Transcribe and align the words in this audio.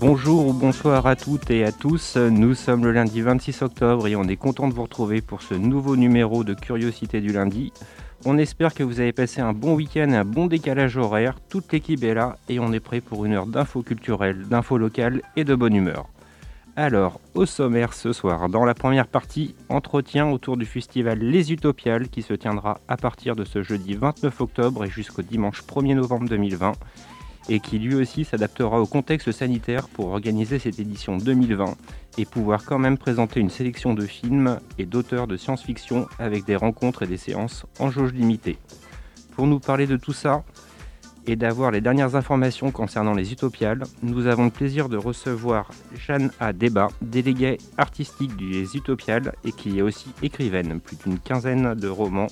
Bonjour 0.00 0.46
ou 0.46 0.52
bonsoir 0.54 1.06
à 1.06 1.14
toutes 1.14 1.50
et 1.50 1.62
à 1.62 1.72
tous, 1.72 2.16
nous 2.16 2.54
sommes 2.54 2.84
le 2.84 2.90
lundi 2.90 3.20
26 3.20 3.60
octobre 3.60 4.08
et 4.08 4.16
on 4.16 4.22
est 4.22 4.36
content 4.36 4.66
de 4.66 4.72
vous 4.72 4.84
retrouver 4.84 5.20
pour 5.20 5.42
ce 5.42 5.52
nouveau 5.52 5.94
numéro 5.94 6.42
de 6.42 6.54
Curiosité 6.54 7.20
du 7.20 7.34
lundi. 7.34 7.70
On 8.24 8.38
espère 8.38 8.72
que 8.72 8.82
vous 8.82 9.00
avez 9.00 9.12
passé 9.12 9.42
un 9.42 9.52
bon 9.52 9.74
week-end 9.74 10.10
et 10.10 10.16
un 10.16 10.24
bon 10.24 10.46
décalage 10.46 10.96
horaire, 10.96 11.36
toute 11.50 11.70
l'équipe 11.70 12.02
est 12.02 12.14
là 12.14 12.38
et 12.48 12.58
on 12.58 12.72
est 12.72 12.80
prêt 12.80 13.02
pour 13.02 13.26
une 13.26 13.34
heure 13.34 13.44
d'infos 13.44 13.82
culturelles, 13.82 14.48
d'infos 14.48 14.78
locales 14.78 15.20
et 15.36 15.44
de 15.44 15.54
bonne 15.54 15.74
humeur. 15.74 16.06
Alors, 16.76 17.20
au 17.34 17.44
sommaire 17.44 17.92
ce 17.92 18.14
soir, 18.14 18.48
dans 18.48 18.64
la 18.64 18.72
première 18.72 19.06
partie, 19.06 19.54
entretien 19.68 20.30
autour 20.30 20.56
du 20.56 20.64
festival 20.64 21.18
Les 21.18 21.52
Utopiales 21.52 22.08
qui 22.08 22.22
se 22.22 22.32
tiendra 22.32 22.80
à 22.88 22.96
partir 22.96 23.36
de 23.36 23.44
ce 23.44 23.62
jeudi 23.62 23.96
29 23.96 24.40
octobre 24.40 24.86
et 24.86 24.88
jusqu'au 24.88 25.20
dimanche 25.20 25.62
1er 25.62 25.94
novembre 25.94 26.26
2020 26.26 26.72
et 27.50 27.58
qui 27.58 27.80
lui 27.80 27.96
aussi 27.96 28.24
s'adaptera 28.24 28.80
au 28.80 28.86
contexte 28.86 29.32
sanitaire 29.32 29.88
pour 29.88 30.06
organiser 30.06 30.60
cette 30.60 30.78
édition 30.78 31.18
2020 31.18 31.74
et 32.16 32.24
pouvoir 32.24 32.64
quand 32.64 32.78
même 32.78 32.96
présenter 32.96 33.40
une 33.40 33.50
sélection 33.50 33.92
de 33.92 34.06
films 34.06 34.60
et 34.78 34.86
d'auteurs 34.86 35.26
de 35.26 35.36
science-fiction 35.36 36.06
avec 36.20 36.44
des 36.44 36.54
rencontres 36.54 37.02
et 37.02 37.08
des 37.08 37.16
séances 37.16 37.66
en 37.80 37.90
jauge 37.90 38.12
limitée. 38.12 38.56
Pour 39.34 39.48
nous 39.48 39.58
parler 39.58 39.88
de 39.88 39.96
tout 39.96 40.12
ça 40.12 40.44
et 41.26 41.34
d'avoir 41.34 41.72
les 41.72 41.80
dernières 41.80 42.14
informations 42.14 42.70
concernant 42.70 43.14
les 43.14 43.32
Utopiales, 43.32 43.82
nous 44.04 44.26
avons 44.26 44.44
le 44.44 44.50
plaisir 44.50 44.88
de 44.88 44.96
recevoir 44.96 45.70
Jeanne 45.94 46.30
A. 46.38 46.52
Débat, 46.52 46.88
déléguée 47.02 47.58
artistique 47.76 48.36
des 48.36 48.76
Utopiales 48.76 49.34
et 49.44 49.50
qui 49.50 49.80
est 49.80 49.82
aussi 49.82 50.10
écrivaine, 50.22 50.80
plus 50.80 50.96
d'une 51.04 51.18
quinzaine 51.18 51.74
de 51.74 51.88
romans 51.88 52.28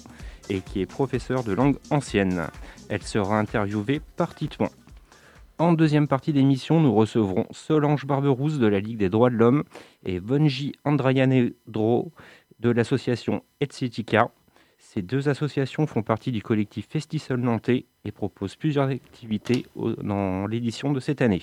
et 0.48 0.60
qui 0.60 0.80
est 0.80 0.86
professeure 0.86 1.42
de 1.42 1.52
langue 1.52 1.76
ancienne. 1.90 2.46
Elle 2.88 3.02
sera 3.02 3.38
interviewée 3.38 4.00
par 4.16 4.34
Titouan. 4.34 4.70
En 5.60 5.72
deuxième 5.72 6.06
partie 6.06 6.32
d'émission, 6.32 6.80
nous 6.80 6.94
recevrons 6.94 7.44
Solange 7.50 8.06
Barberousse 8.06 8.60
de 8.60 8.68
la 8.68 8.78
Ligue 8.78 8.98
des 8.98 9.08
droits 9.08 9.28
de 9.28 9.34
l'homme 9.34 9.64
et 10.06 10.20
Vonji 10.20 10.72
Andrayanedro 10.84 12.12
de 12.60 12.70
l'association 12.70 13.42
Etsetica. 13.60 14.30
Ces 14.78 15.02
deux 15.02 15.28
associations 15.28 15.88
font 15.88 16.02
partie 16.02 16.30
du 16.30 16.42
collectif 16.42 16.86
Festisol 16.88 17.40
Nantais 17.40 17.86
et 18.04 18.12
proposent 18.12 18.54
plusieurs 18.54 18.88
activités 18.88 19.66
dans 20.00 20.46
l'édition 20.46 20.92
de 20.92 21.00
cette 21.00 21.22
année. 21.22 21.42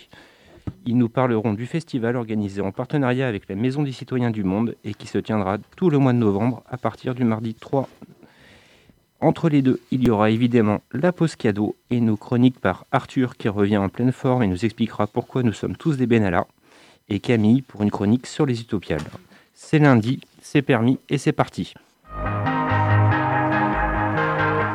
Ils 0.86 0.98
nous 0.98 1.10
parleront 1.10 1.54
du 1.54 1.66
festival 1.66 2.16
organisé 2.16 2.62
en 2.62 2.72
partenariat 2.72 3.28
avec 3.28 3.50
la 3.50 3.56
Maison 3.56 3.84
des 3.84 3.92
citoyens 3.92 4.32
du 4.32 4.46
monde 4.46 4.78
et 4.86 4.94
qui 4.94 5.08
se 5.08 5.18
tiendra 5.18 5.58
tout 5.76 5.90
le 5.90 5.98
mois 5.98 6.14
de 6.14 6.20
novembre 6.20 6.64
à 6.68 6.78
partir 6.78 7.16
du 7.16 7.26
mardi 7.26 7.54
3 7.54 7.90
entre 9.22 9.50
les 9.50 9.62
deux, 9.62 9.80
il 9.92 10.06
y 10.06 10.10
aura 10.10 10.30
évidemment 10.30 10.82
la 10.92 11.12
pause 11.12 11.36
cadeau 11.36 11.76
et 11.90 12.00
nos 12.00 12.18
chroniques 12.18 12.60
par 12.60 12.86
Arthur 12.92 13.38
qui 13.38 13.50
revient 13.50 13.78
en 13.78 13.90
pleine 13.90 14.12
forme 14.12 14.44
et 14.44 14.48
nous 14.48 14.66
expliquera 14.66 15.08
pourquoi 15.08 15.44
nous 15.44 15.54
sommes 15.54 15.76
tous 15.78 15.98
des 15.98 16.06
Benalla, 16.06 16.46
et 17.10 17.20
Camille 17.20 17.62
pour 17.62 17.82
une 17.82 17.92
chronique 17.92 18.28
sur 18.28 18.46
les 18.46 18.62
utopiales. 18.62 19.02
C'est 19.54 19.80
lundi, 19.80 20.22
c'est 20.42 20.62
permis 20.62 21.00
et 21.10 21.18
c'est 21.18 21.32
parti. 21.32 21.74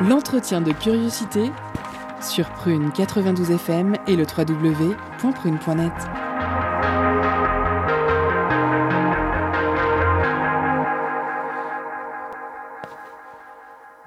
L'entretien 0.09 0.61
de 0.61 0.71
curiosité 0.71 1.51
sur 2.21 2.49
Prune 2.49 2.91
92 2.91 3.51
FM 3.51 3.95
et 4.07 4.15
le 4.15 4.25
www.prune.net. 4.25 6.20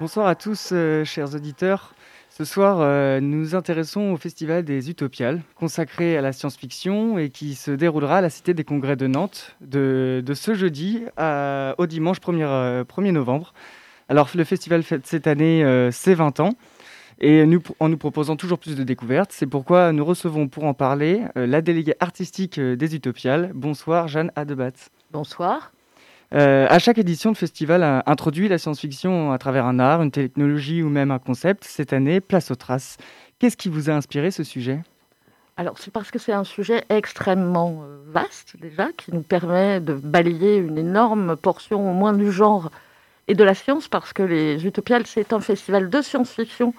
Bonsoir 0.05 0.27
à 0.27 0.35
tous, 0.35 0.69
euh, 0.71 1.03
chers 1.03 1.33
auditeurs. 1.33 1.95
Ce 2.29 2.45
soir, 2.45 2.77
euh, 2.79 3.19
nous 3.19 3.39
nous 3.39 3.55
intéressons 3.55 4.11
au 4.11 4.17
Festival 4.17 4.63
des 4.63 4.91
Utopiales, 4.91 5.41
consacré 5.55 6.15
à 6.15 6.21
la 6.21 6.31
science-fiction 6.31 7.17
et 7.17 7.31
qui 7.31 7.55
se 7.55 7.71
déroulera 7.71 8.19
à 8.19 8.21
la 8.21 8.29
Cité 8.29 8.53
des 8.53 8.63
Congrès 8.63 8.97
de 8.97 9.07
Nantes 9.07 9.55
de, 9.61 10.23
ce 10.35 10.53
jeudi 10.53 11.01
au 11.17 11.85
dimanche 11.87 12.19
1er, 12.19 12.83
1er, 12.83 13.11
novembre. 13.13 13.55
Alors, 14.07 14.29
le 14.35 14.43
festival 14.43 14.83
fête 14.83 15.07
cette 15.07 15.25
année 15.25 15.63
euh, 15.63 15.89
ses 15.89 16.13
20 16.13 16.39
ans 16.39 16.53
et 17.19 17.43
en 17.79 17.89
nous 17.89 17.97
proposant 17.97 18.35
toujours 18.35 18.59
plus 18.59 18.75
de 18.75 18.83
découvertes. 18.83 19.31
C'est 19.33 19.47
pourquoi 19.47 19.91
nous 19.91 20.05
recevons 20.05 20.47
pour 20.47 20.65
en 20.65 20.75
parler 20.75 21.23
la 21.33 21.63
déléguée 21.63 21.95
artistique 21.99 22.59
des 22.59 22.95
Utopiales. 22.95 23.53
Bonsoir, 23.55 24.07
Jeanne 24.07 24.31
Adebat. 24.35 24.91
Bonsoir. 25.11 25.71
Euh, 26.33 26.65
à 26.69 26.79
chaque 26.79 26.97
édition, 26.97 27.29
le 27.29 27.35
festival 27.35 27.83
a 27.83 28.03
introduit 28.07 28.47
la 28.47 28.57
science-fiction 28.57 29.31
à 29.31 29.37
travers 29.37 29.65
un 29.65 29.79
art, 29.79 30.01
une 30.01 30.11
technologie 30.11 30.81
ou 30.81 30.89
même 30.89 31.11
un 31.11 31.19
concept. 31.19 31.63
Cette 31.63 31.93
année, 31.93 32.19
place 32.19 32.51
aux 32.51 32.55
traces. 32.55 32.97
Qu'est-ce 33.39 33.57
qui 33.57 33.69
vous 33.69 33.89
a 33.89 33.93
inspiré 33.93 34.31
ce 34.31 34.43
sujet? 34.43 34.81
Alors 35.57 35.77
c'est 35.77 35.91
parce 35.91 36.11
que 36.11 36.19
c'est 36.19 36.33
un 36.33 36.43
sujet 36.43 36.83
extrêmement 36.89 37.83
euh, 37.83 37.99
vaste 38.07 38.57
déjà, 38.59 38.89
qui 38.97 39.13
nous 39.13 39.21
permet 39.21 39.79
de 39.79 39.93
balayer 39.93 40.57
une 40.57 40.77
énorme 40.77 41.37
portion 41.37 41.89
au 41.89 41.93
moins 41.93 42.11
du 42.11 42.29
genre 42.29 42.71
et 43.29 43.35
de 43.35 43.43
la 43.43 43.55
science, 43.55 43.87
parce 43.87 44.11
que 44.11 44.21
les 44.21 44.65
Utopiales, 44.65 45.07
c'est 45.07 45.31
un 45.31 45.39
festival 45.39 45.89
de 45.89 46.01
science-fiction, 46.01 46.73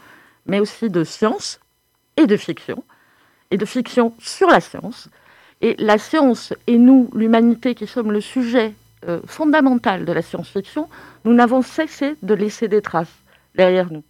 mais 0.44 0.60
aussi 0.60 0.90
de 0.90 1.04
science 1.04 1.58
et 2.16 2.26
de 2.26 2.36
fiction, 2.36 2.84
et 3.50 3.56
de 3.56 3.64
fiction 3.64 4.12
sur 4.18 4.48
la 4.48 4.60
science. 4.60 5.08
Et 5.62 5.74
la 5.78 5.96
science 5.96 6.52
et 6.66 6.76
nous, 6.76 7.10
l'humanité, 7.14 7.74
qui 7.74 7.86
sommes 7.86 8.12
le 8.12 8.20
sujet 8.20 8.74
euh, 9.06 9.20
fondamentale 9.26 10.04
de 10.04 10.12
la 10.12 10.22
science-fiction, 10.22 10.88
nous 11.24 11.34
n'avons 11.34 11.62
cessé 11.62 12.16
de 12.22 12.34
laisser 12.34 12.68
des 12.68 12.82
traces 12.82 13.12
derrière 13.54 13.92
nous. 13.92 14.02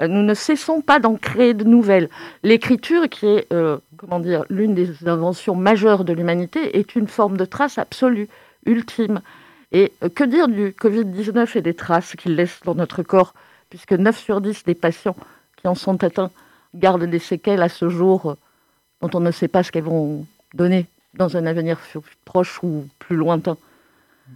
Euh, 0.00 0.08
nous 0.08 0.22
ne 0.22 0.34
cessons 0.34 0.80
pas 0.80 0.98
d'en 0.98 1.16
créer 1.16 1.54
de 1.54 1.64
nouvelles. 1.64 2.08
L'écriture, 2.42 3.08
qui 3.08 3.26
est 3.26 3.52
euh, 3.52 3.78
comment 3.96 4.20
dire 4.20 4.44
l'une 4.48 4.74
des 4.74 5.06
inventions 5.06 5.54
majeures 5.54 6.04
de 6.04 6.12
l'humanité, 6.12 6.78
est 6.78 6.96
une 6.96 7.08
forme 7.08 7.36
de 7.36 7.44
trace 7.44 7.78
absolue, 7.78 8.28
ultime. 8.64 9.20
Et 9.72 9.92
que 10.14 10.24
dire 10.24 10.48
du 10.48 10.70
Covid-19 10.70 11.58
et 11.58 11.62
des 11.62 11.74
traces 11.74 12.14
qu'il 12.16 12.36
laisse 12.36 12.60
dans 12.64 12.74
notre 12.74 13.02
corps, 13.02 13.34
puisque 13.68 13.92
9 13.92 14.18
sur 14.18 14.40
10 14.40 14.64
des 14.64 14.74
patients 14.74 15.16
qui 15.56 15.68
en 15.68 15.74
sont 15.74 16.02
atteints 16.04 16.30
gardent 16.74 17.04
des 17.04 17.18
séquelles 17.18 17.62
à 17.62 17.68
ce 17.68 17.88
jour 17.88 18.36
dont 19.02 19.10
on 19.14 19.20
ne 19.20 19.30
sait 19.30 19.48
pas 19.48 19.62
ce 19.62 19.72
qu'elles 19.72 19.84
vont 19.84 20.24
donner 20.54 20.86
dans 21.14 21.36
un 21.36 21.46
avenir 21.46 21.78
proche 22.24 22.62
ou 22.62 22.86
plus 22.98 23.16
lointain. 23.16 23.56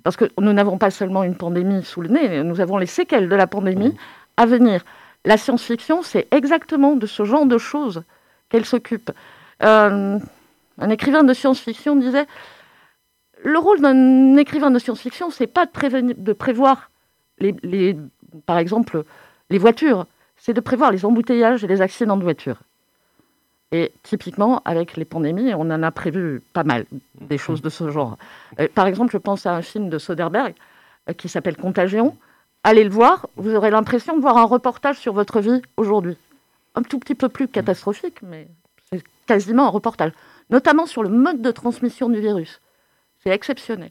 Parce 0.03 0.17
que 0.17 0.27
nous 0.39 0.53
n'avons 0.53 0.79
pas 0.79 0.91
seulement 0.91 1.25
une 1.25 1.37
pandémie 1.37 1.85
sous 1.85 2.01
le 2.01 2.09
nez, 2.09 2.43
nous 2.43 2.61
avons 2.61 2.79
les 2.79 2.87
séquelles 2.87 3.29
de 3.29 3.35
la 3.35 3.47
pandémie 3.47 3.97
à 4.37 4.47
venir. 4.47 4.85
La 5.25 5.37
science-fiction, 5.37 6.03
c'est 6.03 6.27
exactement 6.33 6.97
de 6.97 7.07
ce 7.07 7.25
genre 7.25 7.47
de 7.47 7.59
choses 7.59 8.03
qu'elle 8.49 8.65
s'occupe. 8.65 9.11
Euh, 9.63 10.19
un 10.79 10.91
écrivain 10.91 11.23
de 11.23 11.35
science-fiction 11.35 11.97
disait 11.97 12.27
le 13.43 13.59
rôle 13.59 13.81
d'un 13.81 14.37
écrivain 14.37 14.71
de 14.71 14.79
science-fiction, 14.79 15.31
c'est 15.31 15.47
pas 15.47 15.67
de, 15.67 16.13
de 16.13 16.33
prévoir, 16.33 16.91
les, 17.39 17.97
par 18.47 18.59
exemple, 18.59 19.05
les 19.49 19.59
voitures, 19.59 20.07
c'est 20.37 20.55
de 20.55 20.61
prévoir 20.61 20.91
les 20.91 21.05
embouteillages 21.05 21.65
et 21.65 21.67
les 21.67 21.81
accidents 21.81 22.17
de 22.17 22.23
voitures. 22.23 22.61
Et 23.73 23.93
typiquement, 24.03 24.63
avec 24.65 24.97
les 24.97 25.05
pandémies, 25.05 25.55
on 25.55 25.61
en 25.61 25.83
a 25.83 25.91
prévu 25.91 26.43
pas 26.53 26.65
mal, 26.65 26.87
des 27.21 27.39
choses 27.39 27.63
de 27.63 27.69
ce 27.69 27.91
genre. 27.91 28.19
Euh, 28.59 28.69
par 28.75 28.87
exemple, 28.87 29.13
je 29.13 29.19
pense 29.19 29.47
à 29.47 29.55
un 29.55 29.63
film 29.63 29.89
de 29.89 29.99
Soderbergh 29.99 30.55
euh, 31.09 31.13
qui 31.13 31.29
s'appelle 31.29 31.57
Contagion. 31.57 32.17
Allez 32.65 32.85
le 32.85 32.91
voir, 32.91 33.29
vous 33.37 33.55
aurez 33.55 33.71
l'impression 33.71 34.17
de 34.17 34.21
voir 34.21 34.37
un 34.37 34.45
reportage 34.45 34.99
sur 34.99 35.13
votre 35.13 35.41
vie 35.41 35.63
aujourd'hui. 35.77 36.17
Un 36.75 36.83
tout 36.83 36.99
petit 36.99 37.15
peu 37.15 37.29
plus 37.29 37.49
catastrophique, 37.49 38.23
mais 38.23 38.49
c'est 38.91 39.03
quasiment 39.27 39.67
un 39.67 39.71
reportage. 39.71 40.13
Notamment 40.51 40.87
sur 40.87 41.03
le 41.03 41.09
mode 41.09 41.41
de 41.41 41.51
transmission 41.53 42.09
du 42.09 42.21
virus. 42.21 42.61
C'est 43.23 43.31
exceptionnel. 43.31 43.91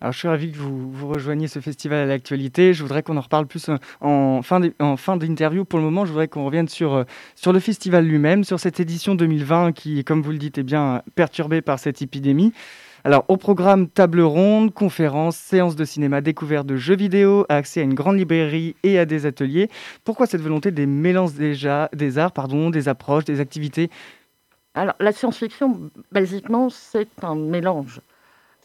Alors, 0.00 0.12
je 0.12 0.18
suis 0.18 0.28
ravi 0.28 0.52
que 0.52 0.58
vous, 0.58 0.92
vous 0.92 1.08
rejoigniez 1.08 1.48
ce 1.48 1.58
festival 1.58 1.98
à 1.98 2.06
l'actualité. 2.06 2.72
Je 2.72 2.82
voudrais 2.82 3.02
qu'on 3.02 3.16
en 3.16 3.20
reparle 3.20 3.46
plus 3.46 3.68
euh, 3.68 3.76
en 4.00 4.42
fin 4.42 5.16
d'interview. 5.16 5.64
Pour 5.64 5.80
le 5.80 5.84
moment, 5.84 6.04
je 6.04 6.12
voudrais 6.12 6.28
qu'on 6.28 6.44
revienne 6.44 6.68
sur, 6.68 6.94
euh, 6.94 7.04
sur 7.34 7.52
le 7.52 7.58
festival 7.58 8.04
lui-même, 8.04 8.44
sur 8.44 8.60
cette 8.60 8.78
édition 8.78 9.16
2020 9.16 9.72
qui, 9.72 10.04
comme 10.04 10.22
vous 10.22 10.30
le 10.30 10.38
dites, 10.38 10.56
est 10.58 10.62
bien 10.62 11.02
perturbée 11.16 11.62
par 11.62 11.80
cette 11.80 12.00
épidémie. 12.00 12.52
Alors, 13.02 13.24
au 13.26 13.36
programme 13.36 13.88
table 13.88 14.20
ronde, 14.20 14.72
conférences, 14.72 15.36
séances 15.36 15.74
de 15.74 15.84
cinéma, 15.84 16.20
découverte 16.20 16.66
de 16.66 16.76
jeux 16.76 16.96
vidéo, 16.96 17.44
accès 17.48 17.80
à 17.80 17.82
une 17.82 17.94
grande 17.94 18.18
librairie 18.18 18.76
et 18.84 19.00
à 19.00 19.04
des 19.04 19.26
ateliers. 19.26 19.68
Pourquoi 20.04 20.26
cette 20.26 20.42
volonté 20.42 20.70
des 20.70 20.86
mélanges 20.86 21.34
déjà, 21.34 21.88
des 21.92 22.18
arts, 22.18 22.32
pardon, 22.32 22.70
des 22.70 22.88
approches, 22.88 23.24
des 23.24 23.40
activités? 23.40 23.90
Alors, 24.74 24.94
la 25.00 25.10
science-fiction, 25.10 25.90
basiquement, 26.12 26.70
c'est 26.70 27.08
un 27.22 27.34
mélange. 27.34 28.00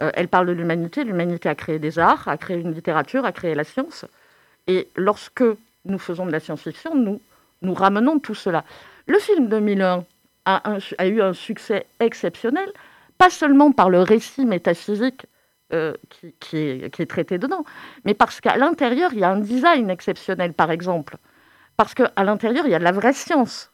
Euh, 0.01 0.11
elle 0.13 0.27
parle 0.27 0.47
de 0.47 0.51
l'humanité. 0.53 1.03
L'humanité 1.03 1.49
a 1.49 1.55
créé 1.55 1.79
des 1.79 1.99
arts, 1.99 2.27
a 2.27 2.37
créé 2.37 2.57
une 2.57 2.73
littérature, 2.73 3.25
a 3.25 3.31
créé 3.31 3.55
la 3.55 3.63
science. 3.63 4.05
Et 4.67 4.87
lorsque 4.95 5.43
nous 5.85 5.99
faisons 5.99 6.25
de 6.25 6.31
la 6.31 6.39
science-fiction, 6.39 6.95
nous, 6.95 7.73
ramenons 7.73 8.19
tout 8.19 8.35
cela. 8.35 8.63
Le 9.07 9.19
film 9.19 9.47
2001 9.47 10.05
a, 10.45 10.77
a 10.97 11.07
eu 11.07 11.21
un 11.21 11.33
succès 11.33 11.85
exceptionnel, 11.99 12.69
pas 13.17 13.29
seulement 13.29 13.71
par 13.71 13.89
le 13.89 14.01
récit 14.01 14.45
métaphysique 14.45 15.25
euh, 15.73 15.93
qui, 16.39 16.57
est, 16.57 17.09
traité 17.09 17.39
dedans, 17.39 17.65
mais 18.05 18.13
parce 18.13 18.41
qu'à 18.41 18.57
l'intérieur, 18.57 19.11
il 19.13 19.19
y 19.19 19.23
a 19.23 19.31
un 19.31 19.39
design 19.39 19.89
exceptionnel, 19.89 20.53
par 20.53 20.69
exemple. 20.69 21.17
Parce 21.77 21.95
qu'à 21.95 22.23
l'intérieur, 22.23 22.67
il 22.67 22.71
y 22.71 22.75
a 22.75 22.79
de 22.79 22.83
la 22.83 22.91
vraie 22.91 23.13
science. 23.13 23.71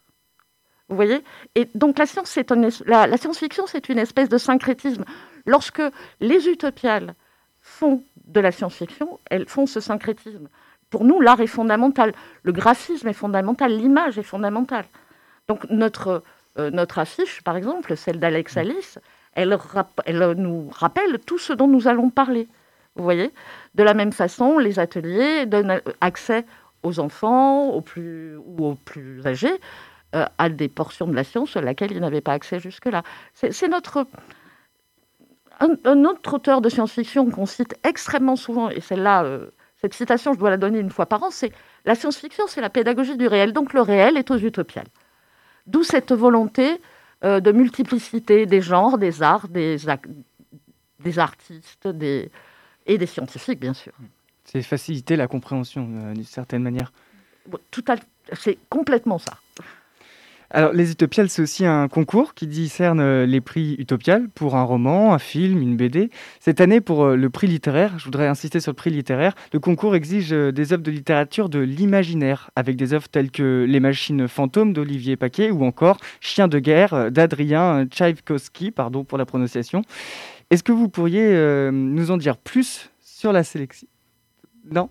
Vous 0.88 0.96
voyez? 0.96 1.22
Et 1.56 1.68
donc 1.76 2.00
la 2.00 2.06
science, 2.06 2.40
la, 2.86 3.06
la 3.06 3.18
science-fiction, 3.18 3.66
c'est 3.68 3.90
une 3.90 4.00
espèce 4.00 4.30
de 4.30 4.38
syncrétisme. 4.38 5.04
Lorsque 5.50 5.82
les 6.20 6.48
utopiales 6.48 7.16
font 7.60 8.04
de 8.28 8.40
la 8.40 8.52
science-fiction, 8.52 9.20
elles 9.32 9.48
font 9.48 9.66
ce 9.66 9.80
syncrétisme. 9.80 10.48
Pour 10.92 11.04
nous, 11.04 11.20
l'art 11.22 11.42
est 11.42 11.48
fondamental, 11.48 12.14
le 12.44 12.52
graphisme 12.52 13.08
est 13.08 13.14
fondamental, 13.14 13.76
l'image 13.76 14.20
est 14.20 14.30
fondamentale. 14.34 14.86
Donc 15.48 15.68
notre, 15.72 16.22
euh, 16.60 16.70
notre 16.70 17.00
affiche, 17.00 17.42
par 17.42 17.58
exemple, 17.58 17.98
celle 17.98 18.20
d'Alex 18.20 18.58
Alice, 18.58 19.00
elle, 19.34 19.58
elle, 20.06 20.34
nous 20.34 20.70
rappelle 20.72 21.18
tout 21.26 21.40
ce 21.40 21.54
dont 21.54 21.68
nous 21.68 21.88
allons 21.88 22.12
parler. 22.12 22.48
Vous 22.96 23.04
voyez? 23.04 23.32
De 23.74 23.82
la 23.82 23.96
même 23.96 24.12
façon, 24.12 24.60
les 24.60 24.78
ateliers 24.78 25.48
donnent 25.48 25.82
accès 26.00 26.46
aux 26.84 27.00
enfants 27.00 27.70
aux 27.70 27.82
plus, 27.82 28.38
ou 28.38 28.68
aux 28.68 28.76
plus 28.76 29.26
âgés 29.26 29.60
euh, 30.14 30.26
à 30.38 30.50
des 30.50 30.68
portions 30.68 31.08
de 31.08 31.16
la 31.16 31.24
science 31.24 31.58
à 31.58 31.62
laquelle 31.62 31.92
ils 31.92 32.02
n'avaient 32.02 32.22
pas 32.22 32.34
accès 32.34 32.60
jusque-là. 32.60 33.02
C'est 33.34 33.68
notre... 33.68 34.06
Un, 35.60 36.06
autre 36.06 36.36
auteur 36.36 36.62
de 36.62 36.70
science-fiction 36.70 37.30
qu'on 37.30 37.46
cite 37.46 37.76
extrêmement 37.84 38.38
souvent, 38.38 38.70
et 38.70 38.80
celle-là, 38.80 39.24
euh, 39.24 39.50
cette 39.82 39.94
citation, 39.94 40.34
je 40.34 40.40
dois 40.40 40.50
la 40.50 40.58
donner 40.58 40.80
une 40.80 40.90
fois 40.90 41.06
par 41.06 41.22
an, 41.24 41.32
c'est 41.32 41.52
la 41.86 41.96
science-fiction, 41.96 42.46
c'est 42.48 42.62
la 42.62 42.70
pédagogie 42.70 43.18
du 43.18 43.28
réel. 43.28 43.52
Donc 43.52 43.74
le 43.74 43.82
réel 43.82 44.18
est 44.18 44.32
aux 44.32 44.38
utopiales. 44.38 44.88
D'où 45.68 45.84
cette 45.84 46.14
volonté 46.14 46.82
euh, 47.24 47.40
de 47.42 47.52
multiplicité 47.52 48.46
des 48.46 48.62
genres, 48.62 48.98
des 48.98 49.22
arts, 49.22 49.50
des, 49.50 49.78
des 51.00 51.20
artistes 51.20 51.88
des, 51.88 52.32
et 52.86 52.98
des 52.98 53.06
scientifiques, 53.06 53.60
bien 53.60 53.74
sûr. 53.74 53.94
C'est 54.46 54.62
faciliter 54.62 55.16
la 55.16 55.28
compréhension 55.28 55.86
d'une 56.14 56.24
certaine 56.24 56.64
manière. 56.64 56.92
Tout 57.72 57.84
c'est 58.34 58.58
complètement 58.70 59.18
ça. 59.18 59.38
Alors, 60.52 60.74
les 60.74 60.92
Utopiales, 60.92 61.30
c'est 61.30 61.44
aussi 61.44 61.64
un 61.64 61.88
concours 61.88 62.34
qui 62.34 62.48
discerne 62.48 63.00
euh, 63.00 63.28
les 63.28 63.40
prix 63.40 63.76
Utopiales 63.78 64.30
pour 64.30 64.56
un 64.56 64.64
roman, 64.64 65.14
un 65.14 65.20
film, 65.20 65.62
une 65.62 65.78
BD. 65.78 66.10
Cette 66.40 66.60
année, 66.60 66.82
pour 66.82 67.04
euh, 67.04 67.16
le 67.16 67.30
prix 67.30 67.46
littéraire, 67.46 68.00
je 68.00 68.06
voudrais 68.06 68.28
insister 68.28 68.60
sur 68.60 68.72
le 68.72 68.76
prix 68.76 68.90
littéraire, 68.90 69.36
le 69.54 69.60
concours 69.60 69.96
exige 69.96 70.34
euh, 70.34 70.52
des 70.52 70.74
œuvres 70.74 70.82
de 70.82 70.90
littérature 70.90 71.50
de 71.50 71.60
l'imaginaire, 71.60 72.50
avec 72.56 72.78
des 72.78 72.94
œuvres 72.94 73.08
telles 73.08 73.30
que 73.30 73.68
Les 73.70 73.80
machines 73.80 74.28
fantômes 74.28 74.74
d'Olivier 74.74 75.18
Paquet 75.18 75.52
ou 75.52 75.64
encore 75.64 75.98
Chien 76.20 76.48
de 76.48 76.58
guerre 76.58 77.12
d'Adrien 77.12 77.86
Tchaïkovski, 77.86 78.72
pardon 78.72 79.04
pour 79.04 79.20
la 79.20 79.28
prononciation. 79.28 79.84
Est-ce 80.50 80.64
que 80.64 80.72
vous 80.72 80.90
pourriez 80.90 81.70
nous 81.72 82.10
en 82.10 82.18
dire 82.18 82.38
plus 82.38 82.90
sur 83.02 83.32
la 83.32 83.44
sélection? 83.44 83.88
Non? 84.72 84.90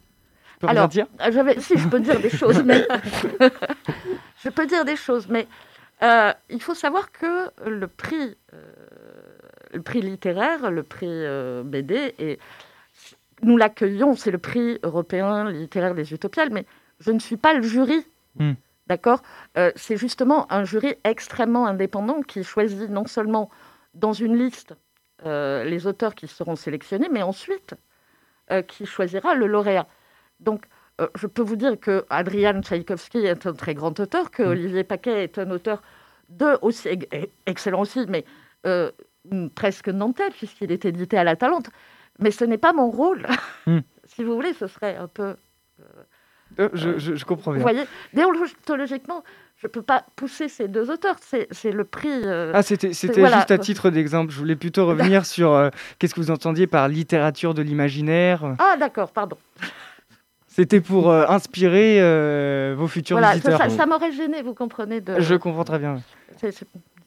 Alors, 0.62 0.88
dire? 0.88 1.06
si 1.58 1.76
je 1.76 1.88
peux 1.88 2.00
dire 2.00 2.20
des 2.20 2.30
choses, 2.30 2.62
mais 2.64 2.86
je 4.42 4.48
peux 4.48 4.66
dire 4.66 4.84
des 4.84 4.96
choses, 4.96 5.28
mais 5.28 5.46
euh, 6.02 6.32
il 6.48 6.62
faut 6.62 6.74
savoir 6.74 7.10
que 7.10 7.50
le 7.68 7.88
prix, 7.88 8.36
euh, 8.54 8.62
le 9.72 9.82
prix 9.82 10.00
littéraire, 10.00 10.70
le 10.70 10.82
prix 10.82 11.06
euh, 11.08 11.62
BD, 11.64 12.14
et 12.18 12.38
nous 13.42 13.56
l'accueillons, 13.56 14.14
c'est 14.14 14.30
le 14.30 14.38
prix 14.38 14.78
européen 14.82 15.50
littéraire 15.50 15.94
des 15.94 16.12
Utopiales, 16.12 16.50
mais 16.50 16.66
je 17.00 17.10
ne 17.10 17.18
suis 17.18 17.36
pas 17.36 17.54
le 17.54 17.62
jury. 17.62 18.06
Hmm. 18.36 18.52
D'accord? 18.86 19.22
C'est 19.76 19.98
justement 19.98 20.50
un 20.50 20.64
jury 20.64 20.94
extrêmement 21.04 21.66
indépendant 21.66 22.22
qui 22.22 22.42
choisit 22.42 22.88
non 22.88 23.06
seulement 23.06 23.50
dans 23.92 24.14
une 24.14 24.34
liste 24.34 24.74
les 25.26 25.86
auteurs 25.86 26.14
qui 26.14 26.26
seront 26.26 26.56
sélectionnés, 26.56 27.10
mais 27.12 27.20
ensuite 27.20 27.74
qui 28.66 28.86
choisira 28.86 29.34
le 29.34 29.46
lauréat. 29.46 29.86
Donc, 30.40 30.64
je 31.14 31.26
peux 31.26 31.42
vous 31.42 31.56
dire 31.56 31.78
que 31.78 32.04
Adrian 32.10 32.60
Tchaïkovski 32.62 33.18
est 33.18 33.46
un 33.46 33.52
très 33.52 33.74
grand 33.74 33.98
auteur, 34.00 34.30
que 34.30 34.42
mm. 34.42 34.48
Olivier 34.48 34.84
Paquet 34.84 35.24
est 35.24 35.38
un 35.38 35.50
auteur 35.50 35.82
de 36.28 36.58
aussi 36.62 36.88
excellent 37.46 37.80
aussi, 37.80 38.04
mais 38.08 38.24
euh, 38.66 38.90
presque 39.54 39.88
nantais 39.88 40.30
puisqu'il 40.30 40.72
est 40.72 40.84
édité 40.84 41.16
à 41.16 41.24
la 41.24 41.36
Talente. 41.36 41.70
Mais 42.18 42.30
ce 42.30 42.44
n'est 42.44 42.58
pas 42.58 42.72
mon 42.72 42.90
rôle. 42.90 43.26
Mm. 43.66 43.78
si 44.04 44.24
vous 44.24 44.34
voulez, 44.34 44.52
ce 44.52 44.66
serait 44.66 44.96
un 44.96 45.08
peu. 45.08 45.36
Euh, 46.58 46.68
je, 46.74 47.24
comprends 47.24 47.52
bien. 47.52 47.58
Vous 47.58 47.62
voyez, 47.62 47.84
déontologiquement, 48.14 49.22
je 49.58 49.68
ne 49.68 49.70
peux 49.70 49.82
pas 49.82 50.04
pousser 50.16 50.48
ces 50.48 50.66
deux 50.66 50.90
auteurs. 50.90 51.16
C'est 51.20 51.70
le 51.70 51.84
prix. 51.84 52.24
ah, 52.26 52.62
c'était 52.62 52.92
juste 52.92 53.50
à 53.50 53.58
titre 53.58 53.90
d'exemple. 53.90 54.32
Je 54.32 54.38
voulais 54.38 54.56
plutôt 54.56 54.86
revenir 54.86 55.24
sur 55.26 55.70
qu'est-ce 55.98 56.14
que 56.14 56.20
vous 56.20 56.32
entendiez 56.32 56.66
par 56.66 56.88
littérature 56.88 57.54
de 57.54 57.62
l'imaginaire. 57.62 58.56
Ah, 58.58 58.76
d'accord, 58.76 59.12
pardon. 59.12 59.36
C'était 60.58 60.80
pour 60.80 61.08
euh, 61.08 61.24
inspirer 61.28 62.02
euh, 62.02 62.74
vos 62.76 62.88
futurs 62.88 63.16
voilà, 63.16 63.34
visiteurs. 63.34 63.70
Ça, 63.70 63.86
m'aurait 63.86 64.10
gêné, 64.10 64.42
vous 64.42 64.54
comprenez. 64.54 65.00
De... 65.00 65.20
Je 65.20 65.36
comprends 65.36 65.62
très 65.62 65.78
bien. 65.78 66.02
Il 66.42 66.50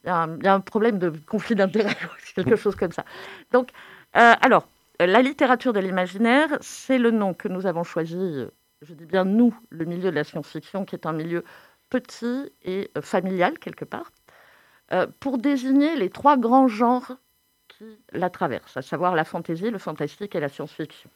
y, 0.06 0.10
a 0.10 0.54
un 0.54 0.60
problème 0.62 1.00
de 1.00 1.12
conflit 1.28 1.56
d'intérêt, 1.56 1.98
quelque 2.36 2.56
chose 2.56 2.78
comme 2.78 2.94
ça. 2.94 3.04
Donc, 3.52 3.72
euh, 4.16 4.36
alors, 4.40 4.70
la 5.02 5.22
littérature 5.22 5.74
de 5.74 5.82
l'imaginaire, 5.82 6.48
c'est 6.62 6.98
le 6.98 7.12
nom 7.12 7.34
que 7.34 7.50
nous 7.50 7.66
avons 7.66 7.84
choisi, 7.84 8.46
je 8.84 8.94
dis 8.94 9.06
bien 9.06 9.26
nous, 9.26 9.54
le 9.70 9.84
milieu 9.84 10.12
de 10.12 10.16
la 10.16 10.24
science-fiction, 10.24 10.86
qui 10.86 10.96
est 10.96 11.06
un 11.06 11.12
milieu 11.12 11.44
petit 11.90 12.54
et 12.64 12.90
familial, 13.02 13.60
quelque 13.60 13.84
part, 13.84 14.14
pour 15.20 15.40
désigner 15.40 15.98
les 15.98 16.10
trois 16.10 16.38
grands 16.38 16.70
genres 16.70 17.18
qui 17.68 18.00
la 18.14 18.30
traversent, 18.30 18.78
à 18.78 18.82
savoir 18.82 19.14
la 19.14 19.26
fantaisie, 19.26 19.72
le 19.72 19.78
fantastique 19.78 20.36
et 20.36 20.40
la 20.40 20.48
science-fiction 20.48 21.10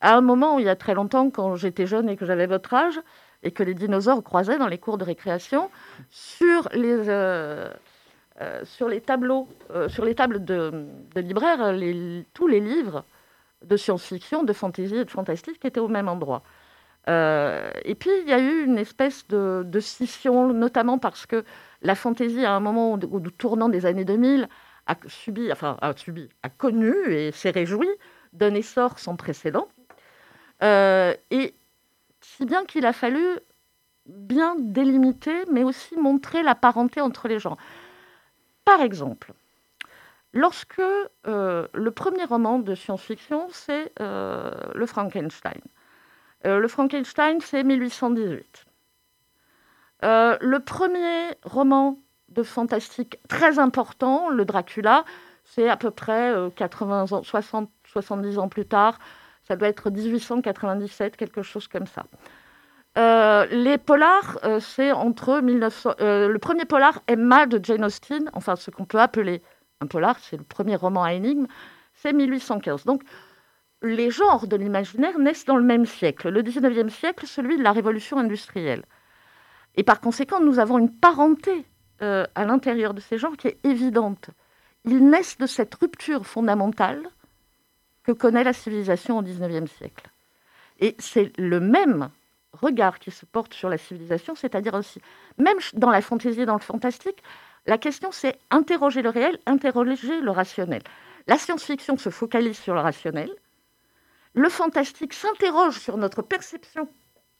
à 0.00 0.16
un 0.16 0.20
moment, 0.20 0.58
il 0.58 0.64
y 0.64 0.68
a 0.68 0.76
très 0.76 0.94
longtemps, 0.94 1.30
quand 1.30 1.56
j'étais 1.56 1.86
jeune 1.86 2.08
et 2.08 2.16
que 2.16 2.24
j'avais 2.24 2.46
votre 2.46 2.72
âge, 2.72 3.00
et 3.42 3.50
que 3.50 3.62
les 3.62 3.74
dinosaures 3.74 4.22
croisaient 4.22 4.58
dans 4.58 4.68
les 4.68 4.78
cours 4.78 4.98
de 4.98 5.04
récréation, 5.04 5.70
sur 6.10 6.68
les, 6.72 7.08
euh, 7.08 7.70
euh, 8.40 8.64
sur 8.64 8.88
les 8.88 9.00
tableaux, 9.00 9.48
euh, 9.70 9.88
sur 9.88 10.04
les 10.04 10.14
tables 10.14 10.44
de, 10.44 10.86
libraires, 11.16 11.74
tous 12.34 12.46
les 12.46 12.60
livres 12.60 13.04
de 13.64 13.76
science-fiction, 13.76 14.42
de 14.42 14.52
fantasy 14.52 14.96
et 14.96 15.04
de 15.04 15.10
fantastique 15.10 15.64
étaient 15.64 15.80
au 15.80 15.88
même 15.88 16.08
endroit. 16.08 16.42
et 17.08 17.94
puis, 17.98 18.10
il 18.22 18.28
y 18.28 18.32
a 18.32 18.38
eu 18.38 18.64
une 18.64 18.78
espèce 18.78 19.26
de, 19.28 19.80
scission, 19.80 20.52
notamment 20.52 20.98
parce 20.98 21.26
que 21.26 21.44
la 21.82 21.94
fantaisie, 21.94 22.44
à 22.44 22.52
un 22.52 22.60
moment 22.60 22.92
au, 22.92 23.20
tournant 23.30 23.68
des 23.68 23.84
années 23.84 24.04
2000, 24.04 24.48
a 24.86 24.96
subi, 25.06 25.52
enfin, 25.52 25.76
a 25.82 25.94
subi, 25.96 26.28
a 26.42 26.48
connu 26.48 26.94
et 27.12 27.32
s'est 27.32 27.50
réjoui 27.50 27.88
d'un 28.32 28.54
essor 28.54 28.98
sans 28.98 29.16
précédent. 29.16 29.68
Euh, 30.62 31.14
et 31.30 31.54
si 32.20 32.44
bien 32.44 32.64
qu'il 32.64 32.86
a 32.86 32.92
fallu 32.92 33.24
bien 34.06 34.56
délimiter, 34.58 35.44
mais 35.50 35.62
aussi 35.62 35.96
montrer 35.96 36.42
la 36.42 36.54
parenté 36.54 37.00
entre 37.00 37.28
les 37.28 37.38
gens. 37.38 37.56
Par 38.64 38.80
exemple, 38.80 39.32
lorsque 40.32 40.82
euh, 41.26 41.68
le 41.72 41.90
premier 41.90 42.24
roman 42.24 42.58
de 42.58 42.74
science-fiction, 42.74 43.48
c'est 43.50 43.92
euh, 44.00 44.52
le 44.74 44.86
Frankenstein. 44.86 45.60
le 46.44 46.68
Frankenstein, 46.68 47.40
c'est 47.40 47.62
1818. 47.62 48.66
le 50.02 50.58
premier 50.58 51.36
roman 51.42 51.98
de 52.28 52.42
fantastique 52.42 53.18
très 53.28 53.58
important, 53.58 54.28
le 54.28 54.44
Dracula, 54.44 55.04
c'est 55.44 55.68
à 55.68 55.76
peu 55.76 55.90
près 55.90 56.32
80 56.54 57.12
ans, 57.12 57.22
60, 57.22 57.70
70 57.84 58.38
ans 58.38 58.48
plus 58.48 58.66
tard, 58.66 58.98
ça 59.50 59.56
doit 59.56 59.66
être 59.66 59.90
1897, 59.90 61.16
quelque 61.16 61.42
chose 61.42 61.66
comme 61.66 61.88
ça. 61.88 62.04
Euh, 62.98 63.46
les 63.46 63.78
polars, 63.78 64.38
euh, 64.44 64.60
c'est 64.60 64.92
entre 64.92 65.40
1900. 65.40 65.94
Euh, 66.00 66.28
le 66.28 66.38
premier 66.38 66.66
polar, 66.66 67.02
Emma 67.08 67.46
de 67.46 67.58
Jane 67.60 67.84
Austen, 67.84 68.30
enfin 68.32 68.54
ce 68.54 68.70
qu'on 68.70 68.84
peut 68.84 69.00
appeler 69.00 69.42
un 69.80 69.88
polar, 69.88 70.20
c'est 70.20 70.36
le 70.36 70.44
premier 70.44 70.76
roman 70.76 71.02
à 71.02 71.14
énigme, 71.14 71.48
c'est 71.94 72.12
1815. 72.12 72.84
Donc 72.84 73.02
les 73.82 74.12
genres 74.12 74.46
de 74.46 74.54
l'imaginaire 74.54 75.18
naissent 75.18 75.46
dans 75.46 75.56
le 75.56 75.64
même 75.64 75.84
siècle, 75.84 76.28
le 76.28 76.44
19e 76.44 76.88
siècle, 76.88 77.26
celui 77.26 77.58
de 77.58 77.64
la 77.64 77.72
révolution 77.72 78.18
industrielle. 78.18 78.84
Et 79.74 79.82
par 79.82 80.00
conséquent, 80.00 80.38
nous 80.38 80.60
avons 80.60 80.78
une 80.78 80.96
parenté 80.96 81.64
à 82.00 82.44
l'intérieur 82.46 82.94
de 82.94 83.00
ces 83.00 83.18
genres 83.18 83.36
qui 83.36 83.48
est 83.48 83.58
évidente. 83.62 84.30
Ils 84.84 85.04
naissent 85.04 85.36
de 85.38 85.46
cette 85.46 85.74
rupture 85.74 86.24
fondamentale 86.24 87.10
que 88.12 88.18
connaît 88.18 88.44
la 88.44 88.52
civilisation 88.52 89.18
au 89.18 89.22
XIXe 89.22 89.70
siècle. 89.70 90.10
Et 90.80 90.96
c'est 90.98 91.36
le 91.38 91.60
même 91.60 92.10
regard 92.52 92.98
qui 92.98 93.10
se 93.10 93.24
porte 93.26 93.54
sur 93.54 93.68
la 93.68 93.78
civilisation, 93.78 94.34
c'est-à-dire 94.34 94.74
aussi, 94.74 95.00
même 95.38 95.58
dans 95.74 95.90
la 95.90 96.00
fantaisie 96.00 96.42
et 96.42 96.46
dans 96.46 96.54
le 96.54 96.60
fantastique, 96.60 97.22
La 97.66 97.76
question, 97.76 98.10
c'est 98.10 98.38
interroger 98.50 99.02
le 99.02 99.10
réel, 99.10 99.38
interroger 99.44 100.22
le 100.22 100.30
rationnel. 100.30 100.82
La 101.26 101.36
science-fiction 101.36 101.98
se 101.98 102.08
focalise 102.08 102.58
sur 102.58 102.74
le 102.74 102.80
rationnel. 102.80 103.30
Le 104.32 104.48
fantastique 104.48 105.12
s'interroge 105.12 105.78
sur 105.78 105.98
notre 105.98 106.22
perception 106.22 106.88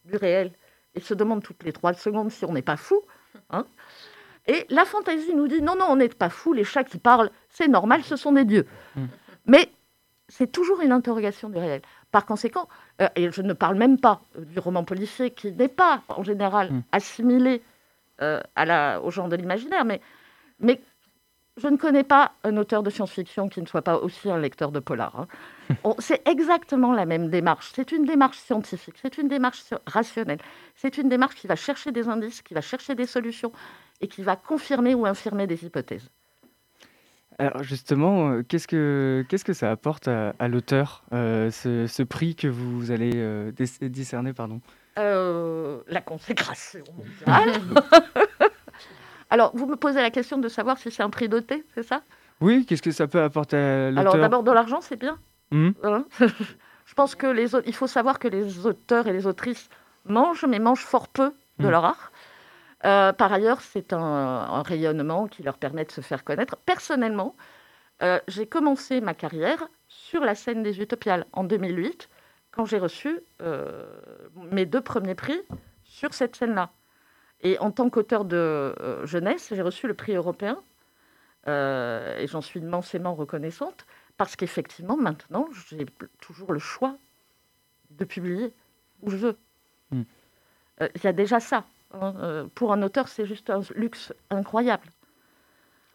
du 0.05 0.17
réel 0.19 0.53
et 0.95 1.00
se 1.00 1.15
demande 1.15 1.43
toutes 1.43 1.65
les 1.65 1.73
trois 1.73 1.95
secondes 1.95 2.31
si 2.31 2.45
on 2.45 2.53
n'est 2.53 2.69
pas 2.73 2.77
fou. 2.77 3.00
Hein. 3.49 3.65
et 4.47 4.67
la 4.69 4.85
fantaisie 4.85 5.35
nous 5.35 5.49
dit 5.49 5.62
non, 5.62 5.75
non, 5.75 5.87
on 5.89 5.97
n'est 5.97 6.11
pas 6.11 6.29
fou, 6.29 6.53
les 6.53 6.65
chats 6.65 6.85
qui 6.85 6.99
parlent, 6.99 7.31
c'est 7.49 7.69
normal, 7.69 8.03
ce 8.05 8.17
sont 8.17 8.33
des 8.33 8.45
dieux. 8.45 8.67
Mm. 8.97 9.07
Mais 9.47 9.71
c'est 10.31 10.51
toujours 10.51 10.81
une 10.81 10.93
interrogation 10.93 11.51
du 11.51 11.59
réel. 11.59 11.83
Par 12.11 12.25
conséquent, 12.25 12.69
euh, 13.03 13.09
et 13.17 13.31
je 13.31 13.43
ne 13.43 13.53
parle 13.53 13.77
même 13.77 13.99
pas 13.99 14.23
euh, 14.39 14.45
du 14.45 14.59
roman 14.59 14.85
policier 14.85 15.31
qui 15.31 15.53
n'est 15.53 15.69
pas 15.69 16.03
en 16.09 16.23
général 16.23 16.73
mm. 16.73 16.83
assimilé 16.93 17.63
euh, 18.23 18.41
à 18.57 18.65
la, 18.65 19.01
au 19.03 19.11
genre 19.11 19.29
de 19.29 19.37
l'imaginaire, 19.37 19.85
mais, 19.85 20.01
mais 20.61 20.81
je 21.57 21.69
ne 21.69 21.77
connais 21.77 22.05
pas 22.05 22.33
un 22.45 22.57
auteur 22.57 22.83
de 22.83 22.91
science-fiction 22.91 23.49
qui 23.49 23.61
ne 23.61 23.67
soit 23.67 23.83
pas 23.83 23.97
aussi 23.97 24.31
un 24.31 24.39
lecteur 24.39 24.71
de 24.71 24.79
polar. 24.79 25.27
Hein. 25.71 25.95
c'est 25.99 26.27
exactement 26.27 26.93
la 26.93 27.07
même 27.07 27.29
démarche. 27.29 27.73
C'est 27.75 27.93
une 27.93 28.05
démarche 28.05 28.39
scientifique, 28.39 28.95
c'est 29.03 29.19
une 29.19 29.29
démarche 29.29 29.65
rationnelle, 29.87 30.39
c'est 30.77 30.97
une 30.97 31.09
démarche 31.09 31.35
qui 31.35 31.49
va 31.49 31.57
chercher 31.57 31.93
des 31.93 32.09
indices, 32.09 32.41
qui 32.43 32.55
va 32.55 32.61
chercher 32.61 32.95
des 32.95 33.07
solutions 33.07 33.53
et 34.01 34.09
qui 34.09 34.23
va 34.23 34.37
confirmer 34.37 34.95
ou 34.95 35.07
infirmer 35.07 35.47
des 35.47 35.65
hypothèses. 35.65 36.09
Alors 37.40 37.62
justement, 37.62 38.32
euh, 38.32 38.42
qu'est-ce 38.47 38.68
que 38.68 39.25
qu'est-ce 39.28 39.47
que 39.47 39.54
ça 39.54 39.70
apporte 39.70 40.09
à, 40.09 40.49
l'auteur 40.49 41.04
euh, 41.14 41.50
ce, 41.50 42.02
prix 42.02 42.35
que 42.35 42.47
vous 42.47 42.90
allez 42.90 43.12
euh, 43.14 43.50
discerner, 43.80 44.35
pardon? 44.35 44.61
La 44.97 46.02
consécration 46.04 46.85
Alors, 49.30 49.56
vous 49.56 49.66
me 49.66 49.76
posez 49.76 50.02
la 50.02 50.11
question 50.11 50.37
de 50.37 50.49
savoir 50.49 50.76
si 50.76 50.90
c'est 50.90 51.02
un 51.02 51.09
prix 51.09 51.30
doté, 51.30 51.64
c'est 51.75 51.82
ça? 51.82 52.02
Oui, 52.42 52.66
qu'est-ce 52.66 52.82
que 52.82 52.90
ça 52.90 53.06
peut 53.06 53.23
apporter 53.23 53.56
à 53.56 53.90
l'auteur? 53.90 54.00
Alors 54.00 54.18
d'abord 54.18 54.42
de 54.42 54.52
l'argent, 54.52 54.82
c'est 54.82 54.99
bien. 54.99 55.18
Mmh. 55.50 55.70
Hein? 55.85 56.04
Je 56.85 56.94
pense 56.94 57.14
que 57.14 57.26
les 57.26 57.56
il 57.66 57.75
faut 57.75 57.87
savoir 57.87 58.18
que 58.18 58.28
les 58.28 58.66
auteurs 58.66 59.06
et 59.06 59.14
les 59.14 59.26
autrices 59.26 59.70
mangent, 60.04 60.44
mais 60.47 60.59
mangent 60.59 60.85
fort 60.85 61.09
peu 61.09 61.32
de 61.59 61.66
mmh. 61.66 61.70
leur 61.70 61.87
art. 61.87 62.12
Euh, 62.85 63.13
par 63.13 63.33
ailleurs, 63.33 63.61
c'est 63.61 63.93
un, 63.93 64.63
rayonnement 64.63 65.27
qui 65.27 65.43
leur 65.43 65.59
permet 65.59 65.85
de 65.85 65.91
se 65.91 66.01
faire 66.01 66.25
connaître. 66.25 66.57
Personnellement, 66.57 67.37
euh, 68.03 68.19
j'ai 68.29 68.47
commencé 68.47 69.01
ma 69.01 69.15
carrière 69.15 69.69
sur 69.89 70.23
la 70.23 70.35
scène 70.35 70.63
des 70.63 70.81
Utopiales 70.81 71.27
en 71.33 71.45
2008, 71.45 72.09
quand 72.51 72.65
j'ai 72.65 72.79
reçu 72.79 73.21
euh, 73.43 73.87
mes 74.51 74.67
deux 74.67 74.81
premiers 74.81 75.15
prix 75.15 75.41
sur 75.85 76.15
cette 76.15 76.37
scène-là. 76.37 76.71
Et 77.43 77.59
en 77.59 77.71
tant 77.71 77.91
qu'auteur 77.91 78.25
de 78.25 78.75
jeunesse, 79.05 79.53
j'ai 79.55 79.63
reçu 79.63 79.87
le 79.87 79.95
prix 79.95 80.15
européen, 80.15 80.63
et 81.47 82.27
j'en 82.27 82.43
suis 82.43 82.61
immensément 82.61 83.15
reconnaissante, 83.15 83.87
parce 84.19 84.37
qu'effectivement, 84.37 84.99
maintenant, 84.99 85.49
j'ai 85.69 85.87
toujours 86.21 86.53
le 86.53 86.59
choix 86.59 86.97
de 87.93 88.05
publier 88.05 88.53
où 89.01 89.11
je 89.11 89.17
veux. 89.17 89.39
Hmm. 89.91 90.03
Il 90.81 91.03
y 91.03 91.07
a 91.07 91.15
déjà 91.15 91.41
ça. 91.41 91.65
Hein, 91.92 92.14
euh, 92.20 92.47
pour 92.54 92.73
un 92.73 92.82
auteur, 92.82 93.09
c'est 93.09 93.26
juste 93.26 93.50
un 93.50 93.61
luxe 93.75 94.12
incroyable. 94.30 94.85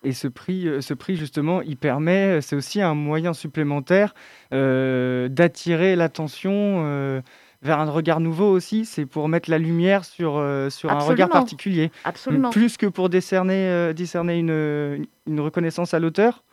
Et 0.04 0.12
ce 0.12 0.28
prix, 0.28 0.68
euh, 0.68 0.82
ce 0.82 0.94
prix 0.94 1.16
justement, 1.16 1.62
il 1.62 1.78
permet, 1.78 2.42
c'est 2.42 2.56
aussi 2.56 2.82
un 2.82 2.94
moyen 2.94 3.34
supplémentaire 3.34 4.14
euh, 4.54 5.30
d'attirer 5.30 5.96
l'attention 5.96 7.22
vers 7.62 7.80
un 7.80 7.90
regard 7.90 8.20
nouveau 8.20 8.52
aussi. 8.52 8.86
C'est 8.86 9.06
pour 9.06 9.28
mettre 9.30 9.50
la 9.50 9.58
lumière 9.58 10.06
sur, 10.06 10.34
sur 10.70 10.92
un 10.92 11.00
regard 11.00 11.30
particulier. 11.30 11.92
Absolument. 12.04 12.52
Plus 12.52 12.78
que 12.78 12.86
pour 12.86 13.10
décerner, 13.10 13.94
décerner 13.94 14.38
une, 14.38 15.08
une 15.26 15.40
reconnaissance 15.40 15.94
à 15.94 16.00
l'auteur. 16.00 16.44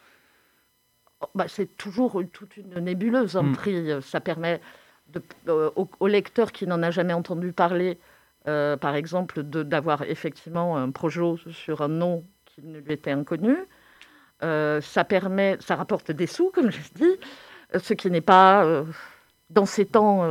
Oh, 1.21 1.27
bah, 1.35 1.45
c'est 1.49 1.77
toujours 1.77 2.23
toute 2.33 2.57
une 2.57 2.79
nébuleuse, 2.81 3.37
un 3.37 3.43
mm. 3.43 3.53
prix. 3.53 3.91
Ça 4.01 4.21
permet 4.21 4.61
de, 5.13 5.23
au, 5.77 5.89
au, 6.01 6.07
lecteur 6.07 6.51
qui 6.53 6.67
n'en 6.67 6.83
a 6.83 6.91
jamais 6.91 7.13
entendu 7.13 7.53
parler 7.53 7.99
euh, 8.49 8.77
par 8.77 8.97
exemple, 8.97 9.43
d'avoir 9.43 10.03
effectivement 10.03 10.77
un 10.77 10.91
projet 10.91 11.35
sur 11.53 11.81
un 11.83 11.89
nom 11.89 12.25
qui 12.45 12.63
ne 12.63 12.79
lui 12.79 12.93
était 12.93 13.13
inconnu. 13.13 13.57
Euh, 14.43 14.81
ça 14.81 15.05
permet, 15.05 15.57
ça 15.61 15.77
rapporte 15.77 16.11
des 16.11 16.27
sous, 16.27 16.51
comme 16.51 16.71
je 16.71 16.81
dis, 16.97 17.17
ce 17.79 17.95
qui 17.95 18.11
n'est 18.11 18.21
pas, 18.21 18.65
euh, 18.65 18.85
dans 19.51 19.67
ces 19.67 19.87
temps 19.87 20.25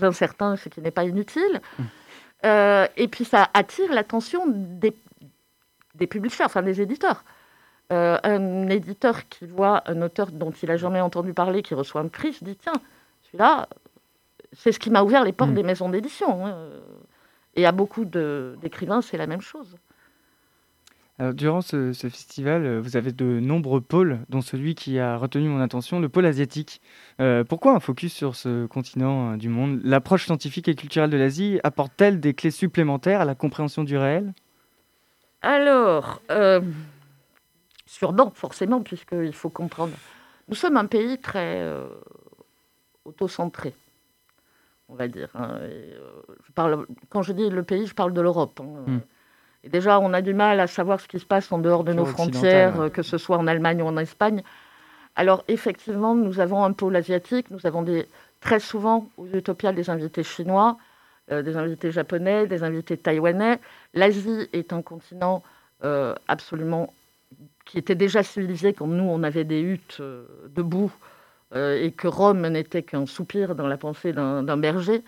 incertains, 0.00 0.56
ce 0.56 0.68
qui 0.68 0.80
n'est 0.80 0.90
pas 0.90 1.04
inutile. 1.04 1.60
et 2.42 3.08
puis 3.10 3.24
ça 3.24 3.50
attire 3.52 3.92
l'attention 3.92 4.44
des, 4.46 4.94
des 5.94 6.06
publishers, 6.06 6.44
enfin 6.44 6.62
des 6.62 6.80
éditeurs. 6.80 7.24
un 7.90 8.68
éditeur 8.68 9.28
qui 9.28 9.46
voit 9.46 9.82
un 9.90 10.00
auteur 10.00 10.28
dont 10.30 10.52
il 10.52 10.68
n'a 10.70 10.78
jamais 10.78 11.02
entendu 11.02 11.34
parler, 11.34 11.62
qui 11.62 11.74
reçoit 11.74 12.00
un 12.00 12.08
prix, 12.08 12.32
se 12.32 12.44
dit 12.44 12.56
tiens, 12.56 12.80
celui-là, 13.24 13.68
c'est 14.54 14.72
ce 14.72 14.78
qui 14.78 14.88
m'a 14.88 15.02
ouvert 15.02 15.24
les 15.24 15.32
portes 15.32 15.50
mm. 15.50 15.54
des 15.54 15.62
maisons 15.64 15.90
d'édition. 15.90 16.46
Hein. 16.46 16.56
Et 17.58 17.66
à 17.66 17.72
beaucoup 17.72 18.04
d'écrivains, 18.04 19.02
c'est 19.02 19.16
la 19.16 19.26
même 19.26 19.40
chose. 19.40 19.74
Alors, 21.18 21.34
durant 21.34 21.60
ce, 21.60 21.92
festival, 21.92 22.64
euh, 22.64 22.80
vous 22.80 22.96
avez 22.96 23.10
de 23.10 23.24
nombreux 23.24 23.80
pôles, 23.80 24.20
dont 24.28 24.42
celui 24.42 24.76
qui 24.76 25.00
a 25.00 25.16
retenu 25.16 25.48
mon 25.48 25.60
attention, 25.60 25.98
le 25.98 26.08
pôle 26.08 26.24
asiatique. 26.24 26.80
Euh, 27.20 27.42
pourquoi 27.42 27.74
un 27.74 27.80
focus 27.80 28.12
sur 28.12 28.36
ce 28.36 28.66
continent 28.66 29.32
euh, 29.32 29.36
du 29.36 29.48
monde? 29.48 29.80
L'approche 29.82 30.26
scientifique 30.26 30.68
et 30.68 30.76
culturelle 30.76 31.10
de 31.10 31.16
l'Asie 31.16 31.58
apporte-t-elle 31.64 32.20
des 32.20 32.32
clés 32.32 32.52
supplémentaires 32.52 33.22
à 33.22 33.24
la 33.24 33.34
compréhension 33.34 33.82
du 33.82 33.98
réel? 33.98 34.32
Alors, 35.42 36.22
sûrement, 37.86 38.30
forcément, 38.30 38.82
puisqu'il 38.82 39.34
faut 39.34 39.50
comprendre. 39.50 39.94
Nous 40.48 40.54
sommes 40.54 40.76
un 40.76 40.86
pays 40.86 41.18
très 41.18 41.68
autocentré 43.04 43.74
on 44.88 44.94
va 44.94 45.08
dire. 45.08 45.28
Hein. 45.34 45.58
Euh, 45.60 45.98
je 46.46 46.52
parle, 46.52 46.86
quand 47.10 47.22
je 47.22 47.32
dis 47.32 47.48
le 47.50 47.62
pays, 47.62 47.86
je 47.86 47.94
parle 47.94 48.12
de 48.12 48.20
l'Europe. 48.20 48.60
Hein. 48.60 48.84
Hmm. 48.86 49.00
Et 49.64 49.68
déjà, 49.68 50.00
on 50.00 50.12
a 50.12 50.22
du 50.22 50.34
mal 50.34 50.60
à 50.60 50.66
savoir 50.66 51.00
ce 51.00 51.08
qui 51.08 51.18
se 51.18 51.26
passe 51.26 51.50
en 51.52 51.58
dehors 51.58 51.84
de 51.84 51.92
nos 51.92 52.04
frontières, 52.04 52.80
euh, 52.80 52.88
que 52.88 53.02
ce 53.02 53.18
soit 53.18 53.38
en 53.38 53.46
Allemagne 53.46 53.82
ou 53.82 53.86
en 53.86 53.96
Espagne. 53.96 54.42
Alors, 55.16 55.44
effectivement, 55.48 56.14
nous 56.14 56.40
avons 56.40 56.64
un 56.64 56.72
pôle 56.72 56.94
asiatique, 56.94 57.50
nous 57.50 57.66
avons 57.66 57.82
des, 57.82 58.06
très 58.40 58.60
souvent 58.60 59.08
aux 59.16 59.26
Utopiales 59.26 59.74
des 59.74 59.90
invités 59.90 60.22
chinois, 60.22 60.78
euh, 61.32 61.42
des 61.42 61.56
invités 61.56 61.90
japonais, 61.90 62.46
des 62.46 62.62
invités 62.62 62.96
taïwanais. 62.96 63.58
L'Asie 63.94 64.48
est 64.52 64.72
un 64.72 64.82
continent 64.82 65.42
absolument 66.26 66.92
qui 67.64 67.78
était 67.78 67.94
déjà 67.94 68.24
civilisé 68.24 68.72
quand 68.72 68.88
nous, 68.88 69.04
on 69.04 69.22
avait 69.22 69.44
des 69.44 69.60
huttes 69.60 70.02
debout 70.48 70.90
euh, 70.90 71.17
et 71.54 71.92
que 71.92 72.08
Rome 72.08 72.46
n'était 72.46 72.82
qu'un 72.82 73.06
soupir 73.06 73.54
dans 73.54 73.66
la 73.66 73.78
pensée 73.78 74.12
d'un 74.12 74.56
berger. 74.56 75.02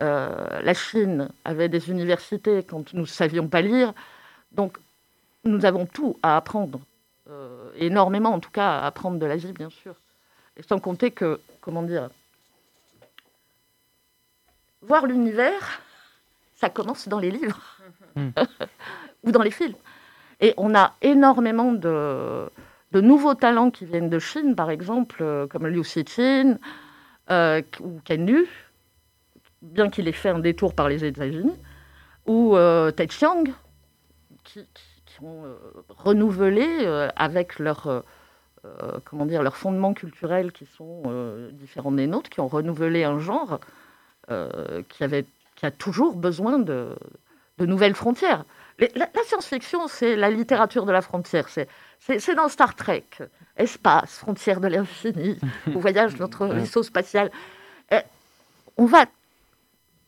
Euh, 0.00 0.60
la 0.62 0.74
Chine 0.74 1.28
avait 1.44 1.68
des 1.68 1.90
universités 1.90 2.64
quand 2.64 2.92
nous 2.94 3.02
ne 3.02 3.06
savions 3.06 3.48
pas 3.48 3.60
lire. 3.60 3.92
Donc, 4.50 4.78
nous 5.44 5.64
avons 5.64 5.86
tout 5.86 6.18
à 6.22 6.36
apprendre, 6.36 6.80
euh, 7.30 7.70
énormément 7.76 8.30
en 8.30 8.40
tout 8.40 8.50
cas 8.50 8.78
à 8.78 8.86
apprendre 8.86 9.18
de 9.18 9.26
l'Asie, 9.26 9.52
bien 9.52 9.70
sûr. 9.70 9.94
Et 10.56 10.62
sans 10.62 10.78
compter 10.80 11.10
que, 11.10 11.40
comment 11.60 11.82
dire, 11.82 12.08
voir 14.80 15.06
l'univers, 15.06 15.80
ça 16.56 16.68
commence 16.68 17.08
dans 17.08 17.18
les 17.18 17.30
livres 17.30 17.60
mmh. 18.16 18.28
ou 19.24 19.30
dans 19.30 19.42
les 19.42 19.50
films. 19.50 19.76
Et 20.40 20.54
on 20.56 20.74
a 20.74 20.94
énormément 21.02 21.72
de, 21.72 22.50
de 22.92 23.00
nouveaux 23.00 23.34
talents 23.34 23.70
qui 23.70 23.86
viennent 23.86 24.10
de 24.10 24.18
Chine, 24.18 24.54
par 24.54 24.70
exemple, 24.70 25.18
euh, 25.22 25.46
comme 25.46 25.66
Liu 25.66 25.80
Xichin 25.80 26.58
euh, 27.30 27.62
ou 27.80 28.00
Ken 28.04 28.26
Liu, 28.26 28.46
bien 29.62 29.88
qu'il 29.88 30.08
ait 30.08 30.12
fait 30.12 30.28
un 30.28 30.38
détour 30.38 30.74
par 30.74 30.88
les 30.88 31.04
États-Unis, 31.04 31.56
ou 32.26 32.54
euh, 32.56 32.90
Tai 32.90 33.08
Chiang, 33.08 33.44
qui, 34.44 34.66
ont 35.22 35.44
renouvelé 35.88 36.84
avec 37.14 37.60
leur, 37.60 38.02
comment 39.04 39.24
dire, 39.24 39.42
leurs 39.42 39.56
fondements 39.56 39.94
culturels 39.94 40.50
qui 40.50 40.66
sont 40.66 41.02
différents 41.52 41.92
des 41.92 42.08
nôtres, 42.08 42.28
qui 42.28 42.40
ont 42.40 42.48
renouvelé 42.48 43.04
un 43.04 43.20
genre 43.20 43.60
qui, 44.28 45.04
a 45.64 45.70
toujours 45.70 46.16
besoin 46.16 46.58
de 46.58 46.96
nouvelles 47.60 47.94
frontières. 47.94 48.44
La, 48.78 49.06
science-fiction, 49.24 49.86
c'est 49.88 50.16
la 50.16 50.30
littérature 50.30 50.86
de 50.86 50.92
la 50.92 51.02
frontière. 51.02 51.48
C'est 51.48 52.34
dans 52.34 52.48
Star 52.48 52.74
Trek. 52.74 53.04
Espace, 53.56 54.18
frontière 54.18 54.60
de 54.60 54.68
l'infini, 54.68 55.38
au 55.74 55.78
voyage 55.78 56.14
de 56.14 56.20
notre 56.20 56.46
vaisseau 56.46 56.82
spatial. 56.82 57.30
on 58.76 58.86
va 58.86 59.04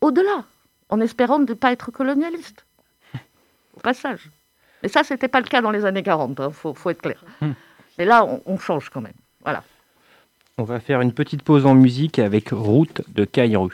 au-delà, 0.00 0.44
en 0.88 1.00
espérant 1.00 1.38
ne 1.38 1.52
pas 1.54 1.72
être 1.72 1.90
colonialiste. 1.90 2.64
Au 3.76 3.80
passage. 3.80 4.30
Mais 4.82 4.88
ça, 4.88 5.02
ce 5.02 5.14
n'était 5.14 5.28
pas 5.28 5.40
le 5.40 5.46
cas 5.46 5.62
dans 5.62 5.70
les 5.70 5.84
années 5.84 6.02
40, 6.02 6.36
il 6.38 6.42
hein, 6.42 6.50
faut, 6.50 6.90
être 6.90 7.00
clair. 7.00 7.24
Mais 7.98 8.04
là, 8.04 8.24
on, 8.24 8.42
on, 8.44 8.58
change 8.58 8.90
quand 8.90 9.00
même. 9.00 9.14
Voilà. 9.42 9.62
On 10.58 10.64
va 10.64 10.78
faire 10.78 11.00
une 11.00 11.12
petite 11.12 11.42
pause 11.42 11.64
en 11.66 11.74
musique 11.74 12.18
avec 12.18 12.50
Route 12.50 13.02
de 13.08 13.24
Cairo. 13.24 13.70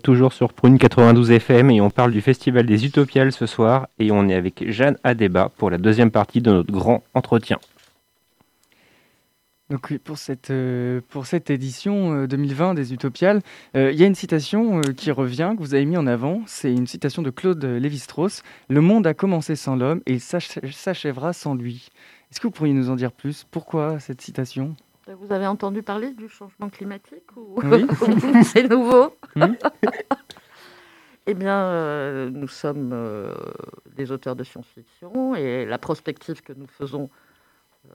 Toujours 0.00 0.32
sur 0.32 0.52
Prune 0.52 0.78
92 0.78 1.30
FM 1.30 1.70
et 1.70 1.80
on 1.80 1.90
parle 1.90 2.12
du 2.12 2.20
Festival 2.20 2.64
des 2.64 2.86
Utopiales 2.86 3.32
ce 3.32 3.46
soir 3.46 3.88
et 3.98 4.10
on 4.10 4.28
est 4.28 4.34
avec 4.34 4.70
Jeanne 4.70 4.96
Adeba 5.04 5.50
pour 5.56 5.70
la 5.70 5.78
deuxième 5.78 6.10
partie 6.10 6.40
de 6.40 6.50
notre 6.50 6.72
grand 6.72 7.02
entretien. 7.14 7.58
Donc 9.72 9.96
pour 9.98 10.18
cette, 10.18 10.50
euh, 10.50 11.00
pour 11.08 11.24
cette 11.24 11.48
édition 11.48 12.26
2020 12.26 12.70
euh, 12.70 12.74
des 12.74 12.92
Utopiales, 12.92 13.40
euh, 13.74 13.90
il 13.90 13.98
y 13.98 14.04
a 14.04 14.06
une 14.06 14.14
citation 14.14 14.82
qui 14.82 15.10
revient, 15.10 15.54
que 15.56 15.62
vous 15.62 15.74
avez 15.74 15.86
mis 15.86 15.96
en 15.96 16.06
avant. 16.06 16.42
C'est 16.46 16.72
une 16.72 16.86
citation 16.86 17.22
de 17.22 17.30
Claude 17.30 17.64
Lévi-Strauss. 17.64 18.42
Le 18.68 18.80
monde 18.82 19.06
a 19.06 19.14
commencé 19.14 19.56
sans 19.56 19.74
l'homme 19.74 20.02
et 20.04 20.12
il 20.12 20.20
s'achèvera 20.20 21.32
sans 21.32 21.54
lui. 21.54 21.88
Est-ce 22.30 22.38
que 22.38 22.48
vous 22.48 22.52
pourriez 22.52 22.74
nous 22.74 22.90
en 22.90 22.96
dire 22.96 23.12
plus? 23.12 23.46
Pourquoi 23.50 23.98
cette 23.98 24.20
citation? 24.20 24.76
Vous 25.08 25.32
avez 25.32 25.46
entendu 25.46 25.82
parler 25.82 26.12
du 26.12 26.28
changement 26.28 26.68
climatique 26.68 27.36
ou 27.36 27.60
c'est 28.44 28.68
nouveau 28.68 29.16
Eh 31.26 31.34
bien, 31.34 31.56
euh, 31.56 32.30
nous 32.30 32.48
sommes 32.48 32.90
euh, 32.92 33.32
des 33.94 34.10
auteurs 34.10 34.34
de 34.34 34.42
science-fiction 34.42 35.36
et 35.36 35.64
la 35.64 35.78
prospective 35.78 36.42
que 36.42 36.52
nous 36.52 36.66
faisons 36.66 37.10
euh, 37.90 37.94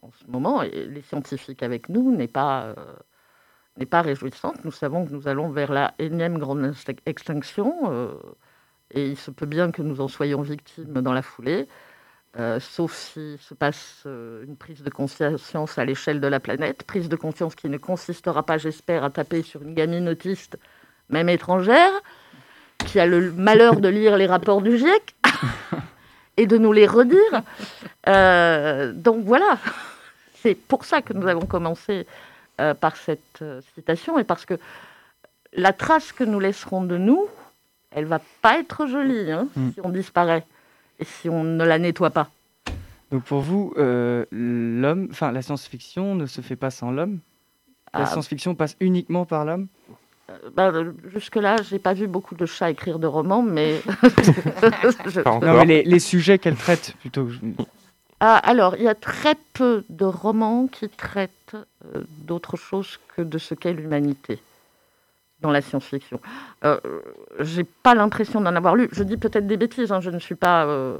en 0.00 0.10
ce 0.12 0.24
moment, 0.26 0.62
et 0.62 0.86
les 0.86 1.02
scientifiques 1.02 1.62
avec 1.62 1.90
nous, 1.90 2.16
n'est 2.16 2.28
pas, 2.28 2.74
n'est 3.76 3.84
pas 3.84 4.00
réjouissante. 4.00 4.64
Nous 4.64 4.72
savons 4.72 5.04
que 5.04 5.12
nous 5.12 5.28
allons 5.28 5.50
vers 5.50 5.70
la 5.70 5.92
énième 5.98 6.38
grande 6.38 6.72
extinction 7.04 8.10
et 8.92 9.06
il 9.06 9.16
se 9.18 9.30
peut 9.30 9.46
bien 9.46 9.70
que 9.70 9.82
nous 9.82 10.00
en 10.00 10.08
soyons 10.08 10.40
victimes 10.40 11.02
dans 11.02 11.12
la 11.12 11.22
foulée. 11.22 11.68
Euh, 12.38 12.60
sauf 12.60 12.94
s'il 12.94 13.38
se 13.40 13.54
passe 13.54 14.04
euh, 14.06 14.44
une 14.44 14.56
prise 14.56 14.84
de 14.84 14.90
conscience 14.90 15.78
à 15.78 15.84
l'échelle 15.84 16.20
de 16.20 16.28
la 16.28 16.38
planète, 16.38 16.84
prise 16.84 17.08
de 17.08 17.16
conscience 17.16 17.56
qui 17.56 17.68
ne 17.68 17.76
consistera 17.76 18.44
pas, 18.44 18.56
j'espère, 18.56 19.02
à 19.02 19.10
taper 19.10 19.42
sur 19.42 19.62
une 19.62 19.74
gamine 19.74 20.08
autiste, 20.08 20.56
même 21.08 21.28
étrangère, 21.28 21.90
qui 22.86 23.00
a 23.00 23.06
le 23.06 23.32
malheur 23.32 23.80
de 23.80 23.88
lire 23.88 24.16
les 24.16 24.26
rapports 24.26 24.62
du 24.62 24.78
GIEC 24.78 25.16
et 26.36 26.46
de 26.46 26.56
nous 26.56 26.72
les 26.72 26.86
redire. 26.86 27.42
Euh, 28.08 28.92
donc 28.92 29.24
voilà, 29.24 29.58
c'est 30.40 30.54
pour 30.54 30.84
ça 30.84 31.02
que 31.02 31.12
nous 31.12 31.26
avons 31.26 31.46
commencé 31.46 32.06
par 32.80 32.94
cette 32.96 33.42
citation 33.74 34.18
et 34.18 34.24
parce 34.24 34.44
que 34.44 34.52
la 35.54 35.72
trace 35.72 36.12
que 36.12 36.24
nous 36.24 36.38
laisserons 36.38 36.84
de 36.84 36.98
nous, 36.98 37.26
elle 37.90 38.04
va 38.04 38.20
pas 38.42 38.58
être 38.58 38.86
jolie 38.86 39.32
hein, 39.32 39.48
mm. 39.56 39.70
si 39.72 39.80
on 39.82 39.88
disparaît 39.88 40.44
si 41.02 41.28
on 41.28 41.44
ne 41.44 41.64
la 41.64 41.78
nettoie 41.78 42.10
pas. 42.10 42.30
Donc 43.10 43.24
pour 43.24 43.40
vous, 43.40 43.74
euh, 43.76 44.24
l'homme, 44.30 45.08
enfin 45.10 45.32
la 45.32 45.42
science-fiction 45.42 46.14
ne 46.14 46.26
se 46.26 46.40
fait 46.40 46.56
pas 46.56 46.70
sans 46.70 46.90
l'homme? 46.90 47.18
La 47.92 48.02
ah. 48.02 48.06
science-fiction 48.06 48.54
passe 48.54 48.76
uniquement 48.80 49.24
par 49.24 49.44
l'homme? 49.44 49.66
Euh, 50.30 50.50
bah, 50.54 50.72
jusque-là, 51.12 51.56
j'ai 51.68 51.80
pas 51.80 51.92
vu 51.92 52.06
beaucoup 52.06 52.36
de 52.36 52.46
chats 52.46 52.70
écrire 52.70 53.00
de 53.00 53.08
romans, 53.08 53.42
mais. 53.42 53.80
non, 55.26 55.40
mais 55.40 55.64
les, 55.64 55.82
les 55.82 55.98
sujets 55.98 56.38
qu'elle 56.38 56.54
traite 56.54 56.94
plutôt. 57.00 57.28
Ah, 58.20 58.36
alors, 58.36 58.76
il 58.76 58.82
y 58.84 58.88
a 58.88 58.94
très 58.94 59.34
peu 59.54 59.84
de 59.88 60.04
romans 60.04 60.68
qui 60.68 60.88
traitent 60.88 61.56
euh, 61.56 62.02
d'autre 62.18 62.56
chose 62.56 63.00
que 63.16 63.22
de 63.22 63.38
ce 63.38 63.54
qu'est 63.54 63.72
l'humanité 63.72 64.40
dans 65.40 65.50
la 65.50 65.62
science-fiction. 65.62 66.20
Euh, 66.64 66.78
j'ai 67.40 67.64
pas 67.64 67.94
l'impression 67.94 68.40
d'en 68.40 68.54
avoir 68.54 68.76
lu. 68.76 68.88
Je 68.92 69.02
dis 69.02 69.16
peut-être 69.16 69.46
des 69.46 69.56
bêtises. 69.56 69.92
Hein. 69.92 70.00
Je 70.00 70.10
ne 70.10 70.18
suis 70.18 70.34
pas, 70.34 70.66
euh, 70.66 70.98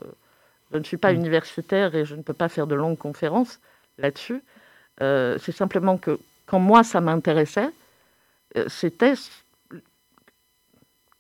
je 0.72 0.79
ne 0.79 0.85
suis 0.85 0.96
pas 0.96 1.12
mm. 1.12 1.16
universitaire 1.16 1.94
et 1.94 2.05
je 2.05 2.14
ne 2.14 2.22
peux 2.22 2.33
pas 2.33 2.48
faire 2.48 2.66
de 2.66 2.74
longues 2.74 2.98
conférences 2.98 3.61
là-dessus. 3.98 4.42
Euh, 5.03 5.38
c'est 5.40 5.53
simplement 5.53 5.98
que 5.98 6.18
quand 6.46 6.59
moi 6.59 6.83
ça 6.83 7.00
m'intéressait, 7.00 7.70
euh, 8.57 8.64
c'était 8.68 9.14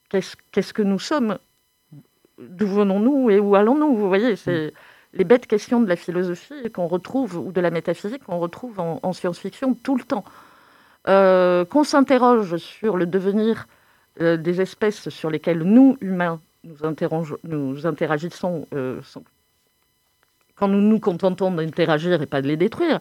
qu'est-ce 0.08 0.72
que 0.72 0.82
nous 0.82 0.98
sommes, 0.98 1.38
d'où 2.38 2.66
venons-nous 2.66 3.30
et 3.30 3.38
où 3.38 3.54
allons-nous. 3.54 3.96
Vous 3.96 4.08
voyez, 4.08 4.36
c'est 4.36 4.68
mm. 4.68 4.70
les 5.18 5.24
bêtes 5.24 5.46
questions 5.46 5.80
de 5.80 5.88
la 5.88 5.96
philosophie 5.96 6.70
qu'on 6.72 6.86
retrouve 6.86 7.36
ou 7.36 7.52
de 7.52 7.60
la 7.60 7.70
métaphysique 7.70 8.24
qu'on 8.24 8.38
retrouve 8.38 8.80
en 8.80 9.12
science-fiction 9.12 9.74
tout 9.74 9.96
le 9.96 10.04
temps. 10.04 10.24
Euh, 11.08 11.64
qu'on 11.64 11.84
s'interroge 11.84 12.58
sur 12.58 12.98
le 12.98 13.06
devenir 13.06 13.66
euh, 14.20 14.36
des 14.36 14.60
espèces 14.60 15.08
sur 15.08 15.30
lesquelles 15.30 15.62
nous, 15.62 15.96
humains, 16.02 16.40
nous, 16.64 17.38
nous 17.44 17.86
interagissons, 17.86 18.66
euh, 18.74 19.00
quand 20.56 20.68
nous 20.68 20.82
nous 20.82 21.00
contentons 21.00 21.50
d'interagir 21.52 22.20
et 22.20 22.26
pas 22.26 22.42
de 22.42 22.48
les 22.48 22.58
détruire, 22.58 23.00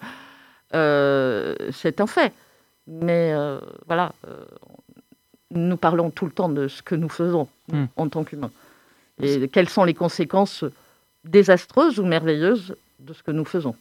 c'est 0.72 2.00
un 2.00 2.08
fait. 2.08 2.32
Mais 2.88 3.34
voilà, 3.86 4.14
nous 5.52 5.78
parlons 5.78 6.10
tout 6.10 6.26
le 6.26 6.32
temps 6.32 6.48
de 6.48 6.70
ce 6.70 6.82
que 6.82 6.96
nous 6.96 7.10
faisons 7.10 7.50
hmm. 7.72 7.86
en 7.98 8.08
tant 8.08 8.24
qu'humains. 8.24 8.52
Et 9.22 9.50
quelles 9.50 9.68
sont 9.68 9.84
les 9.84 9.94
conséquences 9.94 10.64
désastreuses 11.26 12.00
ou 12.00 12.06
merveilleuses 12.06 12.76
de 13.00 13.14
ce 13.14 13.24
que 13.24 13.32
nous 13.32 13.46
faisons. 13.46 13.76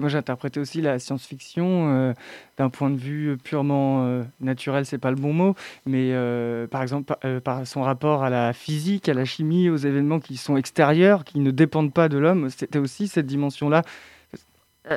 Moi, 0.00 0.08
j'interprétais 0.08 0.60
aussi 0.60 0.80
la 0.80 0.98
science-fiction 0.98 1.94
euh, 1.94 2.14
d'un 2.56 2.70
point 2.70 2.90
de 2.90 2.96
vue 2.96 3.36
purement 3.36 4.06
euh, 4.06 4.22
naturel, 4.40 4.86
c'est 4.86 4.98
pas 4.98 5.10
le 5.10 5.16
bon 5.16 5.32
mot, 5.32 5.54
mais 5.86 6.12
euh, 6.12 6.66
par 6.66 6.82
exemple 6.82 7.14
par 7.44 7.66
son 7.66 7.82
rapport 7.82 8.24
à 8.24 8.30
la 8.30 8.52
physique, 8.52 9.08
à 9.08 9.14
la 9.14 9.24
chimie, 9.24 9.68
aux 9.68 9.76
événements 9.76 10.20
qui 10.20 10.36
sont 10.36 10.56
extérieurs, 10.56 11.24
qui 11.24 11.38
ne 11.38 11.50
dépendent 11.50 11.92
pas 11.92 12.08
de 12.08 12.18
l'homme. 12.18 12.48
C'était 12.50 12.78
aussi 12.78 13.08
cette 13.08 13.26
dimension-là. 13.26 13.82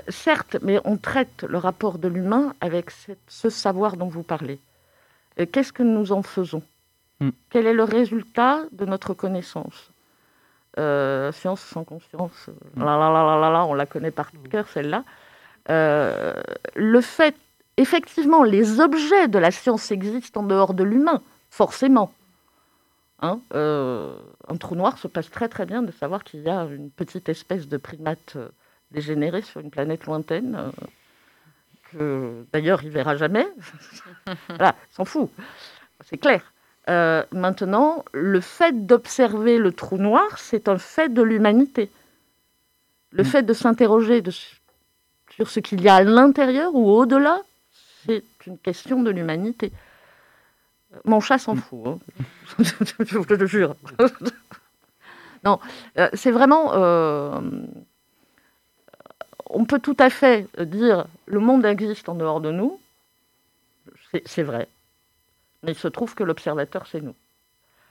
certes, 0.08 0.58
mais 0.62 0.80
on 0.86 0.98
traite 0.98 1.46
le 1.48 1.58
rapport 1.58 2.00
de 2.00 2.08
l'humain 2.08 2.54
avec 2.62 2.90
ce 3.28 3.50
savoir 3.50 3.98
dont 3.98 4.08
vous 4.08 4.24
parlez. 4.24 4.60
Qu'est-ce 5.52 5.74
que 5.74 5.84
nous 5.84 6.12
en 6.12 6.24
faisons? 6.24 6.64
Hmm. 7.20 7.32
Quel 7.50 7.68
est 7.68 7.74
le 7.74 7.84
résultat 7.84 8.64
de 8.72 8.86
notre 8.86 9.14
connaissance? 9.14 9.93
Euh, 10.80 11.32
science 11.32 11.62
sans 11.62 11.84
conscience, 11.84 12.50
mm. 12.76 12.84
là, 12.84 12.98
là, 12.98 13.12
là, 13.12 13.40
là, 13.40 13.50
là, 13.50 13.66
on 13.66 13.74
la 13.74 13.86
connaît 13.86 14.12
par 14.12 14.32
cœur, 14.50 14.68
celle-là. 14.68 15.04
Euh, 15.70 16.34
le 16.76 17.02
fait, 17.02 17.36
effectivement, 17.78 18.44
les 18.44 18.80
objets 18.80 19.28
de 19.28 19.38
la 19.38 19.52
science 19.52 19.92
existent 19.92 20.42
en 20.42 20.44
dehors 20.44 20.74
de 20.74 20.84
l'humain, 20.84 21.22
forcément. 21.50 22.12
Hein 23.22 23.40
euh, 23.54 24.18
un 24.48 24.58
trou 24.58 24.76
noir 24.76 24.98
se 24.98 25.08
passe 25.08 25.30
très 25.30 25.48
très 25.48 25.66
bien 25.66 25.82
de 25.82 25.92
savoir 25.92 26.24
qu'il 26.24 26.42
y 26.42 26.50
a 26.50 26.64
une 26.66 26.90
petite 26.90 27.30
espèce 27.30 27.68
de 27.68 27.78
primate 27.78 28.38
dégénéré 28.92 29.42
sur 29.42 29.62
une 29.62 29.70
planète 29.70 30.06
lointaine, 30.06 30.72
que 31.92 32.46
d'ailleurs 32.52 32.84
il 32.84 32.90
verra 32.90 33.16
jamais. 33.16 33.48
voilà, 34.50 34.76
s'en 34.92 35.06
fout, 35.06 35.30
c'est 36.04 36.18
clair. 36.18 36.53
Euh, 36.90 37.24
maintenant, 37.32 38.04
le 38.12 38.42
fait 38.42 38.86
d'observer 38.86 39.58
le 39.58 39.72
trou 39.72 39.98
noir, 39.98 40.38
c'est 40.38 40.68
un 40.68 40.78
fait 40.78 41.10
de 41.10 41.22
l'humanité. 41.22 41.90
Le 43.12 43.24
mm. 43.24 43.26
fait 43.26 43.44
de 43.44 43.54
s'interroger 43.54 44.22
sur 45.30 45.50
ce 45.50 45.60
qu'il 45.60 45.82
y 45.82 45.88
a 45.88 45.96
à 45.96 46.04
l'intérieur 46.04 46.76
ou 46.76 46.90
au-delà, 46.90 47.42
c'est 48.06 48.24
une 48.46 48.58
question 48.58 49.02
de 49.02 49.12
l'humanité. 49.12 49.72
Mon 51.06 51.22
chat 51.22 51.38
s'en 51.38 51.56
mm. 51.56 51.60
fout, 51.60 51.88
hein. 51.88 52.00
je 53.00 53.18
vous 53.18 53.26
le 53.30 53.46
jure. 53.46 53.76
non, 55.44 55.60
euh, 55.98 56.10
c'est 56.14 56.32
vraiment... 56.32 56.74
Euh, 56.74 57.40
on 59.50 59.66
peut 59.66 59.80
tout 59.80 59.98
à 60.00 60.10
fait 60.10 60.48
dire 60.60 61.06
le 61.28 61.40
monde 61.40 61.64
existe 61.66 62.10
en 62.10 62.16
dehors 62.16 62.42
de 62.42 62.52
nous, 62.52 62.80
c'est 64.26 64.44
vrai. 64.44 64.68
Mais 65.64 65.72
il 65.72 65.78
se 65.78 65.88
trouve 65.88 66.14
que 66.16 66.24
l'observateur, 66.24 66.86
c'est 66.88 67.02
nous. 67.02 67.16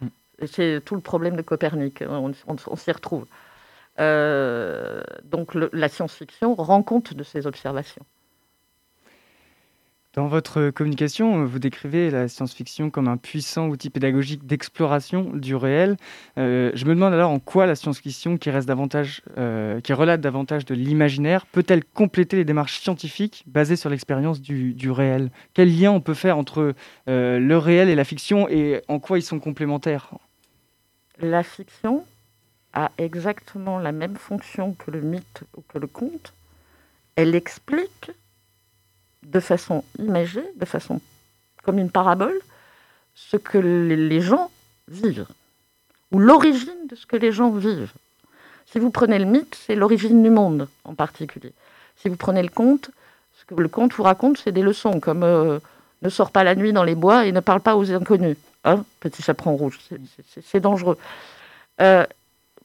Mm. 0.00 0.06
C'est 0.46 0.82
tout 0.85 0.94
le 0.94 1.00
problème 1.00 1.37
de 1.37 1.42
Copernic. 1.42 2.02
On, 2.06 2.76
s'y 2.76 2.92
retrouve. 2.92 3.26
Euh, 4.00 5.02
donc 5.24 5.54
la 5.54 5.88
science-fiction 5.88 6.54
rend 6.54 6.82
compte 6.82 7.14
de 7.14 7.22
ces 7.22 7.46
observations. 7.46 8.04
Dans 10.14 10.27
votre 10.27 10.68
communication, 10.68 11.46
vous 11.46 11.59
décrivez 11.59 12.11
la 12.11 12.29
science-fiction 12.29 12.90
comme 12.90 13.09
un 13.09 13.16
puissant 13.16 13.68
outil 13.68 13.88
pédagogique 13.88 14.46
d'exploration 14.46 15.31
du 15.33 15.55
réel. 15.55 15.96
Euh, 16.37 16.70
je 16.75 16.85
me 16.85 16.90
demande 16.90 17.14
alors 17.14 17.31
en 17.31 17.38
quoi 17.38 17.64
la 17.64 17.75
science-fiction, 17.75 18.37
qui, 18.37 18.51
reste 18.51 18.68
davantage, 18.68 19.22
euh, 19.38 19.81
qui 19.81 19.94
relate 19.94 20.20
davantage 20.20 20.66
de 20.66 20.75
l'imaginaire, 20.75 21.46
peut-elle 21.46 21.83
compléter 21.83 22.37
les 22.37 22.44
démarches 22.44 22.79
scientifiques 22.81 23.44
basées 23.46 23.77
sur 23.77 23.88
l'expérience 23.88 24.42
du, 24.42 24.90
réel? 24.90 25.31
Quel 25.55 25.75
lien 25.75 25.92
on 25.92 26.03
peut 26.03 26.12
faire 26.12 26.37
entre 26.37 26.75
euh, 27.09 27.38
le 27.38 27.57
réel 27.57 27.88
et 27.88 27.94
la 27.94 28.05
fiction 28.05 28.51
et 28.51 28.83
en 28.88 28.98
quoi 28.98 29.18
ils 29.18 29.22
sont 29.22 29.40
complémentaires? 29.40 30.11
La 31.20 31.42
fiction 31.42 32.05
a 32.75 32.90
exactement 32.98 33.79
la 33.79 33.92
même 33.92 34.16
fonction 34.16 34.75
que 34.75 34.90
le 34.90 35.01
mythe 35.01 35.44
ou 35.57 35.62
que 35.62 35.79
le 35.79 35.87
conte. 35.87 36.35
Elle 37.16 37.35
explique 37.35 38.11
de 39.22 39.40
façon 39.40 39.85
imagée, 39.98 40.44
de 40.56 40.64
façon 40.64 41.00
comme 41.62 41.78
une 41.78 41.90
parabole, 41.90 42.38
ce 43.14 43.37
que 43.37 43.58
les 43.58 44.20
gens 44.20 44.50
vivent, 44.88 45.26
ou 46.11 46.18
l'origine 46.18 46.87
de 46.88 46.96
ce 46.96 47.06
que 47.06 47.16
les 47.16 47.32
gens 47.32 47.50
vivent. 47.50 47.92
Si 48.66 48.78
vous 48.78 48.90
prenez 48.90 49.18
le 49.18 49.26
mythe, 49.26 49.54
c'est 49.54 49.74
l'origine 49.74 50.22
du 50.22 50.30
monde 50.30 50.68
en 50.85 50.94
particulier. 50.94 51.52
Si 51.96 52.08
vous 52.08 52.16
prenez 52.16 52.42
le 52.42 52.48
conte, 52.48 52.90
ce 53.38 53.44
que 53.44 53.54
le 53.54 53.68
conte 53.68 53.92
vous 53.94 54.02
raconte, 54.02 54.38
c'est 54.38 54.52
des 54.52 54.62
leçons 54.62 54.98
comme 54.98 55.22
euh, 55.22 55.58
ne 56.02 56.08
sors 56.08 56.30
pas 56.30 56.44
la 56.44 56.54
nuit 56.54 56.72
dans 56.72 56.85
les 56.85 56.94
bois 56.94 57.26
et 57.26 57.32
ne 57.32 57.40
parle 57.40 57.61
pas 57.61 57.76
aux 57.76 57.90
inconnus. 57.92 58.37
Hein, 58.64 58.85
petit 59.00 59.22
chaperon 59.22 59.56
rouge, 59.56 59.78
c'est 60.42 60.61
dangereux. 60.61 60.96
Euh, 61.80 62.06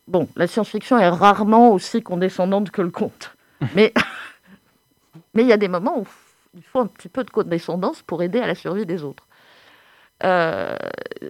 bon, 0.07 0.27
la 0.35 0.47
science-fiction 0.47 0.97
est 0.97 1.09
rarement 1.09 1.71
aussi 1.71 2.03
condescendante 2.03 2.71
que 2.71 2.81
le 2.81 2.91
conte. 2.91 3.35
Mais 3.75 3.93
mais 5.33 5.43
il 5.43 5.47
y 5.47 5.53
a 5.53 5.57
des 5.57 5.67
moments 5.67 5.99
où 5.99 6.07
il 6.57 6.63
faut 6.63 6.79
un 6.79 6.87
petit 6.87 7.09
peu 7.09 7.23
de 7.23 7.29
condescendance 7.29 8.01
pour 8.01 8.23
aider 8.23 8.39
à 8.39 8.47
la 8.47 8.55
survie 8.55 8.85
des 8.85 9.03
autres. 9.03 9.25
Euh, 10.23 10.75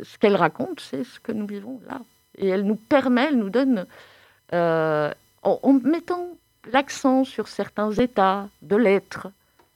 ce 0.01 0.17
qu'elle 0.17 0.35
raconte, 0.35 0.79
c'est 0.79 1.03
ce 1.03 1.19
que 1.19 1.33
nous 1.33 1.45
vivons 1.45 1.81
là. 1.87 2.01
Et 2.37 2.47
elle 2.47 2.63
nous 2.63 2.75
permet, 2.75 3.25
elle 3.25 3.37
nous 3.37 3.49
donne, 3.49 3.85
euh, 4.53 5.11
en, 5.43 5.73
mettant 5.73 6.37
l'accent 6.71 7.25
sur 7.25 7.47
certains 7.47 7.91
états 7.91 8.47
de 8.61 8.75
l'être, 8.75 9.27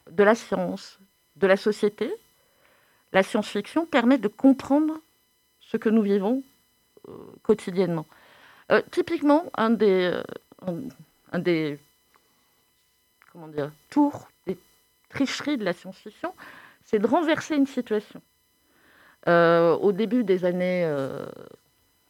de 0.10 0.24
la 0.24 0.36
science, 0.36 1.00
de 1.36 1.48
la 1.48 1.58
société, 1.58 2.14
la 3.12 3.24
science-fiction 3.24 3.86
permet 3.86 4.18
de 4.18 4.30
comprendre 4.30 5.00
ce 5.60 5.76
que 5.76 5.90
nous 5.90 6.02
vivons 6.02 6.44
euh, 7.10 7.12
quotidiennement. 7.44 8.06
typiquement, 8.92 9.52
un 9.58 9.72
des, 9.72 10.18
un 11.34 11.40
des 11.40 11.78
comment 13.32 13.48
dire, 13.48 13.72
tours, 13.90 14.31
des 15.12 15.26
tricheries 15.26 15.58
de 15.58 15.66
la 15.66 15.74
science-fiction, 15.74 16.34
c'est 16.84 17.00
de 17.00 17.08
renverser 17.08 17.56
une 17.56 17.68
situation. 17.68 18.22
Euh, 19.28 19.76
au 19.76 19.92
début 19.92 20.24
des 20.24 20.46
années 20.46 20.90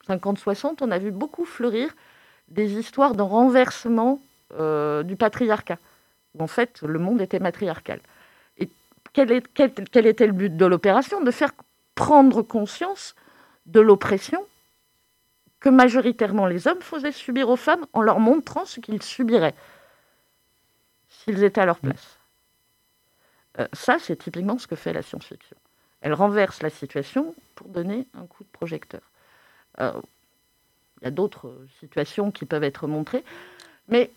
50-60, 0.07 0.65
euh, 0.65 0.75
on 0.81 0.91
a 0.91 0.97
vu 0.97 1.11
beaucoup 1.11 1.45
fleurir 1.45 1.93
des 2.47 2.73
histoires 2.73 3.15
de 3.15 3.21
renversement 3.21 4.19
euh, 4.53 5.03
du 5.03 5.15
patriarcat, 5.15 5.77
où 6.35 6.43
en 6.43 6.47
fait 6.47 6.81
le 6.81 6.99
monde 6.99 7.21
était 7.21 7.39
matriarcal. 7.39 7.99
Et 8.57 8.69
quel 9.13 9.31
était 9.31 10.27
le 10.27 10.33
but 10.33 10.55
de 10.55 10.65
l'opération? 10.65 11.21
De 11.21 11.31
faire 11.31 11.51
prendre 11.95 12.41
conscience 12.41 13.15
de 13.65 13.79
l'oppression 13.79 14.43
que 15.59 15.69
majoritairement 15.69 16.47
les 16.47 16.67
hommes 16.67 16.81
faisaient 16.81 17.11
subir 17.11 17.49
aux 17.49 17.55
femmes 17.55 17.85
en 17.93 18.01
leur 18.01 18.19
montrant 18.19 18.65
ce 18.65 18.79
qu'ils 18.79 19.03
subiraient 19.03 19.53
s'ils 21.07 21.43
étaient 21.43 21.61
à 21.61 21.65
leur 21.65 21.77
place. 21.77 22.20
Euh, 23.59 23.67
ça, 23.73 23.97
c'est 23.99 24.15
typiquement 24.15 24.57
ce 24.57 24.67
que 24.67 24.75
fait 24.75 24.93
la 24.93 25.01
science-fiction. 25.01 25.57
Elle 26.01 26.13
renverse 26.13 26.61
la 26.61 26.69
situation 26.69 27.35
pour 27.55 27.67
donner 27.67 28.07
un 28.15 28.25
coup 28.25 28.43
de 28.43 28.49
projecteur. 28.51 29.01
Euh, 29.79 29.91
il 31.01 31.05
y 31.05 31.07
a 31.07 31.11
d'autres 31.11 31.53
situations 31.79 32.31
qui 32.31 32.45
peuvent 32.45 32.63
être 32.63 32.87
montrées, 32.87 33.23
mais 33.87 34.11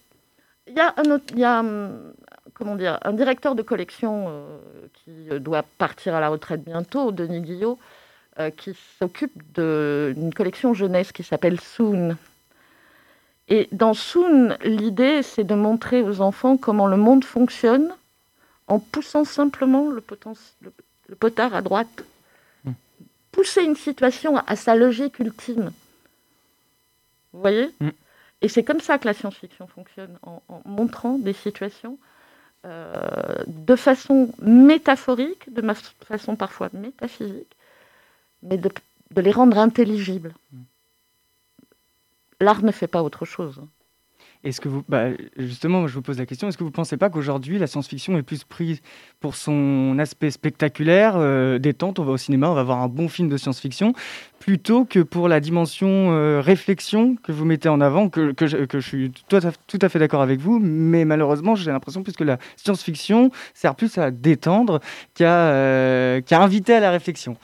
il 0.67 0.75
y 0.75 0.81
a 0.81 0.95
un, 0.97 1.11
autre, 1.11 1.35
y 1.37 1.45
a, 1.45 1.61
hum, 1.61 2.13
comment 2.55 2.75
dire, 2.75 2.99
un 3.03 3.13
directeur 3.13 3.55
de 3.55 3.63
collection 3.63 4.27
euh, 4.29 4.59
qui 4.95 5.41
doit 5.41 5.63
partir 5.63 6.15
à 6.15 6.21
la 6.21 6.29
retraite 6.29 6.65
bientôt, 6.65 7.13
Denis 7.13 7.41
Guillot, 7.41 7.79
qui 8.57 8.77
s'occupe 8.99 9.55
d'une 9.55 10.35
collection 10.35 10.75
jeunesse 10.75 11.13
qui 11.13 11.23
s'appelle 11.23 11.61
Soon, 11.61 12.17
et 13.49 13.69
dans 13.73 13.95
Soon, 13.95 14.57
l'idée, 14.65 15.23
c'est 15.23 15.45
de 15.45 15.55
montrer 15.55 16.03
aux 16.03 16.21
enfants 16.21 16.57
comment 16.57 16.87
le 16.87 16.97
monde 16.97 17.25
fonctionne 17.25 17.95
en 18.67 18.79
poussant 18.79 19.25
simplement 19.25 19.91
le, 19.91 20.03
le, 20.61 21.17
potard 21.17 21.55
à 21.55 21.63
droite. 21.63 22.05
Hmm. 22.65 22.73
Pousser 23.33 23.63
une 23.63 23.77
situation 23.77 24.37
à 24.37 24.57
sa 24.57 24.75
logique 24.75 25.19
ultime. 25.19 25.73
Vous 27.33 27.41
voyez? 27.41 27.71
Hmm. 27.81 27.91
Et 28.41 28.49
c'est 28.49 28.63
comme 28.63 28.81
ça 28.81 28.99
que 28.99 29.07
la 29.07 29.15
science-fiction 29.15 29.67
fonctionne, 29.67 30.19
en, 30.23 30.43
montrant 30.65 31.19
des 31.19 31.33
situations 31.33 31.99
euh, 32.67 33.45
de 33.47 33.77
façon 33.77 34.33
métaphorique, 34.41 35.53
de 35.53 35.63
façon 36.07 36.37
parfois 36.37 36.69
métaphysique, 36.73 37.57
mais 38.43 38.59
de, 38.59 38.71
de 39.11 39.21
les 39.21 39.33
rendre 39.33 39.59
intelligibles. 39.59 40.35
Hmm 40.53 40.63
l'art 42.41 42.63
ne 42.63 42.73
fait 42.73 42.87
pas 42.87 43.03
autre 43.03 43.25
chose. 43.25 43.61
Est-ce 44.45 44.61
que 44.61 44.69
vous, 44.69 44.85
bah, 44.89 45.07
justement, 45.39 45.87
je 45.87 45.95
vous 45.95 46.03
pose 46.03 46.19
la 46.19 46.27
question, 46.27 46.49
est-ce 46.49 46.59
que 46.59 46.65
vous 46.65 46.69
ne 46.69 46.75
pensez 46.75 46.99
pas 46.99 47.09
qu'aujourd'hui, 47.09 47.59
la 47.59 47.67
science-fiction 47.67 48.19
est 48.19 48.23
plus 48.23 48.45
prise 48.45 48.83
pour 49.19 49.37
son 49.37 49.99
aspect 49.99 50.31
spectaculaire, 50.31 51.15
euh, 51.17 51.59
détente, 51.59 51.99
on 51.99 52.05
va 52.05 52.13
au 52.13 52.17
cinéma, 52.19 52.51
on 52.51 52.55
va 52.55 52.63
voir 52.63 52.83
un 52.83 52.89
bon 52.89 53.09
film 53.09 53.31
de 53.31 53.39
science-fiction, 53.39 53.95
plutôt 54.41 54.85
que 54.85 55.01
pour 55.01 55.29
la 55.29 55.41
dimension 55.41 55.89
euh, 55.89 56.43
réflexion 56.43 57.17
que 57.17 57.33
vous 57.33 57.47
mettez 57.47 57.71
en 57.71 57.81
avant, 57.81 58.11
que, 58.11 58.33
que, 58.33 58.47
je, 58.47 58.79
suis 58.81 59.11
tout 59.11 59.37
à, 59.37 59.41
tout 59.67 59.79
à 59.81 59.89
fait 59.89 59.99
d'accord 59.99 60.21
avec 60.21 60.41
vous, 60.41 60.59
mais 60.59 61.07
malheureusement, 61.07 61.55
j'ai 61.55 61.71
l'impression 61.71 62.03
plus 62.03 62.13
que 62.13 62.25
la 62.25 62.37
science-fiction 62.57 63.31
sert 63.55 63.75
plus 63.75 63.97
à 63.97 64.11
détendre 64.11 64.81
qu'à 65.15 65.47
euh, 65.47 66.21
qu'à 66.21 66.43
inviter 66.43 66.75
à 66.75 66.81
la 66.81 66.91
réflexion. 66.91 67.39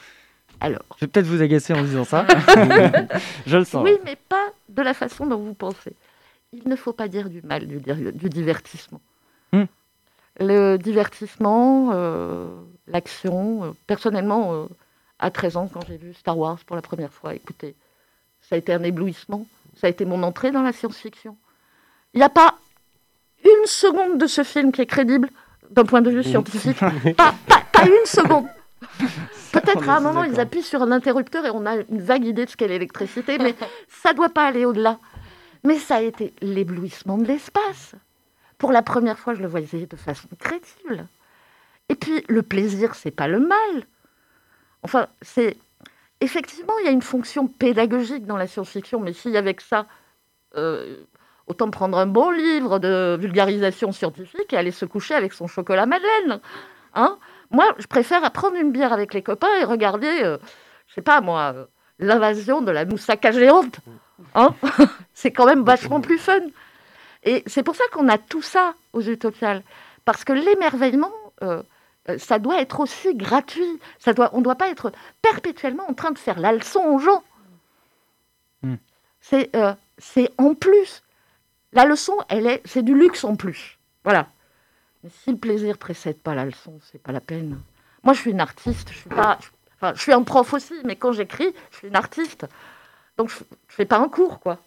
Alors. 0.61 0.83
Je 0.99 1.07
vais 1.07 1.11
peut-être 1.11 1.27
vous 1.27 1.41
agacer 1.41 1.73
en 1.73 1.81
disant 1.81 2.05
ça. 2.05 2.27
je 3.47 3.57
le 3.57 3.65
sens. 3.65 3.83
Oui, 3.83 3.97
mais 4.05 4.17
pas 4.29 4.51
de 4.69 4.83
la 4.83 4.93
façon 4.93 5.27
dont 5.27 5.39
vous 5.39 5.55
pensez. 5.55 5.95
Il 6.53 6.69
ne 6.69 6.75
faut 6.75 6.93
pas 6.93 7.07
dire 7.07 7.31
du 7.31 7.43
mal 7.43 7.67
du, 7.67 7.79
du 7.79 8.29
divertissement. 8.29 9.01
Hmm. 9.53 9.65
Le 10.41 10.79
divertissement, 10.79 11.91
euh, 11.93 12.49
l'action, 12.89 13.65
euh, 13.65 13.71
personnellement, 13.87 14.55
euh, 14.55 14.67
à 15.21 15.31
13 15.31 15.57
ans, 15.57 15.71
quand 15.73 15.81
j'ai 15.87 15.97
vu 15.97 16.13
Star 16.13 16.37
Wars 16.37 16.59
pour 16.67 16.75
la 16.75 16.83
première 16.83 17.13
fois, 17.13 17.35
écoutez, 17.35 17.77
ça 18.41 18.57
a 18.57 18.59
été 18.59 18.73
un 18.73 18.83
éblouissement. 18.83 19.47
Ça 19.77 19.87
a 19.87 19.91
été 19.91 20.05
mon 20.05 20.23
entrée 20.25 20.51
dans 20.51 20.63
la 20.63 20.73
science-fiction. 20.73 21.37
Il 22.15 22.19
n'y 22.19 22.25
a 22.25 22.29
pas 22.29 22.57
une 23.45 23.67
seconde 23.67 24.19
de 24.19 24.27
ce 24.27 24.43
film 24.43 24.73
qui 24.73 24.81
est 24.81 24.87
crédible 24.87 25.29
d'un 25.71 25.85
point 25.85 26.03
de 26.03 26.11
vue 26.11 26.25
scientifique. 26.25 26.79
pas, 27.17 27.35
pas 27.47 27.87
une 27.87 28.07
seconde. 28.07 28.47
Peut-être 29.53 29.89
à 29.89 29.97
un 29.97 30.01
moment, 30.01 30.25
ils 30.25 30.41
appuient 30.41 30.63
sur 30.63 30.83
un 30.83 30.91
interrupteur 30.91 31.47
et 31.47 31.51
on 31.51 31.65
a 31.67 31.77
une 31.77 32.03
vague 32.03 32.25
idée 32.25 32.45
de 32.45 32.51
ce 32.51 32.57
qu'est 32.57 32.69
l'électricité, 32.69 33.39
mais 33.39 33.55
ça 33.89 34.13
ne 34.13 34.17
doit 34.17 34.31
pas 34.31 34.47
aller 34.47 34.65
au-delà. 34.65 34.99
Mais 35.64 35.79
ça 35.79 35.96
a 35.96 36.01
été 36.01 36.33
l'éblouissement 36.40 37.18
de 37.18 37.25
l'espace. 37.25 37.94
Pour 38.59 38.73
la 38.73 38.83
première 38.83 39.18
fois, 39.18 39.35
je 39.35 39.42
le 39.42 39.49
voyais 39.49 39.87
de 39.87 39.96
façon 39.96 40.29
crédible. 40.38 41.07
Et 41.88 41.94
puis, 41.94 42.25
le 42.29 42.42
plaisir, 42.42 42.94
c'est 42.94 43.11
pas 43.11 43.29
le 43.29 43.40
mal. 43.40 43.87
Enfin, 44.83 45.09
c'est. 45.23 45.57
Effectivement, 46.23 46.75
il 46.81 46.85
y 46.85 46.88
a 46.88 46.92
une 46.92 47.03
fonction 47.03 47.46
pédagogique 47.46 48.27
dans 48.27 48.37
la 48.37 48.46
science-fiction, 48.46 49.01
mais 49.01 49.14
si 49.14 49.35
avec 49.37 49.62
ça, 49.62 49.87
euh, 50.57 50.96
autant 51.46 51.70
prendre 51.70 51.96
un 51.96 52.07
bon 52.07 52.31
livre 52.31 52.79
de 52.79 53.16
vulgarisation 53.18 53.90
scientifique 53.90 54.53
et 54.53 54.57
aller 54.57 54.70
se 54.70 54.85
coucher 54.85 55.14
avec 55.14 55.33
son 55.33 55.46
chocolat 55.46 55.87
madeleine. 55.87 56.40
Hein 56.94 57.18
moi, 57.51 57.75
je 57.79 57.87
préfère 57.87 58.31
prendre 58.33 58.57
une 58.57 58.70
bière 58.70 58.92
avec 58.92 59.12
les 59.14 59.23
copains 59.23 59.55
et 59.61 59.64
regarder, 59.64 60.23
euh, 60.23 60.38
je 60.87 60.94
sais 60.94 61.03
pas 61.03 61.20
moi, 61.20 61.53
euh, 61.55 61.66
l'invasion 62.01 62.61
de 62.63 62.71
la 62.71 62.85
moussaka 62.85 63.33
géante. 63.33 63.81
Hein 64.35 64.55
c'est 65.15 65.31
quand 65.31 65.47
même 65.47 65.63
vachement 65.63 66.01
plus 66.01 66.19
fun. 66.19 66.41
Et 67.23 67.43
c'est 67.47 67.63
pour 67.63 67.77
ça 67.77 67.85
qu'on 67.93 68.09
a 68.09 68.19
tout 68.19 68.43
ça 68.43 68.75
aux 68.93 69.03
utopiales. 69.03 69.63
Parce 70.05 70.25
que 70.25 70.33
l'émerveillement, 70.33 71.13
euh, 71.43 71.63
ça 72.19 72.39
doit 72.39 72.61
être 72.61 72.81
aussi 72.81 73.15
gratuit. 73.15 73.79
Ça 73.99 74.13
doit, 74.13 74.31
on 74.33 74.39
ne 74.39 74.45
doit 74.45 74.57
pas 74.57 74.69
être 74.69 74.93
perpétuellement 75.23 75.89
en 75.89 75.95
train 75.95 76.11
de 76.11 76.19
faire 76.19 76.41
la 76.41 76.53
leçon 76.53 76.81
aux 76.81 76.99
gens. 76.99 77.23
Hmm. 78.63 78.77
C'est, 79.21 79.51
c'est 79.99 80.31
en 80.39 80.55
plus. 80.55 81.03
La 81.73 81.85
leçon, 81.85 82.17
elle 82.29 82.47
est, 82.47 82.63
c'est 82.65 82.83
du 82.83 82.99
luxe 82.99 83.23
en 83.23 83.37
plus. 83.37 83.79
Voilà. 84.03 84.29
Mais 85.03 85.11
si 85.23 85.31
le 85.31 85.37
plaisir 85.37 85.79
précède 85.79 86.19
pas 86.19 86.35
la 86.35 86.45
leçon, 86.45 86.79
c'est 86.91 87.03
pas 87.03 87.13
la 87.13 87.21
peine. 87.21 87.61
Moi, 88.03 88.15
je 88.15 88.21
suis 88.21 88.31
une 88.31 88.41
artiste, 88.41 88.91
je 88.91 88.99
suis 88.99 89.09
pas. 89.09 89.39
Enfin, 89.81 89.93
je 89.95 90.01
suis 90.01 90.12
un 90.12 90.23
prof 90.23 90.53
aussi, 90.53 90.75
mais 90.85 90.97
quand 90.97 91.12
j'écris, 91.12 91.53
je 91.71 91.77
suis 91.79 91.88
une 91.88 91.97
artiste. 91.97 92.47
Donc, 93.16 93.31
je, 93.31 93.38
ne 93.38 93.45
fais 93.69 93.87
pas 93.87 93.99
un 93.99 94.09
cours, 94.09 94.40
quoi. 94.40 94.59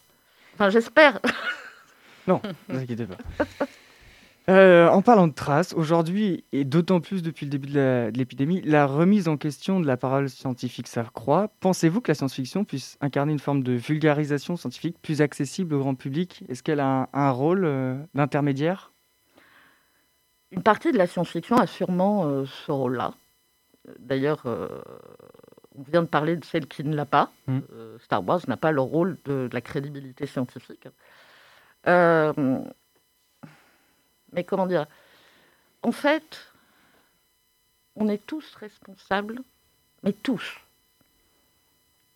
Enfin, 0.56 0.70
j'espère. 0.70 1.20
Non, 2.26 2.40
ne 2.70 2.76
vous 2.76 2.80
inquiétez 2.80 3.06
pas. 3.06 3.18
Euh, 4.50 4.90
en 4.90 5.02
parlant 5.02 5.28
de 5.28 5.34
traces, 5.34 5.74
aujourd'hui, 5.74 6.44
et 6.52 6.66
d'autant 6.66 7.00
plus 7.00 7.22
depuis 7.22 7.46
le 7.46 7.50
début 7.50 7.70
de 7.70 8.12
l'épidémie, 8.14 8.62
la, 8.62 8.86
remise 8.86 9.30
en 9.30 9.38
question 9.38 9.80
de 9.80 9.88
la 9.88 9.96
parole 9.96 10.30
scientifique 10.30 10.88
s'accroît. 10.88 11.50
Pensez-vous 11.62 12.02
que 12.02 12.12
la 12.12 12.16
science-fiction 12.16 12.66
puisse 12.66 12.98
incarner 13.00 13.32
une 13.32 13.40
forme 13.40 13.64
de 13.64 13.72
vulgarisation 13.72 14.58
scientifique 14.58 14.98
plus 15.02 15.22
accessible 15.22 15.76
au 15.76 15.80
grand 15.80 15.96
public? 15.96 16.44
Est-ce 16.50 16.62
qu'elle 16.62 16.82
a 16.82 17.08
un, 17.14 17.32
rôle 17.32 17.64
euh, 17.64 17.98
d'intermédiaire? 18.16 18.92
Une 20.52 20.64
partie 20.64 20.92
de 20.92 20.98
la 20.98 21.08
science-fiction 21.08 21.56
a 21.56 21.66
sûrement 21.66 22.28
euh, 22.28 22.44
ce 22.66 22.72
rôle-là. 22.72 23.14
D'ailleurs, 24.00 24.42
euh, 24.46 24.68
on 25.78 25.84
vient 25.84 26.02
de 26.02 26.08
parler 26.08 26.36
de 26.36 26.46
celle 26.46 26.68
qui 26.68 26.84
ne 26.84 26.96
l'a 26.96 27.06
pas. 27.06 27.32
Mm. 27.48 27.60
Euh, 27.74 27.98
Star 28.00 28.26
Wars 28.26 28.42
n'a 28.48 28.58
pas 28.58 28.72
le 28.72 28.82
rôle 28.82 29.18
de, 29.26 29.50
la 29.52 29.62
crédibilité 29.62 30.26
scientifique. 30.28 30.88
mais 31.86 32.64
comment 34.46 34.68
dire? 34.68 34.86
En 35.82 35.92
fait, 35.92 36.54
on 37.96 38.08
est 38.08 38.26
tous 38.26 38.56
responsables, 38.56 39.40
mais 40.02 40.14
tous. 40.14 40.60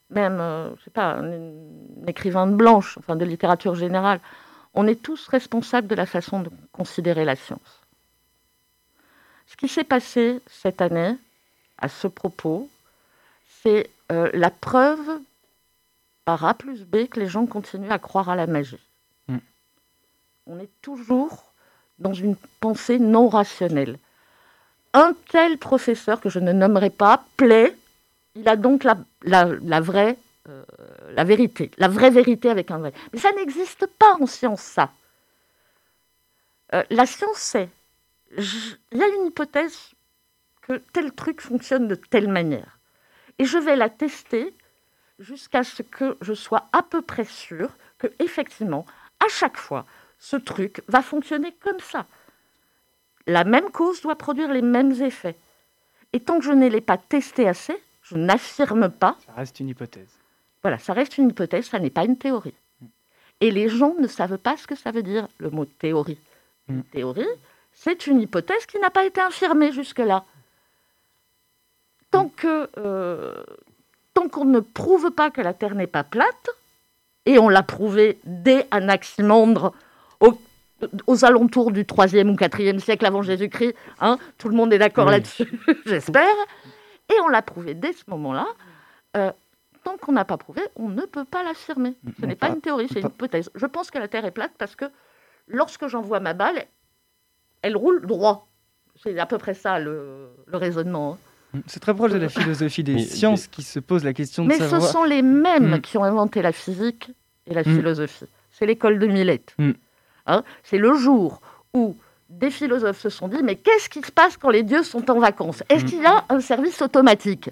Même, 0.10 0.40
euh, 0.40 0.76
je 0.78 0.84
sais 0.86 0.90
pas, 0.90 1.16
un, 1.16 2.08
écrivain 2.08 2.48
de 2.48 2.56
blanche, 2.56 2.98
enfin 2.98 3.16
de 3.16 3.26
littérature 3.26 3.76
générale, 3.76 4.22
on 4.74 4.88
est 4.88 5.02
tous 5.02 5.28
responsables 5.28 5.88
de 5.88 5.96
la 5.96 6.06
façon 6.06 6.42
de 6.42 6.50
considérer 6.72 7.26
la 7.26 7.36
science. 7.36 7.82
Ce 9.48 9.58
qui 9.58 9.68
s'est 9.68 9.84
passé 9.84 10.42
cette 10.48 10.82
année, 10.82 11.18
à 11.78 11.90
ce 11.90 12.08
propos, 12.08 12.70
c'est 13.64 13.90
euh, 14.12 14.30
la 14.34 14.50
preuve 14.50 15.20
par 16.26 16.44
A 16.46 16.54
plus 16.54 16.84
B 16.84 17.08
que 17.08 17.20
les 17.20 17.28
gens 17.28 17.46
continuent 17.46 17.92
à 17.92 18.00
croire 18.00 18.30
à 18.30 18.36
la 18.36 18.48
magie. 18.48 18.80
Mm. 19.28 19.38
On 20.48 20.60
est 20.60 20.70
toujours 20.82 21.54
dans 22.00 22.14
une 22.14 22.36
pensée 22.60 23.00
non 23.00 23.30
rationnelle. 23.30 23.98
Un 24.94 25.14
tel 25.30 25.58
professeur, 25.58 26.22
que 26.22 26.30
je 26.30 26.40
ne 26.40 26.52
nommerai 26.52 26.90
pas, 26.90 27.26
plaît, 27.36 27.76
il 28.36 28.48
a 28.48 28.56
donc 28.56 28.84
la, 28.84 28.98
la, 29.24 29.80
vraie 29.82 30.18
euh, 30.50 30.64
la 31.12 31.24
vérité, 31.24 31.72
la 31.78 31.88
vraie 31.88 32.10
vérité 32.10 32.50
avec 32.50 32.72
un 32.72 32.78
vrai. 32.78 32.94
Mais 33.12 33.20
ça 33.20 33.32
n'existe 33.34 33.86
pas 33.86 34.16
en 34.20 34.28
science, 34.28 34.62
ça. 34.62 34.92
Euh, 36.74 36.84
la 36.90 37.06
science, 37.06 37.38
c'est, 37.38 37.70
il 38.38 38.98
y 38.98 39.02
a 39.02 39.08
une 39.08 39.28
hypothèse 39.28 39.92
que 40.68 40.82
tel 40.94 41.12
truc 41.14 41.42
fonctionne 41.42 41.88
de 41.88 41.96
telle 41.96 42.28
manière. 42.28 42.78
Et 43.40 43.46
je 43.46 43.58
vais 43.58 43.76
la 43.76 43.90
tester 43.90 44.54
jusqu'à 45.20 45.64
ce 45.64 45.82
que 45.82 46.18
je 46.22 46.34
sois 46.34 46.68
à 46.74 46.84
peu 46.84 47.02
près 47.02 47.26
sûr 47.26 47.70
que, 47.98 48.08
effectivement, 48.20 48.86
à 49.26 49.30
chaque 49.30 49.58
fois, 49.58 49.86
ce 50.20 50.36
truc 50.36 50.82
va 50.88 51.02
fonctionner 51.02 51.56
comme 51.64 51.80
ça. 51.80 52.06
La 53.26 53.44
même 53.44 53.70
cause 53.70 54.02
doit 54.02 54.18
produire 54.18 54.52
les 54.52 54.62
mêmes 54.62 54.94
effets. 55.02 55.36
Et 56.14 56.20
tant 56.20 56.40
que 56.40 56.46
je 56.46 56.52
ne 56.52 56.68
l'ai 56.68 56.82
pas 56.82 56.98
testé 56.98 57.48
assez, 57.48 57.76
je 58.04 58.16
n'affirme 58.16 58.90
pas. 58.90 59.18
Ça 59.26 59.34
reste 59.34 59.60
une 59.60 59.70
hypothèse. 59.70 60.10
Voilà, 60.62 60.80
ça 60.80 60.94
reste 60.94 61.18
une 61.18 61.30
hypothèse, 61.30 61.66
ça 61.68 61.80
n'est 61.80 61.90
pas 61.90 62.06
une 62.06 62.18
théorie. 62.18 62.54
Et 63.40 63.52
les 63.52 63.70
gens 63.70 63.96
ne 64.00 64.08
savent 64.08 64.38
pas 64.38 64.58
ce 64.58 64.66
que 64.66 64.76
ça 64.76 64.92
veut 64.92 65.04
dire, 65.04 65.28
le 65.40 65.50
mot 65.50 65.66
théorie. 65.66 66.18
Une 66.70 66.80
mm. 66.80 66.84
théorie, 66.86 67.28
c'est 67.74 68.08
une 68.08 68.22
hypothèse 68.22 68.66
qui 68.66 68.80
n'a 68.80 68.90
pas 68.90 69.06
été 69.06 69.22
affirmée 69.22 69.72
jusque-là. 69.72 70.26
Tant 72.18 72.26
mm. 72.26 72.32
que 72.36 72.70
euh, 72.78 73.44
tant 74.14 74.28
qu'on 74.28 74.46
ne 74.46 74.60
prouve 74.60 75.12
pas 75.12 75.30
que 75.30 75.42
la 75.42 75.54
Terre 75.54 75.76
n'est 75.76 75.88
pas 75.88 76.04
plate, 76.04 76.50
et 77.28 77.38
on 77.38 77.50
l'a 77.50 77.62
prouvé 77.62 78.18
dès 78.24 78.66
Anaximandre 78.72 79.74
aux, 81.08 81.26
alentours 81.26 81.72
du 81.72 81.84
3e 81.84 82.30
ou 82.30 82.36
4e 82.36 82.80
siècle 82.80 83.06
avant 83.06 83.22
Jésus-Christ, 83.22 83.76
hein, 84.00 84.18
tout 84.38 84.50
le 84.50 84.56
monde 84.56 84.74
est 84.74 84.78
d'accord 84.80 85.10
là-dessus, 85.10 85.48
j'espère, 85.86 86.36
et 87.10 87.20
on 87.24 87.28
l'a 87.28 87.42
prouvé 87.42 87.74
dès 87.74 87.94
ce 87.94 88.04
moment-là, 88.08 88.48
euh, 89.16 89.32
tant 89.84 89.98
qu'on 89.98 90.14
n'a 90.14 90.26
pas 90.26 90.38
prouvé, 90.38 90.62
on 90.76 90.90
ne 90.90 91.04
peut 91.04 91.26
pas 91.26 91.44
l'affirmer. 91.44 91.94
Ce 92.20 92.26
n'est 92.26 92.36
pas 92.36 92.50
une 92.50 92.62
théorie, 92.62 92.88
c'est 92.92 93.02
une 93.02 93.08
hypothèse. 93.08 93.50
Je 93.54 93.66
pense 93.66 93.92
que 93.92 94.00
la 94.00 94.08
Terre 94.08 94.26
est 94.26 94.32
plate 94.32 94.52
parce 94.58 94.76
que 94.76 94.86
lorsque 95.48 95.88
j'envoie 95.88 96.20
ma 96.20 96.34
balle, 96.34 96.66
elle 97.62 97.78
roule 97.78 98.06
droit. 98.06 98.48
C'est 99.04 99.18
à 99.20 99.26
peu 99.26 99.38
près 99.38 99.54
ça 99.54 99.80
le, 99.80 100.30
raisonnement. 100.52 101.18
Mm, 101.54 101.60
c'est 101.68 101.80
très 101.80 101.94
proche 101.94 102.12
de 102.12 102.18
la 102.18 102.30
philosophie 102.30 102.84
des 102.84 103.00
sciences 103.00 103.48
qui 103.48 103.64
se 103.64 103.80
pose 103.80 104.04
la 104.04 104.14
question 104.14 104.44
de 104.44 104.50
mais 104.50 104.58
savoir... 104.58 104.82
Mais 104.82 104.88
ce 104.88 104.94
sont 104.94 105.04
les 105.04 105.22
mêmes 105.22 105.76
mm. 105.76 105.82
qui 105.82 105.98
ont 105.98 106.04
inventé 106.04 106.42
la 106.42 106.52
physique 106.52 107.12
et 107.46 107.54
la 107.54 107.62
mm. 107.62 107.76
philosophie. 107.76 108.26
C'est 108.52 108.66
l'école 108.66 109.00
de 109.00 109.08
Millet. 109.08 109.42
Hein 110.26 110.44
c'est 110.64 110.78
le 110.78 110.96
jour 110.96 111.42
où 111.74 111.96
des 112.30 112.52
philosophes 112.52 113.00
se 113.00 113.10
sont 113.10 113.28
dit, 113.28 113.42
mais 113.44 113.56
qu'est-ce 113.56 113.88
qui 113.90 114.02
se 114.02 114.12
passe 114.12 114.36
quand 114.36 114.50
les 114.50 114.64
dieux 114.64 114.84
sont 114.84 115.10
en 115.10 115.20
vacances? 115.20 115.64
Est-ce 115.70 115.86
qu'il 115.86 116.02
y 116.02 116.06
a 116.06 116.26
un 116.30 116.42
service 116.42 116.82
automatique? 116.82 117.50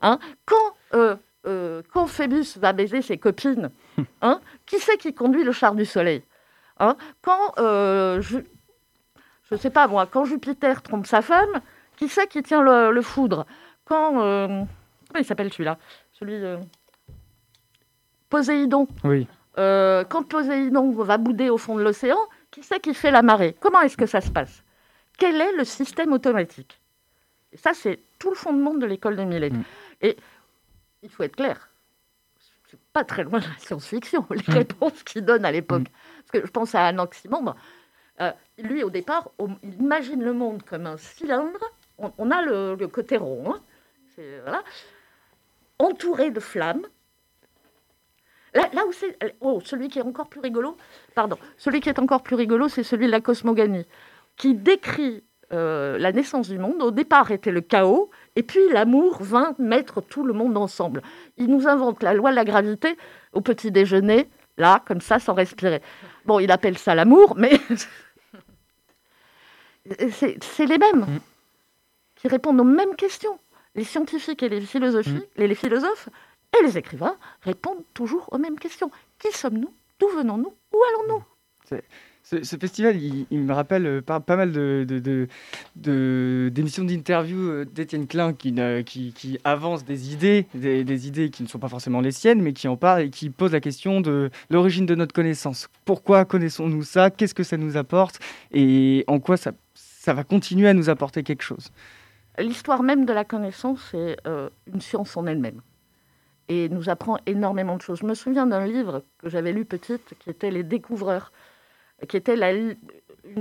Hein 0.00 0.18
Quand 0.44 0.74
euh, 0.94 1.14
euh, 1.46 1.82
quand 1.92 2.06
Phébus 2.06 2.56
va 2.56 2.72
baiser 2.72 3.02
ses 3.02 3.18
copines, 3.18 3.70
hein, 4.22 4.40
qui 4.66 4.78
c'est 4.78 4.96
qui 4.96 5.14
conduit 5.14 5.44
le 5.44 5.52
char 5.52 5.74
du 5.74 5.84
soleil? 5.84 6.22
Hein 6.78 6.96
Quand, 7.20 7.54
euh, 7.58 8.20
je 8.20 8.38
ne 9.50 9.56
sais 9.56 9.70
pas 9.70 9.88
moi, 9.88 10.06
quand 10.06 10.24
Jupiter 10.24 10.82
trompe 10.82 11.06
sa 11.06 11.22
femme, 11.22 11.60
qui 12.02 12.08
c'est 12.08 12.26
qui 12.26 12.42
tient 12.42 12.62
le, 12.62 13.02
foudre? 13.02 13.46
Quand, 13.84 14.22
euh, 14.22 14.46
comment 14.46 15.18
il 15.18 15.24
s'appelle 15.24 15.52
celui-là? 15.52 15.78
Celui, 16.12 16.42
Poséidon. 18.28 18.88
Oui. 19.04 19.26
quand 19.56 20.22
Poséidon 20.28 20.90
va 20.90 21.18
bouder 21.18 21.50
au 21.50 21.58
fond 21.58 21.76
de 21.76 21.82
l'océan, 21.82 22.18
qui 22.50 22.62
c'est 22.62 22.80
qui 22.80 22.94
fait 22.94 23.10
la 23.10 23.22
marée? 23.22 23.56
Comment 23.60 23.80
est-ce 23.80 23.96
que 23.96 24.06
ça 24.06 24.20
se 24.20 24.30
passe? 24.30 24.62
Quel 25.18 25.40
est 25.40 25.56
le 25.56 25.64
système 25.64 26.12
automatique? 26.12 26.80
Et 27.52 27.56
ça, 27.56 27.74
c'est 27.74 28.00
tout 28.18 28.30
le 28.30 28.36
fondement 28.36 28.74
de 28.74 28.86
l'école 28.86 29.16
de 29.16 29.24
Millet. 29.24 29.50
Mm. 29.50 29.64
Et 30.00 30.16
il 31.02 31.08
faut 31.10 31.22
être 31.22 31.36
clair. 31.36 31.68
C'est 32.70 32.80
pas 32.92 33.04
très 33.04 33.24
loin 33.24 33.38
de 33.38 33.44
la 33.44 33.58
science-fiction, 33.58 34.26
les 34.30 34.42
mm. 34.48 34.56
réponses 34.56 35.02
qu'il 35.02 35.24
donne 35.24 35.44
à 35.44 35.52
l'époque. 35.52 35.82
Mm. 35.82 35.92
Parce 36.18 36.30
que 36.32 36.46
je 36.46 36.50
pense 36.50 36.74
à 36.74 36.86
Anaximandre. 36.86 37.56
Euh, 38.20 38.32
lui, 38.58 38.82
au 38.82 38.90
départ, 38.90 39.30
il 39.62 39.74
imagine 39.80 40.22
le 40.22 40.32
monde 40.32 40.62
comme 40.62 40.86
un 40.86 40.96
cylindre. 40.96 41.60
On, 42.18 42.30
a 42.30 42.42
le, 42.42 42.86
côté 42.88 43.16
rond, 43.16 43.54
hein. 43.54 44.62
entouré 45.78 46.30
de 46.30 46.40
flammes. 46.40 46.86
Là, 48.54 48.68
où 48.86 48.92
c'est. 48.92 49.16
Oh, 49.40 49.60
celui 49.64 49.88
qui 49.88 49.98
est 49.98 50.02
encore 50.02 50.28
plus 50.28 50.40
rigolo, 50.40 50.76
pardon, 51.14 51.38
celui 51.56 51.80
qui 51.80 51.88
est 51.88 51.98
encore 51.98 52.22
plus 52.22 52.36
rigolo, 52.36 52.68
c'est 52.68 52.82
celui 52.82 53.06
de 53.06 53.10
la 53.10 53.22
cosmogonie, 53.22 53.86
qui 54.36 54.54
décrit 54.54 55.24
euh, 55.52 55.96
la 55.96 56.12
naissance 56.12 56.48
du 56.48 56.58
monde. 56.58 56.82
Au 56.82 56.90
départ 56.90 57.30
était 57.30 57.50
le 57.50 57.62
chaos, 57.62 58.10
et 58.36 58.42
puis 58.42 58.60
l'amour 58.70 59.22
vint 59.22 59.54
mettre 59.58 60.02
tout 60.02 60.24
le 60.24 60.34
monde 60.34 60.56
ensemble. 60.58 61.02
Il 61.38 61.46
nous 61.46 61.66
invente 61.66 62.02
la 62.02 62.12
loi 62.12 62.30
de 62.30 62.36
la 62.36 62.44
gravité 62.44 62.98
au 63.32 63.40
petit 63.40 63.70
déjeuner, 63.70 64.28
là, 64.58 64.82
comme 64.86 65.00
ça, 65.00 65.18
sans 65.18 65.32
respirer. 65.32 65.80
Bon, 66.26 66.38
il 66.38 66.50
appelle 66.50 66.76
ça 66.76 66.94
l'amour, 66.94 67.34
mais 67.38 67.58
c'est 70.08 70.66
les 70.66 70.78
mêmes 70.78 71.06
mm. 71.06 71.20
Qui 72.22 72.28
répondent 72.28 72.60
aux 72.60 72.64
mêmes 72.64 72.94
questions. 72.96 73.38
Les 73.74 73.84
scientifiques 73.84 74.42
et 74.42 74.48
les, 74.48 74.60
philosophies, 74.60 75.10
mm. 75.10 75.44
les, 75.44 75.54
philosophes 75.54 76.08
et 76.58 76.64
les 76.64 76.78
écrivains 76.78 77.16
répondent 77.42 77.84
toujours 77.94 78.28
aux 78.30 78.38
mêmes 78.38 78.58
questions. 78.58 78.90
Qui 79.18 79.32
sommes-nous? 79.32 79.72
D'où 79.98 80.08
venons-nous? 80.08 80.54
Où 80.72 80.78
allons-nous? 80.90 81.24
Ce, 82.22 82.56
festival, 82.56 82.96
il, 82.96 83.40
me 83.40 83.52
rappelle 83.52 83.86
euh, 83.86 84.00
pas, 84.00 84.20
pas 84.20 84.36
mal 84.36 84.52
d'émissions 84.52 86.84
de, 86.84 86.94
d'interview 86.94 87.38
euh, 87.38 87.64
d'Étienne 87.64 88.06
Klein 88.06 88.32
qui, 88.32 88.54
qui, 88.86 89.12
qui, 89.12 89.38
avance 89.42 89.84
des 89.84 90.12
idées, 90.12 90.46
des, 90.54 91.08
idées 91.08 91.30
qui 91.30 91.42
ne 91.42 91.48
sont 91.48 91.58
pas 91.58 91.68
forcément 91.68 92.00
les 92.00 92.12
siennes, 92.12 92.40
mais 92.40 92.52
qui 92.52 92.68
en 92.68 92.76
parle 92.76 93.02
et 93.02 93.10
qui 93.10 93.30
pose 93.30 93.52
la 93.52 93.60
question 93.60 94.00
de 94.00 94.30
l'origine 94.50 94.86
de 94.86 94.94
notre 94.94 95.12
connaissance. 95.12 95.68
Pourquoi 95.84 96.24
connaissons-nous 96.24 96.84
ça? 96.84 97.10
Qu'est-ce 97.10 97.34
que 97.34 97.42
ça 97.42 97.56
nous 97.56 97.76
apporte? 97.76 98.20
Et 98.52 99.04
en 99.08 99.18
quoi 99.18 99.36
ça, 99.36 99.50
ça 99.74 100.14
va 100.14 100.22
continuer 100.22 100.68
à 100.68 100.74
nous 100.74 100.90
apporter 100.90 101.24
quelque 101.24 101.42
chose? 101.42 101.72
L'histoire 102.38 102.82
même 102.82 103.04
de 103.04 103.12
la 103.12 103.24
connaissance 103.24 103.92
est 103.94 104.16
euh, 104.26 104.48
une 104.66 104.80
science 104.80 105.16
en 105.16 105.26
elle-même 105.26 105.60
et 106.48 106.68
nous 106.68 106.88
apprend 106.88 107.18
énormément 107.26 107.76
de 107.76 107.82
choses. 107.82 108.00
Je 108.00 108.06
me 108.06 108.14
souviens 108.14 108.46
d'un 108.46 108.66
livre 108.66 109.04
que 109.18 109.28
j'avais 109.28 109.52
lu 109.52 109.64
petite 109.64 110.14
qui 110.18 110.30
était 110.30 110.50
Les 110.50 110.62
Découvreurs 110.62 111.32
qui 112.08 112.16
était 112.16 112.36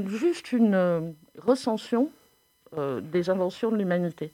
juste 0.06 0.52
une 0.52 0.76
euh, 0.76 1.02
recension 1.38 2.12
euh, 2.78 3.02
des 3.02 3.30
inventions 3.30 3.72
de 3.72 3.78
l'humanité. 3.78 4.34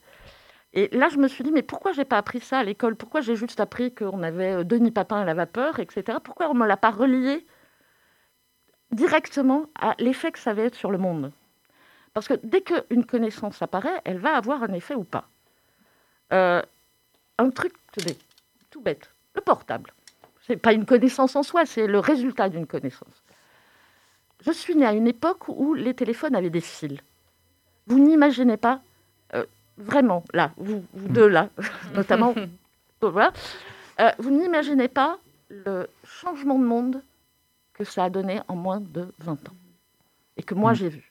Et 0.74 0.90
là, 0.96 1.08
je 1.10 1.18
me 1.18 1.28
suis 1.28 1.44
dit, 1.44 1.52
mais 1.52 1.62
pourquoi 1.62 1.94
j'ai 1.94 2.04
pas 2.04 2.18
appris 2.18 2.42
ça 2.42 2.60
à 2.60 2.64
l'école? 2.64 2.96
Pourquoi 2.96 3.22
j'ai 3.22 3.36
juste 3.36 3.60
appris 3.60 3.96
qu'on 3.96 4.22
avait 4.22 4.66
Denis 4.66 4.92
Papin 4.92 5.22
à 5.22 5.26
la 5.26 5.34
vapeur, 5.34 5.80
etc. 5.80 6.20
Pourquoi 6.24 6.50
on 6.50 6.54
ne 6.54 6.60
me 6.60 6.68
l'a 6.68 6.78
pas 6.78 6.92
relié 6.92 7.48
directement 8.92 9.68
à 9.80 9.96
l'effet 9.98 10.32
que 10.32 10.40
ça 10.40 10.54
va 10.54 10.64
être 10.64 10.76
sur 10.76 10.92
le 10.92 10.98
monde? 10.98 11.32
Parce 12.18 12.30
que 12.30 12.40
dès 12.42 12.62
qu'une 12.62 13.06
connaissance 13.06 13.62
apparaît, 13.62 14.02
elle 14.04 14.18
va 14.18 14.36
avoir 14.36 14.64
un 14.64 14.74
effet 14.74 14.96
ou 14.96 15.04
pas. 15.04 15.30
un 16.32 17.50
truc 17.54 17.74
tout 18.72 18.82
bête, 18.82 19.12
le 19.36 19.42
portable. 19.42 19.94
C'est 20.48 20.58
pas 20.58 20.74
une 20.74 20.88
connaissance 20.88 21.36
en 21.36 21.44
soi, 21.44 21.68
c'est 21.68 21.86
le 21.86 22.00
résultat 22.00 22.50
d'une 22.50 22.66
connaissance. 22.66 23.22
Je 24.44 24.50
suis 24.50 24.76
née 24.76 24.88
à 24.88 24.94
une 24.94 25.06
époque 25.06 25.48
où 25.48 25.76
les 25.76 25.94
téléphones 25.94 26.34
avaient 26.34 26.50
des 26.50 26.60
fils. 26.60 27.00
Vous 27.86 28.00
n'imaginez 28.00 28.58
pas, 28.58 28.82
euh, 29.36 29.46
vraiment, 29.78 30.24
là, 30.34 30.54
vous, 30.58 30.84
deux 30.96 31.28
là, 31.28 31.50
notamment, 31.94 32.34
voilà, 33.00 33.32
euh, 34.00 34.10
vous 34.18 34.32
n'imaginez 34.32 34.88
pas 34.88 35.20
le 35.50 35.88
changement 36.04 36.58
de 36.58 36.66
monde 36.66 37.04
que 37.74 37.84
ça 37.84 38.06
a 38.06 38.10
donné 38.10 38.42
en 38.48 38.56
moins 38.56 38.80
de 38.80 39.08
20 39.20 39.34
ans 39.50 39.56
et 40.36 40.42
que 40.42 40.56
moi 40.56 40.72
mm. 40.72 40.76
j'ai 40.78 40.90
vu. 40.90 41.07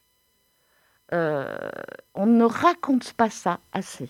Euh, 1.13 1.57
on 2.13 2.25
ne 2.25 2.43
raconte 2.43 3.13
pas 3.13 3.29
ça 3.29 3.59
assez. 3.71 4.09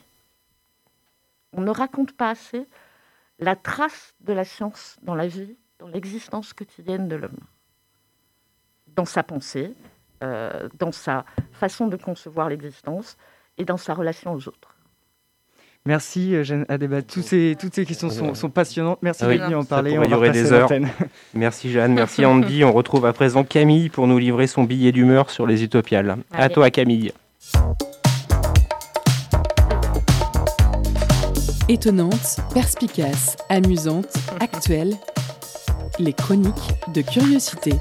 On 1.53 1.61
ne 1.61 1.71
raconte 1.71 2.13
pas 2.13 2.31
assez 2.31 2.67
la 3.39 3.55
trace 3.55 4.15
de 4.21 4.33
la 4.33 4.43
science 4.43 4.97
dans 5.03 5.15
la 5.15 5.27
vie, 5.27 5.55
dans 5.79 5.87
l'existence 5.87 6.53
quotidienne 6.53 7.07
de 7.07 7.15
l'homme 7.15 7.39
dans 8.87 9.05
sa 9.05 9.23
pensée 9.23 9.75
dans 10.19 10.91
sa 10.91 11.25
façon 11.51 11.87
de 11.87 11.95
concevoir 11.95 12.49
l'existence 12.49 13.17
et 13.57 13.65
dans 13.65 13.77
sa 13.77 13.93
relation 13.93 14.33
aux 14.33 14.47
autres. 14.47 14.76
Merci 15.87 16.43
Jeanne 16.43 16.65
Adeba. 16.67 17.01
Toutes 17.01 17.23
ces, 17.23 17.55
toutes 17.57 17.73
ces 17.73 17.85
questions 17.85 18.09
sont, 18.09 18.49
passionnantes. 18.49 18.99
Merci 19.01 19.23
ah 19.23 19.29
d'être 19.29 19.45
venu 19.45 19.55
en 19.55 19.63
parler. 19.63 19.97
On 19.97 20.01
va 20.01 20.07
durer 20.07 20.31
des 20.31 20.51
heures. 20.51 20.69
Merci 21.33 21.71
Jeanne, 21.71 21.93
merci 21.93 22.25
Andy. 22.25 22.65
On 22.65 22.73
retrouve 22.73 23.05
à 23.05 23.13
présent 23.13 23.45
Camille 23.45 23.87
pour 23.87 24.05
nous 24.05 24.17
livrer 24.17 24.47
son 24.47 24.65
billet 24.65 24.91
d'humeur 24.91 25.29
sur 25.29 25.47
les 25.47 25.63
utopiales. 25.63 26.17
À 26.33 26.49
toi 26.49 26.69
Camille. 26.71 27.13
Étonnante, 31.69 32.39
perspicace, 32.53 33.37
amusante, 33.47 34.13
actuelle, 34.41 34.93
les 35.99 36.11
chroniques 36.11 36.73
de 36.93 37.01
curiosité. 37.01 37.75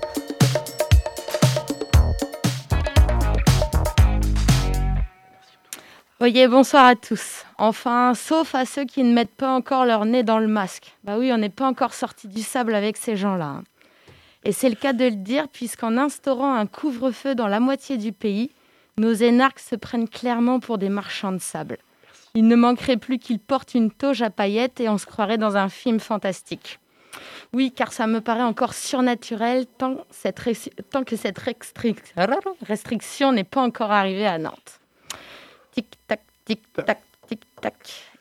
Bonsoir 6.26 6.86
à 6.86 6.96
tous. 6.96 7.44
Enfin, 7.56 8.12
sauf 8.14 8.56
à 8.56 8.66
ceux 8.66 8.84
qui 8.84 9.04
ne 9.04 9.12
mettent 9.14 9.36
pas 9.36 9.52
encore 9.52 9.84
leur 9.84 10.04
nez 10.04 10.24
dans 10.24 10.40
le 10.40 10.48
masque. 10.48 10.92
Bah 11.04 11.18
oui, 11.18 11.32
on 11.32 11.38
n'est 11.38 11.48
pas 11.48 11.68
encore 11.68 11.94
sorti 11.94 12.26
du 12.26 12.42
sable 12.42 12.74
avec 12.74 12.96
ces 12.96 13.16
gens-là. 13.16 13.62
Et 14.42 14.50
c'est 14.50 14.68
le 14.68 14.74
cas 14.74 14.92
de 14.92 15.04
le 15.04 15.12
dire, 15.12 15.46
puisqu'en 15.46 15.96
instaurant 15.96 16.52
un 16.52 16.66
couvre-feu 16.66 17.36
dans 17.36 17.46
la 17.46 17.60
moitié 17.60 17.96
du 17.96 18.10
pays, 18.10 18.50
nos 18.98 19.12
énarques 19.12 19.60
se 19.60 19.76
prennent 19.76 20.08
clairement 20.08 20.58
pour 20.58 20.78
des 20.78 20.88
marchands 20.88 21.30
de 21.30 21.38
sable. 21.38 21.78
Il 22.34 22.48
ne 22.48 22.56
manquerait 22.56 22.96
plus 22.96 23.20
qu'ils 23.20 23.38
portent 23.38 23.74
une 23.74 23.92
toge 23.92 24.22
à 24.22 24.30
paillettes 24.30 24.80
et 24.80 24.88
on 24.88 24.98
se 24.98 25.06
croirait 25.06 25.38
dans 25.38 25.56
un 25.56 25.68
film 25.68 26.00
fantastique. 26.00 26.80
Oui, 27.52 27.70
car 27.70 27.92
ça 27.92 28.08
me 28.08 28.20
paraît 28.20 28.42
encore 28.42 28.74
surnaturel 28.74 29.66
tant 29.78 29.94
que 31.04 31.16
cette 31.16 31.38
restriction 32.62 33.30
n'est 33.30 33.44
pas 33.44 33.62
encore 33.62 33.92
arrivée 33.92 34.26
à 34.26 34.38
Nantes. 34.38 34.80
Tic-tac, 35.76 36.22
tic-tac, 36.46 37.02
tic-tac. 37.28 37.74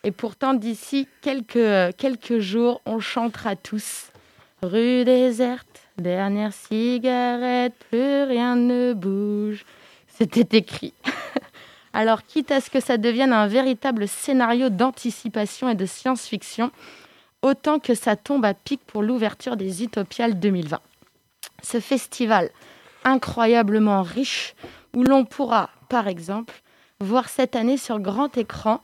Et 0.03 0.11
pourtant, 0.11 0.53
d'ici 0.53 1.07
quelques, 1.21 1.95
quelques 1.95 2.39
jours, 2.39 2.81
on 2.85 2.99
chantera 2.99 3.55
tous. 3.55 4.11
Rue 4.61 5.05
déserte, 5.05 5.87
dernière 5.97 6.51
cigarette, 6.51 7.73
plus 7.89 8.23
rien 8.23 8.57
ne 8.57 8.91
bouge. 8.91 9.65
C'était 10.09 10.57
écrit. 10.57 10.93
Alors, 11.93 12.23
quitte 12.23 12.51
à 12.51 12.59
ce 12.59 12.69
que 12.69 12.81
ça 12.81 12.97
devienne 12.97 13.31
un 13.31 13.47
véritable 13.47 14.09
scénario 14.09 14.67
d'anticipation 14.67 15.69
et 15.69 15.75
de 15.75 15.85
science-fiction, 15.85 16.71
autant 17.41 17.79
que 17.79 17.95
ça 17.95 18.17
tombe 18.17 18.43
à 18.43 18.53
pic 18.53 18.81
pour 18.85 19.01
l'ouverture 19.01 19.55
des 19.55 19.81
Utopiales 19.81 20.37
2020. 20.37 20.81
Ce 21.63 21.79
festival 21.79 22.49
incroyablement 23.05 24.01
riche 24.01 24.55
où 24.93 25.03
l'on 25.03 25.23
pourra, 25.23 25.69
par 25.87 26.09
exemple, 26.09 26.53
voir 27.01 27.29
cette 27.29 27.55
année 27.55 27.77
sur 27.77 27.99
grand 27.99 28.37
écran 28.37 28.81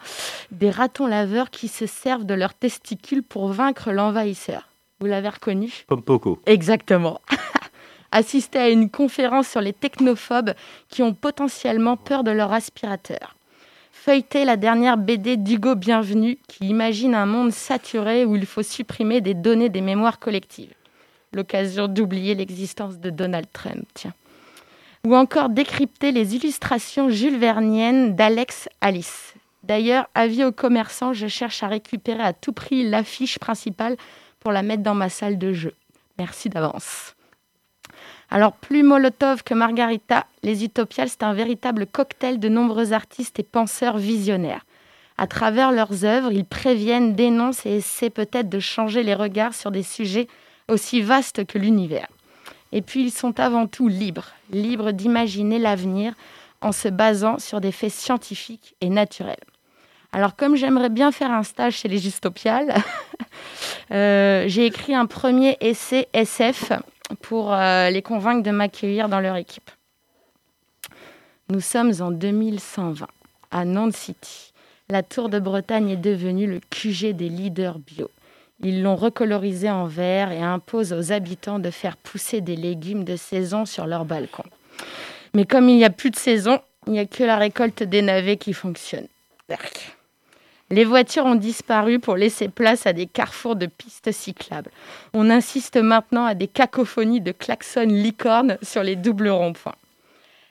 des 0.51 0.69
ratons 0.69 1.07
laveurs 1.07 1.49
qui 1.49 1.67
se 1.67 1.85
servent 1.85 2.25
de 2.25 2.33
leurs 2.33 2.53
testicules 2.53 3.23
pour 3.23 3.47
vaincre 3.49 3.91
l'envahisseur. 3.91 4.67
Vous 4.99 5.07
l'avez 5.07 5.29
reconnu 5.29 5.71
Pompoko. 5.87 6.39
Exactement. 6.45 7.21
Assister 8.11 8.59
à 8.59 8.69
une 8.69 8.89
conférence 8.89 9.47
sur 9.47 9.61
les 9.61 9.73
technophobes 9.73 10.53
qui 10.89 11.01
ont 11.01 11.13
potentiellement 11.13 11.95
peur 11.95 12.23
de 12.23 12.31
leur 12.31 12.51
aspirateur. 12.51 13.35
Feuilleter 13.93 14.45
la 14.45 14.57
dernière 14.57 14.97
BD 14.97 15.37
d'Hugo 15.37 15.75
Bienvenu 15.75 16.37
qui 16.47 16.67
imagine 16.67 17.15
un 17.15 17.25
monde 17.25 17.51
saturé 17.51 18.25
où 18.25 18.35
il 18.35 18.45
faut 18.45 18.63
supprimer 18.63 19.21
des 19.21 19.33
données 19.33 19.69
des 19.69 19.81
mémoires 19.81 20.19
collectives. 20.19 20.73
L'occasion 21.33 21.87
d'oublier 21.87 22.35
l'existence 22.35 22.99
de 22.99 23.09
Donald 23.09 23.47
Trump, 23.53 23.85
tiens 23.93 24.13
ou 25.05 25.15
encore 25.15 25.49
décrypter 25.49 26.11
les 26.11 26.35
illustrations 26.35 27.09
jules 27.09 27.37
verniennes 27.37 28.15
d'Alex 28.15 28.69
Alice. 28.81 29.33
D'ailleurs, 29.63 30.07
avis 30.15 30.43
aux 30.43 30.51
commerçants, 30.51 31.13
je 31.13 31.27
cherche 31.27 31.63
à 31.63 31.67
récupérer 31.67 32.23
à 32.23 32.33
tout 32.33 32.53
prix 32.53 32.87
l'affiche 32.89 33.39
principale 33.39 33.95
pour 34.39 34.51
la 34.51 34.63
mettre 34.63 34.83
dans 34.83 34.95
ma 34.95 35.09
salle 35.09 35.37
de 35.37 35.53
jeu. 35.53 35.73
Merci 36.17 36.49
d'avance. 36.49 37.15
Alors, 38.29 38.53
plus 38.53 38.81
Molotov 38.81 39.43
que 39.43 39.53
Margarita, 39.53 40.25
les 40.41 40.63
Utopiales, 40.63 41.09
c'est 41.09 41.23
un 41.23 41.33
véritable 41.33 41.85
cocktail 41.85 42.39
de 42.39 42.47
nombreux 42.47 42.93
artistes 42.93 43.39
et 43.39 43.43
penseurs 43.43 43.97
visionnaires. 43.97 44.65
À 45.17 45.27
travers 45.27 45.71
leurs 45.71 46.05
œuvres, 46.05 46.31
ils 46.31 46.45
préviennent, 46.45 47.13
dénoncent 47.13 47.65
et 47.65 47.77
essaient 47.77 48.09
peut-être 48.09 48.49
de 48.49 48.59
changer 48.59 49.03
les 49.03 49.13
regards 49.13 49.53
sur 49.53 49.69
des 49.69 49.83
sujets 49.83 50.27
aussi 50.67 51.01
vastes 51.01 51.45
que 51.45 51.59
l'univers. 51.59 52.07
Et 52.71 52.81
puis 52.81 53.03
ils 53.03 53.11
sont 53.11 53.39
avant 53.39 53.67
tout 53.67 53.87
libres, 53.87 54.31
libres 54.51 54.91
d'imaginer 54.91 55.59
l'avenir 55.59 56.13
en 56.61 56.71
se 56.71 56.87
basant 56.87 57.39
sur 57.39 57.59
des 57.59 57.71
faits 57.71 57.91
scientifiques 57.91 58.75
et 58.81 58.89
naturels. 58.89 59.43
Alors 60.13 60.35
comme 60.35 60.55
j'aimerais 60.55 60.89
bien 60.89 61.11
faire 61.11 61.31
un 61.31 61.43
stage 61.43 61.77
chez 61.77 61.87
les 61.87 61.97
Justopiales, 61.97 62.75
euh, 63.91 64.45
j'ai 64.47 64.65
écrit 64.65 64.93
un 64.93 65.05
premier 65.05 65.57
essai 65.61 66.07
SF 66.13 66.73
pour 67.21 67.53
euh, 67.53 67.89
les 67.89 68.01
convaincre 68.01 68.43
de 68.43 68.51
m'accueillir 68.51 69.09
dans 69.09 69.19
leur 69.19 69.35
équipe. 69.35 69.69
Nous 71.49 71.61
sommes 71.61 71.93
en 71.99 72.11
2120 72.11 73.07
à 73.51 73.65
Nantes 73.65 73.95
City. 73.95 74.53
La 74.89 75.03
Tour 75.03 75.29
de 75.29 75.39
Bretagne 75.39 75.89
est 75.89 75.97
devenue 75.97 76.47
le 76.47 76.59
QG 76.69 77.13
des 77.13 77.29
leaders 77.29 77.79
bio. 77.79 78.09
Ils 78.63 78.83
l'ont 78.83 78.95
recolorisé 78.95 79.69
en 79.71 79.85
vert 79.85 80.31
et 80.31 80.41
imposent 80.41 80.93
aux 80.93 81.11
habitants 81.11 81.59
de 81.59 81.71
faire 81.71 81.97
pousser 81.97 82.41
des 82.41 82.55
légumes 82.55 83.03
de 83.03 83.15
saison 83.15 83.65
sur 83.65 83.87
leur 83.87 84.05
balcon. 84.05 84.43
Mais 85.33 85.45
comme 85.45 85.67
il 85.69 85.77
n'y 85.77 85.85
a 85.85 85.89
plus 85.89 86.11
de 86.11 86.15
saison, 86.15 86.59
il 86.85 86.93
n'y 86.93 86.99
a 86.99 87.05
que 87.05 87.23
la 87.23 87.37
récolte 87.37 87.83
des 87.83 88.01
navets 88.01 88.37
qui 88.37 88.53
fonctionne. 88.53 89.07
Les 90.69 90.85
voitures 90.85 91.25
ont 91.25 91.35
disparu 91.35 91.99
pour 91.99 92.15
laisser 92.15 92.47
place 92.47 92.87
à 92.87 92.93
des 92.93 93.05
carrefours 93.05 93.57
de 93.57 93.65
pistes 93.65 94.11
cyclables. 94.11 94.71
On 95.13 95.29
insiste 95.29 95.75
maintenant 95.75 96.23
à 96.23 96.33
des 96.33 96.47
cacophonies 96.47 97.19
de 97.19 97.33
klaxons 97.33 97.87
licornes 97.87 98.57
sur 98.61 98.81
les 98.81 98.95
doubles 98.95 99.29
ronds-points. 99.29 99.75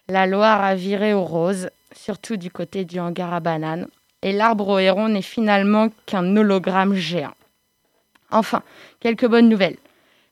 La 0.08 0.26
Loire 0.26 0.62
a 0.62 0.74
viré 0.74 1.14
au 1.14 1.24
rose, 1.24 1.70
surtout 1.94 2.36
du 2.36 2.50
côté 2.50 2.84
du 2.84 3.00
hangar 3.00 3.32
à 3.32 3.40
bananes, 3.40 3.86
et 4.22 4.32
l'arbre 4.32 4.68
au 4.68 4.78
héron 4.78 5.08
n'est 5.08 5.22
finalement 5.22 5.88
qu'un 6.04 6.36
hologramme 6.36 6.94
géant. 6.94 7.32
Enfin, 8.30 8.62
quelques 9.00 9.26
bonnes 9.26 9.48
nouvelles. 9.48 9.76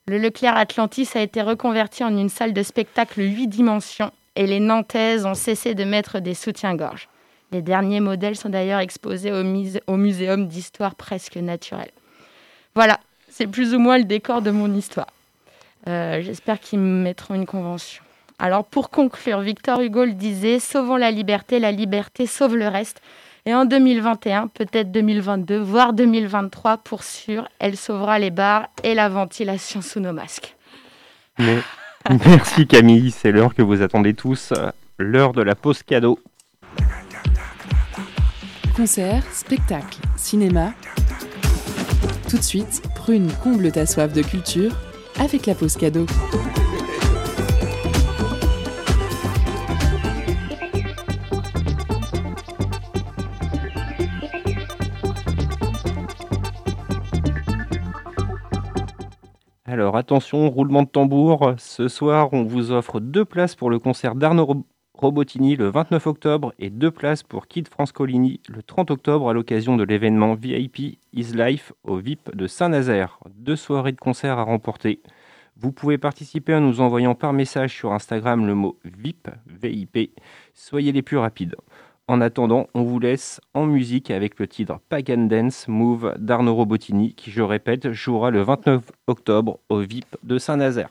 Le 0.06 0.18
Leclerc 0.18 0.56
Atlantis 0.56 1.08
a 1.14 1.20
été 1.20 1.42
reconverti 1.42 2.02
en 2.02 2.16
une 2.16 2.30
salle 2.30 2.54
de 2.54 2.62
spectacle 2.62 3.20
8 3.20 3.46
dimensions 3.48 4.10
et 4.36 4.46
les 4.46 4.60
Nantaises 4.60 5.26
ont 5.26 5.34
cessé 5.34 5.74
de 5.74 5.84
mettre 5.84 6.20
des 6.20 6.34
soutiens-gorge. 6.34 7.08
Les 7.50 7.62
derniers 7.62 8.00
modèles 8.00 8.36
sont 8.36 8.48
d'ailleurs 8.48 8.80
exposés 8.80 9.32
au, 9.32 9.96
Muséum 9.96 10.46
d'histoire 10.46 10.94
presque 10.94 11.36
naturelle. 11.36 11.90
Voilà, 12.74 13.00
c'est 13.28 13.46
plus 13.46 13.74
ou 13.74 13.78
moins 13.78 13.98
le 13.98 14.04
décor 14.04 14.42
de 14.42 14.50
mon 14.50 14.72
histoire. 14.74 15.08
Euh, 15.88 16.20
j'espère 16.22 16.60
qu'ils 16.60 16.78
me 16.78 17.02
mettront 17.02 17.34
une 17.34 17.46
convention. 17.46 18.02
Alors 18.38 18.64
pour 18.64 18.90
conclure, 18.90 19.40
Victor 19.40 19.80
Hugo 19.80 20.04
le 20.04 20.12
disait, 20.12 20.60
sauvons 20.60 20.96
la 20.96 21.10
liberté, 21.10 21.58
la 21.58 21.72
liberté 21.72 22.26
sauve 22.26 22.56
le 22.56 22.68
reste. 22.68 23.00
Et 23.46 23.54
en 23.54 23.64
2021, 23.64 24.48
peut-être 24.48 24.90
2022, 24.90 25.58
voire 25.58 25.92
2023, 25.92 26.78
pour 26.78 27.02
sûr, 27.02 27.48
elle 27.58 27.76
sauvera 27.76 28.18
les 28.18 28.30
bars 28.30 28.68
et 28.82 28.94
la 28.94 29.08
ventilation 29.08 29.80
sous 29.80 30.00
nos 30.00 30.12
masques. 30.12 30.56
Merci 32.26 32.66
Camille, 32.66 33.10
c'est 33.10 33.32
l'heure 33.32 33.54
que 33.54 33.62
vous 33.62 33.82
attendez 33.82 34.14
tous, 34.14 34.52
l'heure 34.98 35.32
de 35.32 35.42
la 35.42 35.54
pause 35.54 35.82
cadeau. 35.82 36.18
Concert, 38.76 39.24
spectacle, 39.32 39.98
cinéma. 40.16 40.72
Tout 42.30 42.36
de 42.36 42.42
suite, 42.42 42.82
Prune 42.94 43.30
comble 43.42 43.72
ta 43.72 43.86
soif 43.86 44.12
de 44.12 44.22
culture 44.22 44.72
avec 45.18 45.46
la 45.46 45.54
pause 45.54 45.76
cadeau. 45.76 46.06
Alors 59.78 59.96
attention, 59.96 60.50
roulement 60.50 60.82
de 60.82 60.88
tambour. 60.88 61.54
Ce 61.56 61.86
soir, 61.86 62.30
on 62.32 62.42
vous 62.42 62.72
offre 62.72 62.98
deux 62.98 63.24
places 63.24 63.54
pour 63.54 63.70
le 63.70 63.78
concert 63.78 64.16
d'Arnaud 64.16 64.64
Robotini 64.94 65.54
le 65.54 65.68
29 65.68 66.04
octobre 66.08 66.52
et 66.58 66.68
deux 66.68 66.90
places 66.90 67.22
pour 67.22 67.46
Kid 67.46 67.68
Francolini 67.68 68.40
le 68.48 68.64
30 68.64 68.90
octobre 68.90 69.30
à 69.30 69.32
l'occasion 69.32 69.76
de 69.76 69.84
l'événement 69.84 70.34
VIP 70.34 70.98
Is 71.12 71.32
Life 71.32 71.72
au 71.84 71.98
VIP 71.98 72.34
de 72.34 72.48
Saint-Nazaire. 72.48 73.20
Deux 73.36 73.54
soirées 73.54 73.92
de 73.92 74.00
concert 74.00 74.40
à 74.40 74.42
remporter. 74.42 75.00
Vous 75.56 75.70
pouvez 75.70 75.96
participer 75.96 76.56
en 76.56 76.60
nous 76.60 76.80
envoyant 76.80 77.14
par 77.14 77.32
message 77.32 77.72
sur 77.72 77.92
Instagram 77.92 78.48
le 78.48 78.56
mot 78.56 78.80
VIP, 78.84 79.28
VIP. 79.46 80.10
Soyez 80.54 80.90
les 80.90 81.02
plus 81.02 81.18
rapides. 81.18 81.54
En 82.10 82.22
attendant, 82.22 82.68
on 82.72 82.84
vous 82.84 82.98
laisse 82.98 83.38
en 83.52 83.66
musique 83.66 84.10
avec 84.10 84.38
le 84.38 84.48
titre 84.48 84.80
Pagan 84.88 85.26
Dance 85.26 85.68
Move 85.68 86.14
d'Arnaud 86.16 86.54
Robotini, 86.54 87.12
qui, 87.12 87.30
je 87.30 87.42
répète, 87.42 87.92
jouera 87.92 88.30
le 88.30 88.40
29 88.40 88.80
octobre 89.08 89.58
au 89.68 89.80
VIP 89.80 90.16
de 90.22 90.38
Saint-Nazaire. 90.38 90.88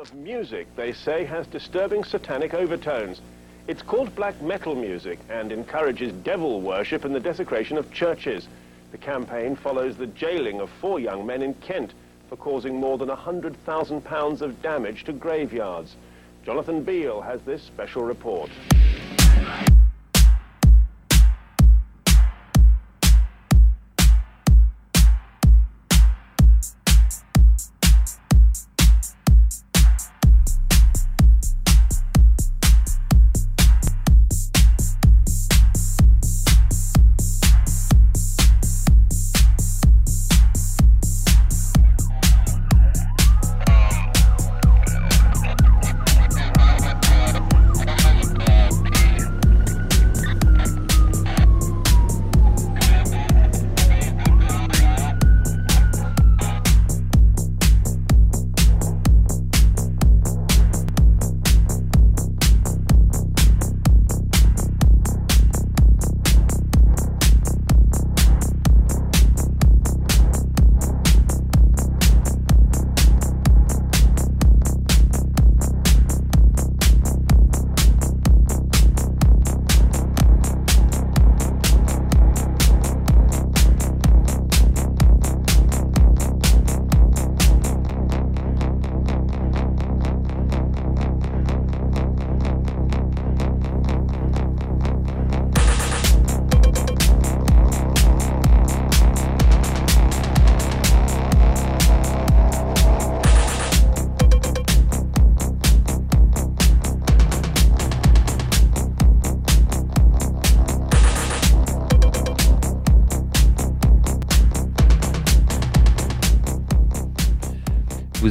of 0.00 0.14
music, 0.14 0.66
they 0.76 0.92
say, 0.92 1.24
has 1.24 1.46
disturbing 1.46 2.04
satanic 2.04 2.52
overtones. 2.52 3.22
It's 3.68 3.80
called 3.80 4.14
black 4.14 4.40
metal 4.42 4.74
music 4.74 5.18
and 5.30 5.50
encourages 5.50 6.12
devil 6.22 6.60
worship 6.60 7.06
and 7.06 7.14
the 7.14 7.20
desecration 7.20 7.78
of 7.78 7.90
churches. 7.90 8.48
The 8.92 8.98
campaign 8.98 9.56
follows 9.56 9.96
the 9.96 10.08
jailing 10.08 10.60
of 10.60 10.68
four 10.80 11.00
young 11.00 11.24
men 11.24 11.40
in 11.40 11.54
Kent 11.54 11.94
for 12.28 12.36
causing 12.36 12.78
more 12.78 12.98
than 12.98 13.08
£100,000 13.08 14.42
of 14.42 14.62
damage 14.62 15.04
to 15.04 15.12
graveyards. 15.12 15.96
Jonathan 16.44 16.82
Beale 16.82 17.22
has 17.22 17.40
this 17.42 17.62
special 17.62 18.02
report. 18.02 18.50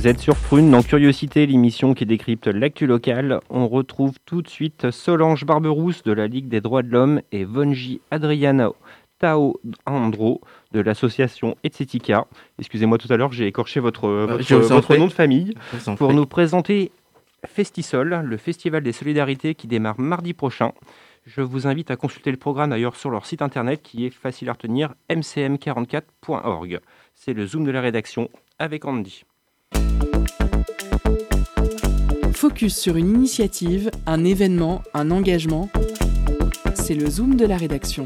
Vous 0.04 0.10
êtes 0.10 0.20
sur 0.20 0.36
Prune 0.36 0.70
dans 0.70 0.84
Curiosité, 0.84 1.46
l'émission 1.46 1.94
qui 1.94 2.06
décrypte 2.06 2.48
l'actu 2.48 2.88
locale. 2.88 3.40
On 3.50 3.70
retrouve 3.70 4.18
tout 4.26 4.42
de 4.42 4.50
suite 4.50 4.92
Solange 4.92 5.46
Barberousse 5.46 6.04
de 6.04 6.12
la 6.12 6.28
Ligue 6.28 6.50
des 6.50 6.60
droits 6.60 6.84
de 6.84 6.90
l'homme 6.90 7.22
et 7.32 7.46
Vonji 7.46 8.02
Adriana 8.12 8.72
Tao 9.18 9.62
Andro 9.86 10.42
de 10.74 10.82
l'association 10.82 11.56
Etsetica. 11.64 12.28
Excusez-moi 12.60 12.98
tout 12.98 13.08
à 13.14 13.16
l'heure, 13.16 13.32
j'ai 13.32 13.48
écorché 13.48 13.80
votre, 13.80 14.10
votre, 14.10 14.56
votre 14.56 14.98
nom 14.98 15.08
de 15.08 15.14
famille 15.14 15.54
pour 15.96 16.12
nous 16.12 16.26
présenter 16.26 16.92
Festisol, 17.48 18.24
le 18.26 18.36
festival 18.36 18.84
des 18.84 18.92
solidarités 18.92 19.56
qui 19.56 19.68
démarre 19.68 20.02
mardi 20.02 20.34
prochain. 20.34 20.74
Je 21.26 21.40
vous 21.40 21.66
invite 21.66 21.92
à 21.92 21.96
consulter 21.96 22.32
le 22.32 22.36
programme 22.36 22.72
d'ailleurs 22.72 22.98
sur 22.98 23.10
leur 23.10 23.26
site 23.26 23.42
internet 23.42 23.82
qui 23.82 24.06
est 24.06 24.14
facile 24.14 24.50
à 24.50 24.52
retenir, 24.52 24.96
mcm44.org. 25.10 26.82
C'est 27.16 27.32
le 27.32 27.48
Zoom 27.48 27.64
de 27.64 27.72
la 27.72 27.80
rédaction 27.80 28.30
avec 28.60 28.84
Andy. 28.84 29.24
Focus 32.34 32.78
sur 32.78 32.98
une 32.98 33.10
initiative, 33.10 33.90
un 34.06 34.26
événement, 34.26 34.82
un 34.94 35.12
engagement. 35.12 35.70
C'est 36.76 36.94
le 36.94 37.10
Zoom 37.10 37.36
de 37.36 37.46
la 37.46 37.56
rédaction. 37.56 38.06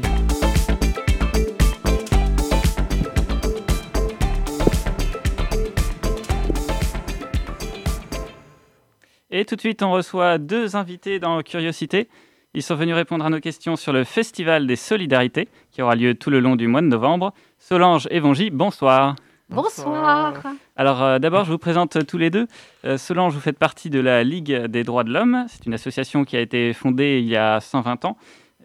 Et 9.30 9.44
tout 9.44 9.56
de 9.56 9.60
suite, 9.60 9.82
on 9.82 9.92
reçoit 9.92 10.38
deux 10.38 10.76
invités 10.76 11.18
dans 11.18 11.42
Curiosité. 11.42 12.08
Ils 12.54 12.62
sont 12.62 12.74
venus 12.76 12.94
répondre 12.94 13.24
à 13.24 13.30
nos 13.30 13.40
questions 13.40 13.76
sur 13.76 13.92
le 13.92 14.04
Festival 14.04 14.66
des 14.66 14.76
Solidarités 14.76 15.48
qui 15.70 15.82
aura 15.82 15.94
lieu 15.94 16.14
tout 16.14 16.30
le 16.30 16.40
long 16.40 16.56
du 16.56 16.66
mois 16.66 16.80
de 16.80 16.86
novembre. 16.86 17.34
Solange 17.58 18.08
et 18.10 18.20
Vongy, 18.20 18.50
bonsoir. 18.50 19.16
Bonsoir. 19.50 20.34
Alors 20.76 21.02
euh, 21.02 21.18
d'abord, 21.18 21.44
je 21.44 21.50
vous 21.52 21.58
présente 21.58 22.06
tous 22.06 22.18
les 22.18 22.28
deux. 22.30 22.46
Euh, 22.84 22.98
Solange, 22.98 23.32
vous 23.34 23.40
faites 23.40 23.58
partie 23.58 23.88
de 23.88 23.98
la 23.98 24.22
Ligue 24.22 24.52
des 24.66 24.84
droits 24.84 25.04
de 25.04 25.12
l'homme. 25.12 25.46
C'est 25.48 25.64
une 25.64 25.72
association 25.74 26.24
qui 26.24 26.36
a 26.36 26.40
été 26.40 26.72
fondée 26.74 27.18
il 27.20 27.28
y 27.28 27.36
a 27.36 27.58
120 27.60 28.04
ans 28.04 28.18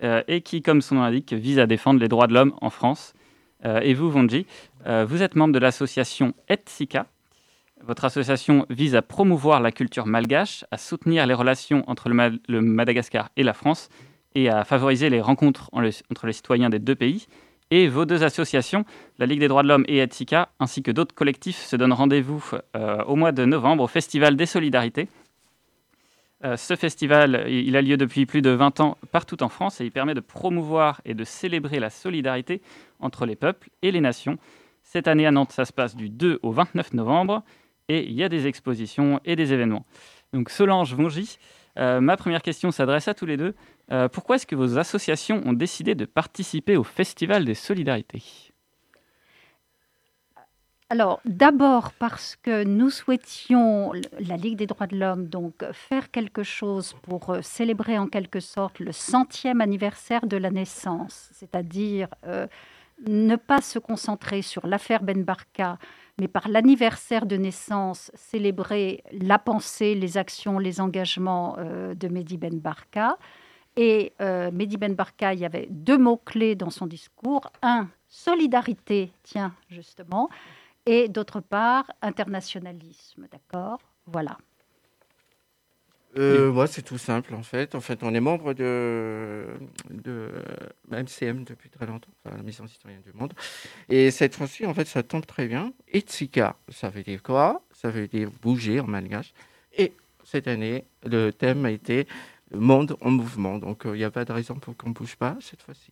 euh, 0.04 0.22
et 0.28 0.42
qui, 0.42 0.62
comme 0.62 0.82
son 0.82 0.96
nom 0.96 1.02
l'indique, 1.04 1.32
vise 1.34 1.58
à 1.60 1.68
défendre 1.68 2.02
les 2.02 2.10
droits 2.10 2.28
de 2.28 2.34
l'homme 2.34 2.54
en 2.62 2.70
France. 2.70 3.14
Euh, 3.66 3.80
et 3.80 3.94
vous, 3.94 4.10
Vonji, 4.12 4.46
euh, 4.86 5.06
vous 5.08 5.24
êtes 5.24 5.36
membre 5.36 5.54
de 5.54 5.60
l'association 5.60 6.34
Etsika. 6.50 7.06
Votre 7.82 8.04
association 8.06 8.66
vise 8.70 8.96
à 8.96 9.02
promouvoir 9.02 9.62
la 9.62 9.72
culture 9.72 10.06
malgache, 10.06 10.66
à 10.72 10.78
soutenir 10.78 11.26
les 11.28 11.34
relations 11.34 11.84
entre 11.88 12.10
le, 12.10 12.16
Ma- 12.16 12.30
le 12.50 12.62
Madagascar 12.62 13.30
et 13.38 13.44
la 13.44 13.54
France 13.54 13.90
et 14.36 14.50
à 14.50 14.66
favoriser 14.66 15.10
les 15.10 15.22
rencontres 15.22 15.70
entre 15.74 16.26
les 16.28 16.34
citoyens 16.34 16.70
des 16.70 16.80
deux 16.80 16.96
pays. 16.96 17.28
Et 17.76 17.88
vos 17.88 18.06
deux 18.06 18.24
associations, 18.24 18.86
la 19.18 19.26
Ligue 19.26 19.40
des 19.40 19.48
droits 19.48 19.64
de 19.64 19.68
l'homme 19.68 19.84
et 19.88 19.98
Etsika, 19.98 20.50
ainsi 20.60 20.84
que 20.84 20.92
d'autres 20.92 21.16
collectifs, 21.16 21.58
se 21.58 21.76
donnent 21.76 21.92
rendez-vous 21.92 22.52
euh, 22.76 23.04
au 23.06 23.16
mois 23.16 23.32
de 23.32 23.46
novembre 23.46 23.82
au 23.82 23.88
Festival 23.88 24.36
des 24.36 24.46
Solidarités. 24.46 25.08
Euh, 26.44 26.56
ce 26.56 26.76
festival, 26.76 27.46
il 27.50 27.76
a 27.76 27.82
lieu 27.82 27.98
depuis 27.98 28.28
plus 28.28 28.44
de 28.44 28.52
20 28.52 28.80
ans 28.80 29.00
partout 29.12 29.42
en 29.42 29.50
France 29.50 29.82
et 29.82 29.86
il 29.86 29.92
permet 29.92 30.14
de 30.14 30.20
promouvoir 30.20 31.02
et 31.04 31.16
de 31.16 31.24
célébrer 31.24 31.80
la 31.80 31.90
solidarité 31.90 32.62
entre 33.00 33.26
les 33.26 33.36
peuples 33.36 33.72
et 33.82 33.92
les 33.92 34.02
nations. 34.02 34.38
Cette 34.84 35.08
année 35.08 35.26
à 35.26 35.32
Nantes, 35.32 35.52
ça 35.52 35.66
se 35.66 35.74
passe 35.74 35.96
du 35.96 36.12
2 36.12 36.42
au 36.44 36.52
29 36.52 36.94
novembre 36.94 37.42
et 37.90 38.06
il 38.06 38.14
y 38.14 38.24
a 38.24 38.30
des 38.30 38.46
expositions 38.46 39.20
et 39.26 39.36
des 39.36 39.52
événements. 39.52 39.88
Donc 40.32 40.52
Solange 40.52 40.94
Vongy, 40.94 41.40
euh, 41.80 42.02
ma 42.02 42.18
première 42.18 42.44
question 42.44 42.70
s'adresse 42.70 43.08
à 43.08 43.16
tous 43.16 43.26
les 43.26 43.38
deux. 43.38 43.56
Euh, 43.92 44.08
pourquoi 44.08 44.38
est-ce 44.38 44.48
que 44.48 44.56
vos 44.56 44.78
associations 44.78 45.42
ont 45.46 45.54
décidé 45.54 45.96
de 45.96 46.06
participer 46.06 46.78
au 46.78 46.84
Festival 46.84 47.46
des 47.46 47.54
Solidarités? 47.54 48.24
Alors, 50.90 51.22
d'abord 51.26 51.92
parce 51.94 52.36
que 52.36 52.64
nous 52.64 52.92
souhaitions, 52.92 53.92
la 54.20 54.38
Ligue 54.38 54.58
des 54.58 54.68
droits 54.68 54.88
de 54.88 54.96
l'homme, 54.96 55.28
donc 55.28 55.66
faire 55.72 56.12
quelque 56.12 56.44
chose 56.44 56.96
pour 57.02 57.32
euh, 57.32 57.42
célébrer 57.42 57.98
en 57.98 58.08
quelque 58.08 58.40
sorte 58.40 58.80
le 58.80 58.92
centième 58.92 59.60
anniversaire 59.60 60.28
de 60.28 60.38
la 60.38 60.52
naissance, 60.52 61.30
c'est-à-dire 61.34 62.10
euh, 62.28 62.48
ne 63.08 63.36
pas 63.36 63.62
se 63.62 63.80
concentrer 63.80 64.44
sur 64.44 64.68
l'affaire 64.68 65.02
Ben 65.02 65.24
Barka, 65.24 65.80
mais 66.20 66.28
par 66.28 66.48
l'anniversaire 66.48 67.26
de 67.26 67.38
naissance, 67.38 68.12
célébrer 68.14 69.04
la 69.12 69.40
pensée, 69.40 69.96
les 69.96 70.18
actions, 70.18 70.60
les 70.60 70.80
engagements 70.80 71.58
de 71.58 72.08
Mehdi 72.08 72.38
Ben 72.38 72.60
Barka. 72.60 73.18
Et 73.76 74.14
euh, 74.22 74.52
Mehdi 74.52 74.78
Ben 74.78 74.94
Barka, 74.94 75.34
il 75.34 75.40
y 75.40 75.46
avait 75.46 75.68
deux 75.70 75.98
mots-clés 75.98 76.56
dans 76.56 76.70
son 76.70 76.86
discours. 76.86 77.52
Un, 77.62 77.88
solidarité, 78.08 79.12
tiens, 79.24 79.54
justement 79.70 80.30
et 80.86 81.08
d'autre 81.08 81.40
part, 81.40 81.86
internationalisme, 82.02 83.28
d'accord? 83.32 83.80
Voilà. 84.06 84.38
Euh, 86.16 86.52
ouais, 86.52 86.68
c'est 86.68 86.84
tout 86.84 87.00
simple 87.00 87.34
en 87.34 87.42
fait. 87.42 87.74
En 87.74 87.82
fait, 87.82 88.04
on 88.04 88.14
est 88.14 88.20
membre 88.20 88.54
de, 88.54 89.48
de 89.90 90.30
MCM 90.92 91.44
depuis 91.44 91.72
très 91.72 91.88
longtemps, 91.88 92.12
enfin, 92.24 92.38
la 92.38 92.44
Mission 92.44 92.68
citoyenne 92.68 93.02
du 93.02 93.14
monde. 93.14 93.34
Et 93.90 94.12
cette 94.12 94.36
fois-ci, 94.36 94.66
en 94.68 94.76
fait, 94.76 94.86
ça 94.86 95.02
tombe 95.02 95.26
très 95.26 95.48
bien. 95.48 95.74
Etsika, 95.92 96.56
ça 96.70 96.90
veut 96.90 97.02
dire 97.02 97.24
quoi? 97.24 97.64
Ça 97.72 97.90
veut 97.90 98.08
dire 98.08 98.30
bouger 98.42 98.80
en 98.80 98.86
malgache. 98.86 99.34
Et 99.76 99.94
cette 100.24 100.48
année, 100.48 100.86
le 101.04 101.32
thème 101.32 101.66
a 101.66 101.72
été 101.72 102.08
Monde 102.54 102.98
en 103.02 103.12
mouvement. 103.12 103.58
Donc, 103.58 103.84
il 103.86 103.94
n'y 103.94 104.04
a 104.04 104.12
pas 104.12 104.26
de 104.26 104.32
raison 104.32 104.56
pour 104.56 104.76
qu'on 104.78 104.90
ne 104.90 104.94
bouge 104.94 105.16
pas 105.16 105.38
cette 105.40 105.62
fois-ci. 105.62 105.92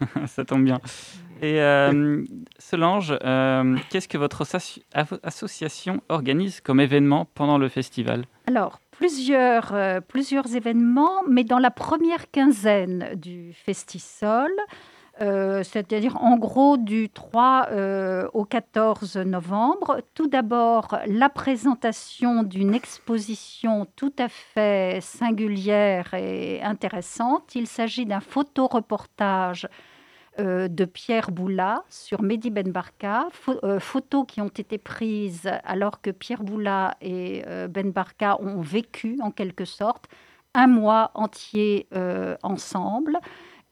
Ça 0.26 0.44
tombe 0.44 0.64
bien. 0.64 0.80
Et 1.42 1.60
euh, 1.60 2.24
Solange, 2.58 3.14
euh, 3.22 3.76
qu'est-ce 3.88 4.08
que 4.08 4.18
votre 4.18 4.44
association 5.22 6.02
organise 6.08 6.60
comme 6.60 6.80
événement 6.80 7.26
pendant 7.34 7.58
le 7.58 7.68
festival? 7.68 8.24
Alors, 8.46 8.80
plusieurs, 8.90 9.74
euh, 9.74 10.00
plusieurs 10.00 10.54
événements, 10.54 11.22
mais 11.28 11.44
dans 11.44 11.58
la 11.58 11.70
première 11.70 12.30
quinzaine 12.30 13.14
du 13.14 13.52
Festisol, 13.52 14.50
euh, 15.22 15.62
c'est-à-dire 15.62 16.16
en 16.22 16.38
gros 16.38 16.78
du 16.78 17.10
3 17.10 17.68
euh, 17.72 18.26
au 18.32 18.46
14 18.46 19.18
novembre. 19.18 20.00
Tout 20.14 20.28
d'abord, 20.28 20.98
la 21.06 21.28
présentation 21.28 22.42
d'une 22.42 22.74
exposition 22.74 23.86
tout 23.96 24.14
à 24.18 24.30
fait 24.30 25.00
singulière 25.02 26.14
et 26.14 26.62
intéressante. 26.62 27.54
Il 27.54 27.66
s'agit 27.66 28.06
d'un 28.06 28.20
photoreportage 28.20 29.68
euh, 30.38 30.68
de 30.68 30.86
Pierre 30.86 31.32
Boula 31.32 31.84
sur 31.90 32.22
Mehdi 32.22 32.48
Ben 32.48 32.72
Barka, 32.72 33.28
photos 33.78 34.24
qui 34.26 34.40
ont 34.40 34.48
été 34.48 34.78
prises 34.78 35.50
alors 35.64 36.00
que 36.00 36.10
Pierre 36.10 36.44
Boula 36.44 36.96
et 37.02 37.42
Ben 37.68 37.90
Barka 37.90 38.40
ont 38.40 38.62
vécu 38.62 39.18
en 39.20 39.30
quelque 39.30 39.66
sorte 39.66 40.08
un 40.54 40.66
mois 40.66 41.10
entier 41.14 41.88
ensemble 42.42 43.18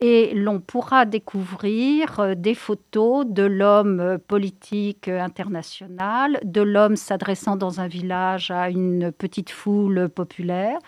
et 0.01 0.33
l'on 0.35 0.61
pourra 0.61 1.07
découvrir 1.07 2.21
euh, 2.21 2.35
des 2.37 2.55
photos 2.55 3.27
de 3.27 3.43
l'homme 3.43 3.99
euh, 4.01 4.19
politique 4.19 5.09
euh, 5.09 5.21
international, 5.21 6.39
de 6.45 6.61
l'homme 6.61 6.95
s'adressant 6.95 7.57
dans 7.57 7.81
un 7.81 7.89
village 7.89 8.53
à 8.53 8.71
une 8.71 9.11
petite 9.11 9.51
foule 9.51 10.09
populaire, 10.09 10.79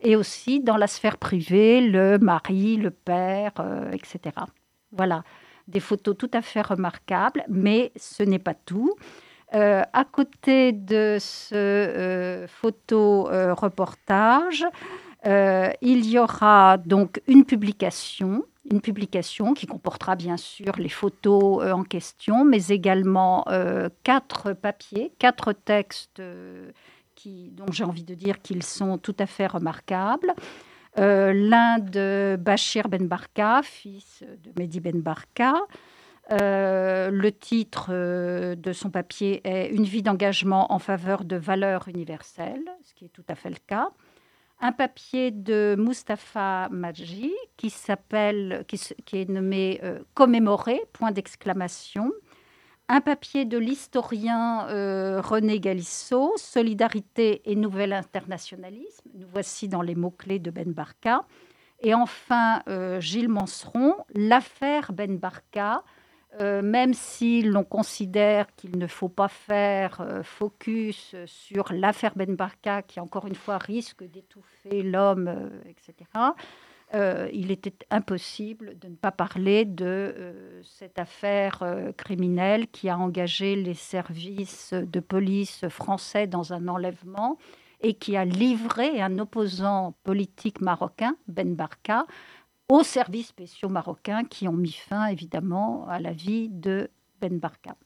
et 0.00 0.16
aussi 0.16 0.60
dans 0.60 0.76
la 0.76 0.86
sphère 0.86 1.16
privée, 1.16 1.80
le 1.80 2.18
mari, 2.18 2.76
le 2.76 2.90
père, 2.90 3.52
etc. 3.92 4.36
Voilà, 4.92 5.24
des 5.66 5.80
photos 5.80 6.14
tout 6.16 6.30
à 6.32 6.42
fait 6.42 6.60
remarquables, 6.60 7.44
mais 7.48 7.90
ce 7.96 8.22
n'est 8.22 8.38
pas 8.38 8.54
tout. 8.54 8.94
à 9.50 10.04
côté 10.04 10.70
de 10.70 11.16
ce 11.18 12.46
photo-reportage, 12.46 14.66
il 15.24 16.08
y 16.08 16.16
aura 16.16 16.78
donc 16.78 17.20
une 17.26 17.44
publication 17.44 18.44
une 18.70 18.80
publication 18.80 19.54
qui 19.54 19.66
comportera 19.66 20.16
bien 20.16 20.36
sûr 20.36 20.72
les 20.78 20.88
photos 20.88 21.62
euh, 21.62 21.72
en 21.72 21.84
question, 21.84 22.44
mais 22.44 22.68
également 22.68 23.44
euh, 23.48 23.88
quatre 24.04 24.52
papiers, 24.52 25.12
quatre 25.18 25.52
textes 25.52 26.20
euh, 26.20 26.70
qui, 27.14 27.50
dont 27.52 27.70
j'ai 27.72 27.84
envie 27.84 28.04
de 28.04 28.14
dire 28.14 28.40
qu'ils 28.42 28.62
sont 28.62 28.98
tout 28.98 29.16
à 29.18 29.26
fait 29.26 29.46
remarquables. 29.46 30.34
L'un 30.96 31.78
de 31.78 32.36
Bachir 32.40 32.88
Ben 32.88 33.06
Barka, 33.06 33.60
fils 33.62 34.24
de 34.42 34.50
Mehdi 34.60 34.80
Ben 34.80 35.00
Barka. 35.00 35.54
le 36.28 37.30
titre 37.30 37.92
de 37.92 38.72
son 38.72 38.90
papier 38.90 39.40
est 39.44 39.68
Une 39.68 39.84
vie 39.84 40.02
d'engagement 40.02 40.72
en 40.72 40.80
faveur 40.80 41.24
de 41.24 41.36
valeurs 41.36 41.86
universelles, 41.86 42.68
ce 42.82 42.94
qui 42.94 43.04
est 43.04 43.10
tout 43.10 43.22
à 43.28 43.36
fait 43.36 43.50
le 43.50 43.58
cas 43.64 43.90
un 44.60 44.72
papier 44.72 45.30
de 45.30 45.76
Mustapha 45.78 46.68
Madji 46.70 47.32
qui 47.56 47.70
s'appelle, 47.70 48.64
qui, 48.66 49.20
est 49.20 49.28
nommé 49.28 49.80
euh, 49.82 50.00
Commémorer, 50.14 50.80
point 50.92 51.12
d'exclamation. 51.12 52.12
Un 52.88 53.00
papier 53.00 53.44
de 53.44 53.58
l'historien 53.58 54.66
euh, 54.68 55.20
René 55.20 55.60
Galissot, 55.60 56.32
Solidarité 56.36 57.42
et 57.44 57.54
Nouvel 57.54 57.92
Internationalisme. 57.92 59.10
Nous 59.14 59.26
voici 59.32 59.68
dans 59.68 59.82
les 59.82 59.94
mots-clés 59.94 60.38
de 60.38 60.50
Ben 60.50 60.72
Barka. 60.72 61.26
Et 61.80 61.94
enfin, 61.94 62.62
euh, 62.68 63.00
Gilles 63.00 63.28
Manseron, 63.28 63.94
L'affaire 64.14 64.92
Ben 64.92 65.18
Barka, 65.18 65.84
euh, 66.40 66.60
même 66.60 66.92
si 66.92 67.42
l'on 67.42 67.64
considère 67.64 68.54
qu'il 68.54 68.78
ne 68.78 68.86
faut 68.86 69.08
pas 69.08 69.28
faire 69.28 70.00
euh, 70.00 70.22
focus 70.22 71.16
sur 71.24 71.72
l'affaire 71.72 72.12
Ben 72.16 72.36
Barka, 72.36 72.82
qui 72.82 73.00
encore 73.00 73.26
une 73.26 73.34
fois 73.34 73.56
risque 73.56 74.04
d'étouffer 74.04 74.82
l'homme, 74.82 75.28
euh, 75.28 75.48
etc., 75.66 75.94
il 77.34 77.50
était 77.50 77.74
impossible 77.90 78.78
de 78.78 78.88
ne 78.88 78.94
pas 78.94 79.10
parler 79.10 79.66
de 79.66 80.62
cette 80.62 80.98
affaire 80.98 81.62
criminelle 81.98 82.66
qui 82.68 82.88
a 82.88 82.96
engagé 82.96 83.56
les 83.56 83.74
services 83.74 84.72
de 84.72 84.98
police 84.98 85.68
français 85.68 86.26
dans 86.26 86.54
un 86.54 86.66
enlèvement 86.66 87.36
et 87.82 87.92
qui 87.92 88.16
a 88.16 88.24
livré 88.24 89.02
un 89.02 89.18
opposant 89.18 89.94
politique 90.02 90.62
marocain, 90.62 91.14
Ben 91.28 91.54
Barka, 91.54 92.06
aux 92.68 92.82
services 92.82 93.28
spéciaux 93.28 93.68
marocains 93.68 94.24
qui 94.24 94.48
ont 94.48 94.52
mis 94.52 94.72
fin 94.72 95.06
évidemment 95.06 95.86
à 95.88 95.98
la 96.00 96.12
vie 96.12 96.48
de 96.48 96.90
Ben 97.20 97.38
Barka. 97.38 97.76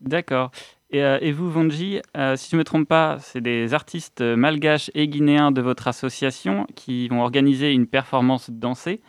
D'accord. 0.00 0.50
Et, 0.90 1.02
euh, 1.02 1.32
vous, 1.34 1.50
Vanji, 1.50 2.00
euh, 2.16 2.36
si 2.36 2.50
je 2.50 2.56
ne 2.56 2.58
me 2.60 2.64
trompe 2.64 2.86
pas, 2.86 3.18
c'est 3.20 3.40
des 3.40 3.74
artistes 3.74 4.20
malgaches 4.20 4.90
et 4.94 5.08
guinéens 5.08 5.50
de 5.50 5.60
votre 5.60 5.88
association 5.88 6.66
qui 6.74 7.08
vont 7.08 7.22
organiser 7.22 7.72
une 7.72 7.86
performance 7.86 8.50
dansée. 8.50 9.00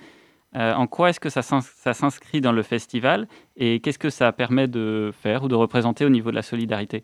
Euh, 0.56 0.74
en 0.74 0.88
quoi 0.88 1.10
est-ce 1.10 1.20
que 1.20 1.30
ça 1.30 1.42
s'inscrit 1.42 2.42
dans 2.42 2.54
le 2.54 2.64
festival 2.64 3.28
et 3.58 3.80
qu'est-ce 3.82 4.00
que 4.00 4.10
ça 4.10 4.32
permet 4.32 4.68
de 4.68 5.12
faire 5.22 5.44
ou 5.44 5.48
de 5.50 5.56
représenter 5.56 6.06
au 6.06 6.10
niveau 6.10 6.32
de 6.32 6.36
la 6.36 6.42
solidarité? 6.42 7.04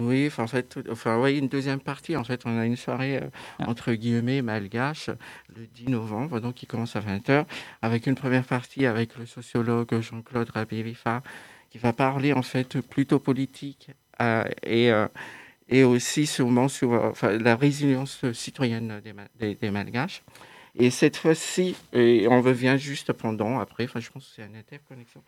Oui, 0.00 0.30
en 0.38 0.46
fait, 0.46 0.78
enfin, 0.90 1.18
ouais, 1.20 1.36
une 1.36 1.48
deuxième 1.48 1.80
partie. 1.80 2.16
En 2.16 2.24
fait, 2.24 2.42
on 2.44 2.58
a 2.58 2.66
une 2.66 2.76
soirée 2.76 3.18
euh, 3.18 3.28
ah. 3.58 3.68
entre 3.68 3.92
guillemets 3.92 4.42
malgache 4.42 5.10
le 5.56 5.66
10 5.66 5.88
novembre, 5.88 6.40
donc 6.40 6.54
qui 6.54 6.66
commence 6.66 6.96
à 6.96 7.00
20h, 7.00 7.44
avec 7.82 8.06
une 8.06 8.14
première 8.14 8.44
partie 8.44 8.86
avec 8.86 9.16
le 9.16 9.26
sociologue 9.26 10.00
Jean-Claude 10.00 10.50
Rabirifa, 10.50 11.22
qui 11.70 11.78
va 11.78 11.92
parler 11.92 12.32
en 12.32 12.42
fait 12.42 12.80
plutôt 12.80 13.18
politique 13.18 13.90
euh, 14.20 14.44
et, 14.62 14.90
euh, 14.90 15.06
et 15.68 15.84
aussi 15.84 16.26
sûrement 16.26 16.68
sur 16.68 16.92
enfin, 16.92 17.32
la 17.38 17.56
résilience 17.56 18.24
citoyenne 18.32 19.00
des, 19.38 19.54
des 19.54 19.70
malgaches. 19.70 20.22
Et 20.76 20.90
cette 20.90 21.16
fois-ci, 21.16 21.76
on 21.92 22.42
revient 22.42 22.76
juste 22.78 23.12
pendant, 23.12 23.60
après, 23.60 23.84
enfin, 23.84 24.00
je 24.00 24.10
pense 24.10 24.24
que 24.24 24.30
c'est 24.34 24.42
une 24.42 24.56
interconnexion. 24.56 25.22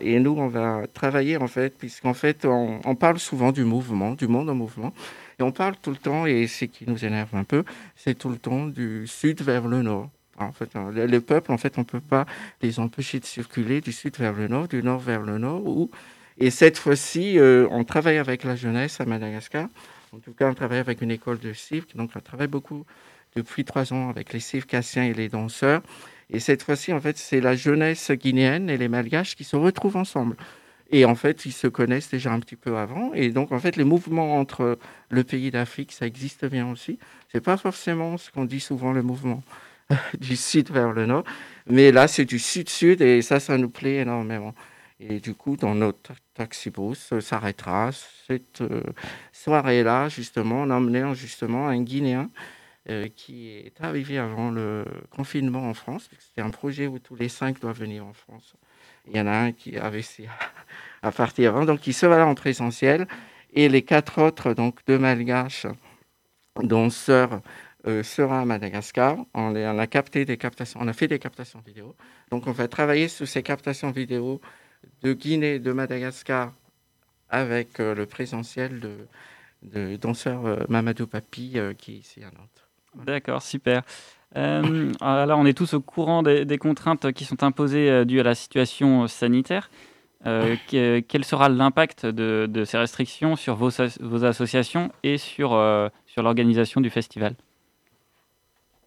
Et 0.00 0.18
nous, 0.18 0.32
on 0.32 0.48
va 0.48 0.86
travailler, 0.92 1.36
en 1.36 1.46
fait, 1.46 1.76
puisqu'en 1.76 2.14
fait, 2.14 2.46
on, 2.46 2.94
parle 2.94 3.18
souvent 3.18 3.52
du 3.52 3.64
mouvement, 3.64 4.12
du 4.12 4.28
monde 4.28 4.48
en 4.48 4.54
mouvement. 4.54 4.94
Et 5.38 5.42
on 5.42 5.52
parle 5.52 5.76
tout 5.76 5.90
le 5.90 5.96
temps, 5.96 6.24
et 6.24 6.46
ce 6.46 6.64
qui 6.64 6.84
nous 6.86 7.04
énerve 7.04 7.34
un 7.34 7.44
peu, 7.44 7.64
c'est 7.96 8.16
tout 8.16 8.30
le 8.30 8.38
temps 8.38 8.66
du 8.66 9.06
sud 9.06 9.42
vers 9.42 9.68
le 9.68 9.82
nord. 9.82 10.08
En 10.38 10.52
fait, 10.52 10.74
hein, 10.74 10.90
le, 10.90 11.20
peuple, 11.20 11.52
en 11.52 11.58
fait, 11.58 11.76
on 11.76 11.82
ne 11.82 11.86
peut 11.86 12.00
pas 12.00 12.24
les 12.62 12.80
empêcher 12.80 13.20
de 13.20 13.26
circuler 13.26 13.82
du 13.82 13.92
sud 13.92 14.16
vers 14.16 14.32
le 14.32 14.48
nord, 14.48 14.68
du 14.68 14.82
nord 14.82 15.00
vers 15.00 15.20
le 15.20 15.36
nord. 15.36 15.66
Ou... 15.66 15.90
Et 16.38 16.50
cette 16.50 16.78
fois-ci, 16.78 17.38
euh, 17.38 17.68
on 17.70 17.84
travaille 17.84 18.16
avec 18.16 18.42
la 18.42 18.56
jeunesse 18.56 19.00
à 19.02 19.04
Madagascar. 19.04 19.68
En 20.12 20.18
tout 20.18 20.32
cas, 20.32 20.48
on 20.48 20.54
travaille 20.54 20.78
avec 20.78 21.02
une 21.02 21.10
école 21.10 21.38
de 21.38 21.52
cirque, 21.52 21.94
donc 21.94 22.10
on 22.16 22.20
travaille 22.20 22.48
beaucoup 22.48 22.84
depuis 23.36 23.64
trois 23.64 23.92
ans 23.92 24.08
avec 24.08 24.32
les 24.32 24.40
circassiens 24.40 25.04
et 25.04 25.14
les 25.14 25.28
danseurs. 25.28 25.82
Et 26.30 26.40
cette 26.40 26.62
fois-ci, 26.62 26.92
en 26.92 27.00
fait, 27.00 27.18
c'est 27.18 27.40
la 27.40 27.54
jeunesse 27.54 28.10
guinéenne 28.10 28.70
et 28.70 28.78
les 28.78 28.88
malgaches 28.88 29.36
qui 29.36 29.44
se 29.44 29.56
retrouvent 29.56 29.96
ensemble. 29.96 30.36
Et 30.90 31.04
en 31.04 31.14
fait, 31.14 31.46
ils 31.46 31.52
se 31.52 31.66
connaissent 31.66 32.10
déjà 32.10 32.32
un 32.32 32.40
petit 32.40 32.56
peu 32.56 32.76
avant. 32.76 33.12
Et 33.14 33.30
donc, 33.30 33.52
en 33.52 33.58
fait, 33.58 33.76
les 33.76 33.84
mouvements 33.84 34.38
entre 34.38 34.78
le 35.10 35.24
pays 35.24 35.50
d'Afrique, 35.50 35.92
ça 35.92 36.06
existe 36.06 36.44
bien 36.44 36.70
aussi. 36.70 36.98
C'est 37.30 37.40
pas 37.40 37.56
forcément 37.56 38.18
ce 38.18 38.30
qu'on 38.30 38.44
dit 38.44 38.60
souvent, 38.60 38.92
le 38.92 39.02
mouvement 39.02 39.42
du 40.20 40.36
sud 40.36 40.70
vers 40.70 40.92
le 40.92 41.06
nord. 41.06 41.24
Mais 41.66 41.92
là, 41.92 42.08
c'est 42.08 42.26
du 42.26 42.38
sud-sud 42.38 43.00
et 43.00 43.22
ça, 43.22 43.40
ça 43.40 43.56
nous 43.56 43.70
plaît 43.70 43.96
énormément. 43.96 44.54
Et 45.00 45.18
du 45.18 45.34
coup, 45.34 45.56
dans 45.56 45.74
notre 45.74 46.12
taxi-bus, 46.34 47.18
s'arrêtera 47.20 47.90
cette 48.26 48.60
euh, 48.60 48.82
soirée-là, 49.32 50.08
justement, 50.08 50.62
en 50.62 50.70
emmenant 50.70 51.14
justement 51.14 51.68
un 51.68 51.82
Guinéen 51.82 52.30
euh, 52.90 53.08
qui 53.14 53.48
est 53.48 53.80
arrivé 53.80 54.18
avant 54.18 54.50
le 54.50 54.84
confinement 55.10 55.68
en 55.68 55.72
France. 55.72 56.10
C'était 56.18 56.40
un 56.40 56.50
projet 56.50 56.88
où 56.88 56.98
tous 56.98 57.14
les 57.14 57.28
cinq 57.28 57.60
doivent 57.60 57.78
venir 57.78 58.04
en 58.04 58.12
France. 58.12 58.56
Il 59.06 59.16
y 59.16 59.20
en 59.20 59.28
a 59.28 59.36
un 59.36 59.52
qui 59.52 59.78
a 59.78 59.88
réussi 59.88 60.26
à, 61.02 61.12
partir 61.12 61.50
avant, 61.54 61.64
donc 61.64 61.86
il 61.86 61.94
sera 61.94 62.18
là 62.18 62.26
en 62.26 62.34
présentiel. 62.34 63.06
Et 63.52 63.68
les 63.68 63.82
quatre 63.82 64.20
autres, 64.20 64.52
donc 64.52 64.80
deux 64.88 64.98
malgaches, 64.98 65.68
dont 66.60 66.90
Sœur 66.90 67.40
euh, 67.86 68.02
sera 68.02 68.40
à 68.40 68.44
Madagascar. 68.44 69.16
On, 69.32 69.54
a 69.54 69.86
capté 69.86 70.24
des 70.24 70.36
captations, 70.36 70.80
on 70.82 70.88
a 70.88 70.92
fait 70.92 71.06
des 71.06 71.20
captations 71.20 71.60
vidéo. 71.64 71.94
Donc 72.32 72.48
on 72.48 72.52
va 72.52 72.66
travailler 72.66 73.06
sur 73.06 73.28
ces 73.28 73.44
captations 73.44 73.92
vidéo 73.92 74.40
de 75.02 75.12
Guinée, 75.12 75.60
de 75.60 75.70
Madagascar, 75.70 76.52
avec 77.28 77.78
euh, 77.78 77.94
le 77.94 78.06
présentiel 78.06 78.80
de, 78.80 79.06
de 79.62 79.94
danseur 79.94 80.68
Mamadou 80.68 81.06
Papi, 81.06 81.58
qui 81.78 81.92
est 81.92 81.98
ici 81.98 82.24
à 82.24 82.32
Nantes. 82.32 82.61
D'accord, 82.94 83.42
super. 83.42 83.82
Euh, 84.36 84.92
là, 85.00 85.36
on 85.36 85.44
est 85.44 85.56
tous 85.56 85.74
au 85.74 85.80
courant 85.80 86.22
des, 86.22 86.58
contraintes 86.58 87.12
qui 87.12 87.24
sont 87.24 87.42
imposées 87.42 87.90
euh, 87.90 88.04
dues 88.04 88.20
à 88.20 88.22
la 88.22 88.34
situation 88.34 89.06
sanitaire. 89.08 89.70
Euh, 90.24 90.56
quel 90.68 91.24
sera 91.24 91.48
l'impact 91.48 92.06
de, 92.06 92.64
ces 92.64 92.78
restrictions 92.78 93.34
sur 93.36 93.56
vos, 93.56 94.24
associations 94.24 94.92
et 95.02 95.18
sur 95.18 95.54
l'organisation 96.16 96.80
du 96.80 96.90
festival? 96.90 97.34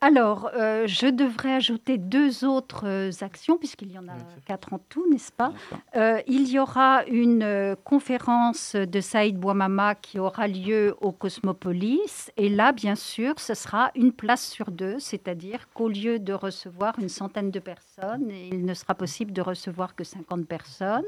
Alors, 0.06 0.51
euh, 0.53 0.86
je 0.86 1.08
devrais 1.08 1.53
ajouter 1.53 1.97
deux 1.97 2.45
autres 2.45 2.86
euh, 2.86 3.12
actions, 3.22 3.58
puisqu'il 3.58 3.91
y 3.91 3.97
en 3.97 4.08
a 4.08 4.14
quatre 4.45 4.72
en 4.72 4.78
tout, 4.78 5.10
n'est-ce 5.10 5.32
pas? 5.32 5.51
Euh, 5.95 6.22
Il 6.28 6.47
y 6.47 6.60
aura 6.60 7.03
une 7.06 7.76
conférence 7.84 8.76
de 8.76 9.01
Saïd 9.01 9.36
Bouamama 9.39 9.95
qui 9.95 10.20
aura 10.20 10.47
lieu 10.47 10.95
au 11.01 11.12
Cosmopolis. 11.12 12.32
Et 12.38 12.49
là, 12.49 12.72
bien 12.72 12.93
sûr, 12.93 13.39
ce 13.39 13.56
sera 13.56 13.89
une 13.95 14.12
place 14.12 14.45
sur 14.45 14.70
deux, 14.70 14.99
c'est-à-dire 14.99 15.68
qu'au 15.74 15.89
lieu 15.89 16.20
de 16.20 16.34
recevoir 16.34 16.99
une 16.99 17.10
centaine 17.10 17.49
de 17.49 17.60
personnes, 17.60 18.30
il 18.30 18.64
ne 18.64 18.76
sera 18.76 18.93
possible 18.93 19.34
de 19.34 19.41
recevoir 19.41 19.95
que 19.95 20.03
50 20.03 20.45
personnes. 20.45 21.03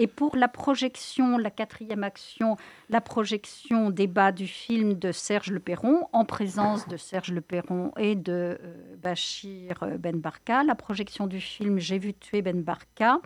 Et 0.00 0.06
pour 0.06 0.34
la 0.34 0.48
projection, 0.48 1.36
la 1.36 1.50
quatrième 1.50 2.04
action, 2.04 2.56
la 2.88 3.02
projection 3.02 3.90
débat 3.90 4.32
du 4.32 4.46
film 4.46 4.94
de 4.94 5.12
Serge 5.12 5.50
Le 5.50 5.60
Perron, 5.60 6.08
en 6.14 6.24
présence 6.24 6.88
de 6.88 6.96
Serge 6.96 7.32
Le 7.32 7.42
Perron 7.42 7.92
et 7.98 8.14
de 8.14 8.58
euh, 8.62 8.96
Bachir 8.96 9.82
euh, 9.82 9.98
Ben 9.98 10.18
Barka, 10.18 10.64
la 10.64 10.74
projection 10.74 11.26
du 11.26 11.38
film 11.38 11.78
J'ai 11.78 11.98
vu 11.98 12.14
tuer 12.14 12.40
Ben 12.40 12.62
Barka 12.62 13.20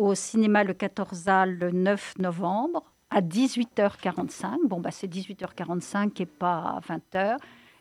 au 0.00 0.16
cinéma 0.16 0.64
Le 0.64 0.74
14 0.74 1.28
A 1.28 1.46
le 1.46 1.70
9 1.70 2.18
novembre 2.18 2.82
à 3.10 3.20
18h45. 3.20 4.66
Bon, 4.66 4.80
bah, 4.80 4.90
c'est 4.90 5.06
18h45 5.06 6.22
et 6.22 6.26
pas 6.26 6.80
20h. 6.88 7.36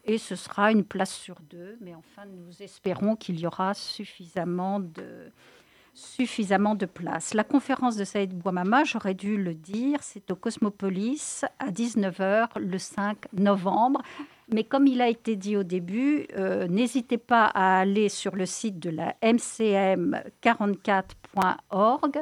Et 0.05 0.19
ce 0.19 0.35
sera 0.35 0.71
une 0.71 0.83
place 0.83 1.15
sur 1.15 1.39
deux. 1.49 1.79
Mais 1.81 1.95
enfin, 1.95 2.25
nous 2.27 2.61
espérons 2.61 3.15
qu'il 3.15 3.39
y 3.39 3.47
aura 3.47 3.73
suffisamment 3.73 4.79
de 4.79 5.31
suffisamment 5.99 6.75
de 6.75 6.85
place. 6.85 7.33
La 7.33 7.43
conférence 7.43 7.95
de 7.95 8.03
Saïd 8.03 8.33
Bouamama, 8.33 8.83
j'aurais 8.83 9.13
dû 9.13 9.37
le 9.37 9.53
dire, 9.53 9.99
c'est 10.01 10.31
au 10.31 10.35
Cosmopolis 10.35 11.45
à 11.59 11.69
19h 11.71 12.47
le 12.57 12.77
5 12.77 13.17
novembre. 13.33 14.01
Mais 14.51 14.63
comme 14.63 14.87
il 14.87 14.99
a 15.01 15.09
été 15.09 15.35
dit 15.35 15.57
au 15.57 15.63
début, 15.63 16.25
euh, 16.35 16.67
n'hésitez 16.67 17.19
pas 17.19 17.45
à 17.45 17.79
aller 17.79 18.09
sur 18.09 18.35
le 18.35 18.47
site 18.47 18.79
de 18.79 18.89
la 18.89 19.13
mcm44.org, 19.21 22.19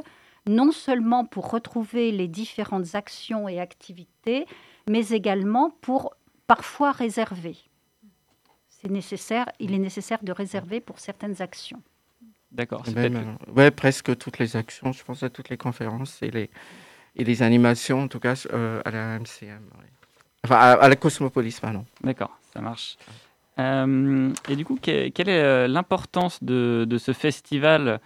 non 0.47 0.71
seulement 0.71 1.23
pour 1.23 1.49
retrouver 1.51 2.11
les 2.11 2.28
différentes 2.28 2.95
actions 2.95 3.47
et 3.47 3.61
activités, 3.61 4.45
mais 4.89 5.07
également 5.09 5.69
pour 5.82 6.15
parfois 6.47 6.91
réserver. 6.91 7.55
C'est 8.67 8.91
nécessaire, 8.91 9.45
il 9.59 9.73
est 9.73 9.80
nécessaire 9.80 10.23
de 10.23 10.32
réserver 10.32 10.80
pour 10.82 10.99
certaines 10.99 11.41
actions. 11.41 11.82
D'accord. 12.51 12.83
ouais, 13.55 13.71
presque 13.71 14.17
toutes 14.17 14.39
les 14.39 14.55
actions, 14.55 14.91
je 14.93 15.03
pense 15.03 15.23
à 15.23 15.29
toutes 15.29 15.49
les 15.49 15.57
conférences 15.57 16.21
et 16.21 16.31
les, 16.31 16.49
et 17.15 17.23
les 17.23 17.43
animations, 17.43 18.03
en 18.03 18.07
tout 18.07 18.19
cas 18.19 18.41
euh, 18.53 18.81
à 18.85 18.91
la 18.91 19.19
MCM. 19.19 19.61
Enfin, 20.43 20.55
à, 20.55 20.87
la 20.87 20.95
Cosmopolis, 20.95 21.59
pardon. 21.59 21.83
D'accord, 22.03 22.37
ça 22.53 22.61
marche. 22.61 22.97
Euh, 23.59 24.31
et 24.49 24.55
du 24.55 24.63
coup, 24.63 24.77
quelle 24.81 25.11
est 25.29 25.41
euh, 25.41 25.67
l'importance 25.67 26.43
de, 26.43 26.85
de, 26.87 26.97
ce 26.97 27.11
festival 27.11 27.99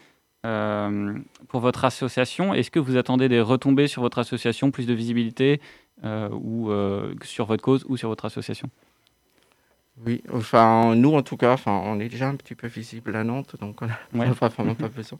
pour 0.43 1.59
votre 1.59 1.85
association? 1.85 2.55
Est-ce 2.55 2.71
que 2.71 2.79
vous 2.79 2.97
attendez 2.97 3.29
des 3.29 3.41
retombées 3.41 3.87
sur 3.87 4.01
votre 4.01 4.17
association, 4.17 4.71
plus 4.71 4.87
de 4.87 4.93
visibilité, 4.93 5.61
ou 6.03 6.71
sur 7.23 7.45
votre 7.45 7.61
cause 7.61 7.85
ou 7.87 7.95
sur 7.95 8.09
votre 8.09 8.25
association? 8.25 8.67
Oui, 10.05 10.23
enfin, 10.31 10.95
nous 10.95 11.13
en 11.13 11.21
tout 11.21 11.37
cas, 11.37 11.53
enfin, 11.53 11.81
on 11.85 11.99
est 11.99 12.09
déjà 12.09 12.27
un 12.27 12.35
petit 12.35 12.55
peu 12.55 12.67
visible 12.67 13.15
à 13.15 13.23
Nantes, 13.23 13.55
donc 13.59 13.81
on 13.81 13.87
n'a 13.87 13.99
vraiment 14.11 14.75
pas 14.75 14.87
besoin. 14.87 15.19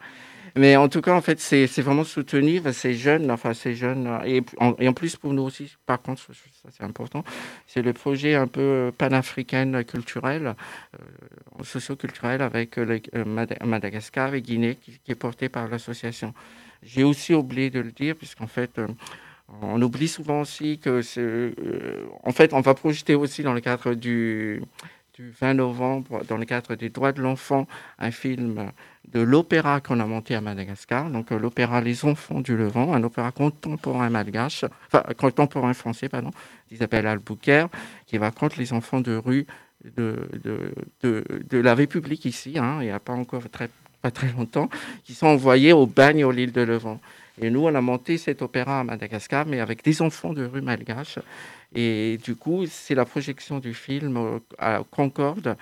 Mais 0.56 0.76
en 0.76 0.90
tout 0.90 1.02
cas, 1.02 1.14
en 1.14 1.22
fait, 1.22 1.40
c'est 1.40 1.82
vraiment 1.82 2.04
soutenir 2.04 2.74
ces 2.74 2.94
jeunes, 2.94 3.32
enfin, 3.32 3.54
ces 3.54 3.74
jeunes, 3.74 4.20
et 4.26 4.42
en, 4.58 4.76
et 4.80 4.88
en 4.88 4.94
plus 4.94 5.16
pour 5.16 5.34
nous 5.34 5.44
aussi, 5.44 5.76
par 5.86 6.02
contre, 6.02 6.22
ça 6.22 6.70
c'est 6.72 6.84
important, 6.84 7.24
c'est 7.68 7.82
le 7.82 7.94
projet 7.94 8.36
un 8.36 8.48
peu 8.48 8.92
panafricain 8.98 9.84
culturel, 9.84 10.56
euh, 11.00 11.64
socio-culturel 11.64 12.42
avec 12.42 12.78
euh, 12.78 13.00
Madagascar 13.64 14.34
et 14.34 14.42
Guinée 14.42 14.76
qui, 14.76 15.00
est 15.08 15.16
porté 15.16 15.48
par 15.48 15.70
l'association. 15.70 16.34
J'ai 16.84 17.04
aussi 17.04 17.34
oublié 17.34 17.70
de 17.70 17.80
le 17.80 17.92
dire, 17.92 18.16
puisqu'en 18.16 18.48
fait, 18.48 18.78
euh, 18.78 18.88
on 19.62 19.82
oublie 19.82 20.08
souvent 20.08 20.42
aussi 20.42 20.80
que. 20.80 21.02
Euh, 21.18 22.06
en 22.24 22.32
fait, 22.32 22.54
on 22.54 22.62
va 22.62 22.74
projeter 22.74 23.16
aussi 23.16 23.44
dans 23.44 23.54
le 23.54 23.62
cadre 23.62 23.94
du, 23.94 24.62
20 25.20 25.54
novembre, 25.56 26.24
dans 26.28 26.38
le 26.38 26.46
cadre 26.46 26.76
des 26.76 26.90
droits 26.90 27.12
de 27.12 27.22
l'enfant, 27.22 27.68
un 28.00 28.12
film 28.12 28.72
de 29.12 29.20
l'opéra 29.20 29.80
qu'on 29.80 30.00
a 30.00 30.06
monté 30.06 30.34
à 30.36 30.42
Madagascar. 30.42 31.10
Donc, 31.10 31.32
euh, 31.32 31.38
l'opéra 31.38 31.82
Les 31.82 32.06
Enfants 32.06 32.42
du 32.42 32.56
Levant, 32.58 32.94
un 32.94 33.04
opéra 33.04 33.32
contemporain 33.32 34.10
malgache, 34.10 34.66
enfin, 34.88 35.04
contemporain 35.18 35.74
français, 35.74 36.10
pardon, 36.10 36.32
d'Isabelle 36.70 37.06
Albuquerque, 37.06 37.72
qui 38.08 38.18
raconte 38.18 38.58
les 38.58 38.74
enfants 38.74 39.02
de 39.02 39.16
rue 39.16 39.46
de, 39.96 41.58
la 41.58 41.76
République 41.76 42.26
ici, 42.26 42.58
hein, 42.58 42.78
il 42.82 42.86
n'y 42.86 42.92
a 42.92 43.00
pas 43.00 43.14
encore 43.14 43.44
très, 43.52 43.70
pas 44.02 44.12
très 44.12 44.32
longtemps, 44.32 44.70
qui 45.04 45.14
sont 45.14 45.28
envoyés 45.28 45.74
au 45.74 45.86
bagne 45.86 46.24
au 46.24 46.32
l'île 46.32 46.52
de 46.52 46.62
Levant. 46.62 47.00
Et 47.40 47.50
nous, 47.50 47.66
on 47.66 47.74
a 47.74 47.82
monté 47.82 48.18
cet 48.18 48.42
opéra 48.42 48.82
à 48.82 48.84
Madagascar, 48.84 49.46
mais 49.46 49.60
avec 49.60 49.84
des 49.84 50.02
enfants 50.02 50.34
de 50.34 50.46
rue 50.46 50.62
malgache. 50.62 51.20
Et 51.74 52.18
du 52.24 52.36
coup, 52.36 52.66
c'est 52.68 52.96
la 52.96 53.06
projection 53.06 53.60
du 53.60 53.74
film 53.74 54.40
à 54.58 54.82
Concorde 54.90 55.56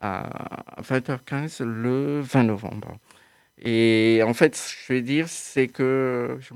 à 0.00 0.82
20h15 0.82 1.64
le 1.64 2.20
20 2.20 2.44
novembre. 2.44 2.98
Et 3.62 4.20
en 4.26 4.34
fait, 4.34 4.54
ce 4.54 4.74
que 4.74 4.80
je 4.86 4.92
veux 4.92 5.02
dire, 5.02 5.28
c'est 5.28 5.68
que 5.68 6.36
je 6.40 6.52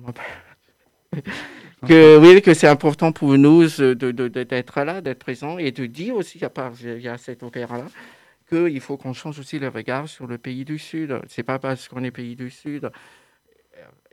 que 1.86 2.18
oui, 2.18 2.42
que 2.42 2.52
c'est 2.54 2.66
important 2.66 3.12
pour 3.12 3.38
nous 3.38 3.66
d'être 3.66 4.82
là, 4.82 5.00
d'être 5.00 5.18
présent 5.18 5.58
et 5.58 5.70
de 5.70 5.86
dire 5.86 6.16
aussi, 6.16 6.44
à 6.44 6.50
part 6.50 6.72
il 6.82 7.00
y 7.00 7.08
a 7.08 7.16
cet 7.16 7.42
opéra-là, 7.42 7.86
qu'il 8.48 8.80
faut 8.80 8.96
qu'on 8.96 9.12
change 9.12 9.38
aussi 9.38 9.58
le 9.58 9.68
regard 9.68 10.08
sur 10.08 10.26
le 10.26 10.38
pays 10.38 10.64
du 10.64 10.78
Sud. 10.78 11.20
C'est 11.28 11.42
pas 11.42 11.58
parce 11.58 11.88
qu'on 11.88 12.04
est 12.04 12.10
pays 12.10 12.36
du 12.36 12.50
Sud 12.50 12.90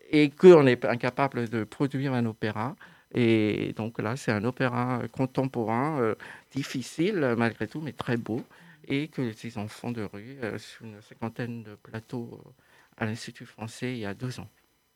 et 0.10 0.30
qu'on 0.30 0.68
est 0.68 0.86
incapable 0.86 1.50
de 1.50 1.64
produire 1.64 2.14
un 2.14 2.26
opéra. 2.26 2.76
Et 3.14 3.74
donc 3.76 4.00
là, 4.00 4.16
c'est 4.18 4.32
un 4.32 4.44
opéra 4.44 5.02
contemporain, 5.12 6.00
euh, 6.02 6.16
difficile 6.52 7.36
malgré 7.38 7.68
tout, 7.68 7.82
mais 7.82 7.94
très 7.94 8.18
beau, 8.18 8.42
et 8.88 9.08
que 9.08 9.32
ces 9.32 9.58
enfants 9.58 9.92
de 9.92 10.04
rue, 10.04 10.38
euh, 10.44 10.58
sur 10.58 10.86
une 10.86 11.02
cinquantaine 11.02 11.64
de 11.64 11.76
plateaux 11.76 12.42
euh, 12.46 12.50
à 12.98 13.06
l'Institut 13.06 13.46
français 13.46 13.94
il 13.94 14.00
y 14.00 14.06
a 14.06 14.14
deux 14.14 14.40
ans. 14.40 14.50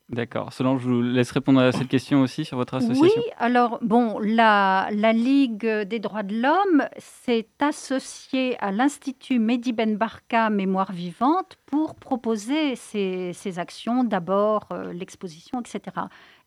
D'accord. 0.10 0.52
Solange, 0.54 0.82
je 0.82 0.90
vous 0.90 1.02
laisse 1.04 1.30
répondre 1.30 1.62
à 1.62 1.72
cette 1.72 1.88
question 1.88 2.22
aussi 2.24 2.44
sur 2.44 2.58
votre 2.58 2.74
association. 2.74 3.22
Oui, 3.22 3.32
alors, 3.38 3.78
bon, 3.84 4.18
la, 4.18 4.90
la 4.92 5.14
Ligue 5.14 5.68
des 5.68 6.00
droits 6.00 6.24
de 6.24 6.42
l'homme 6.42 6.84
s'est 6.98 7.48
associée 7.60 8.58
à 8.60 8.72
l'Institut 8.72 9.38
Mehdi 9.38 9.72
Ben 9.72 9.98
Barka 9.98 10.50
Mémoire 10.50 10.94
vivante 10.94 11.58
pour 11.68 11.94
proposer 11.94 12.76
ces 12.76 13.60
actions, 13.60 14.04
d'abord 14.04 14.68
euh, 14.72 14.94
l'exposition, 14.94 15.62
etc. 15.62 15.98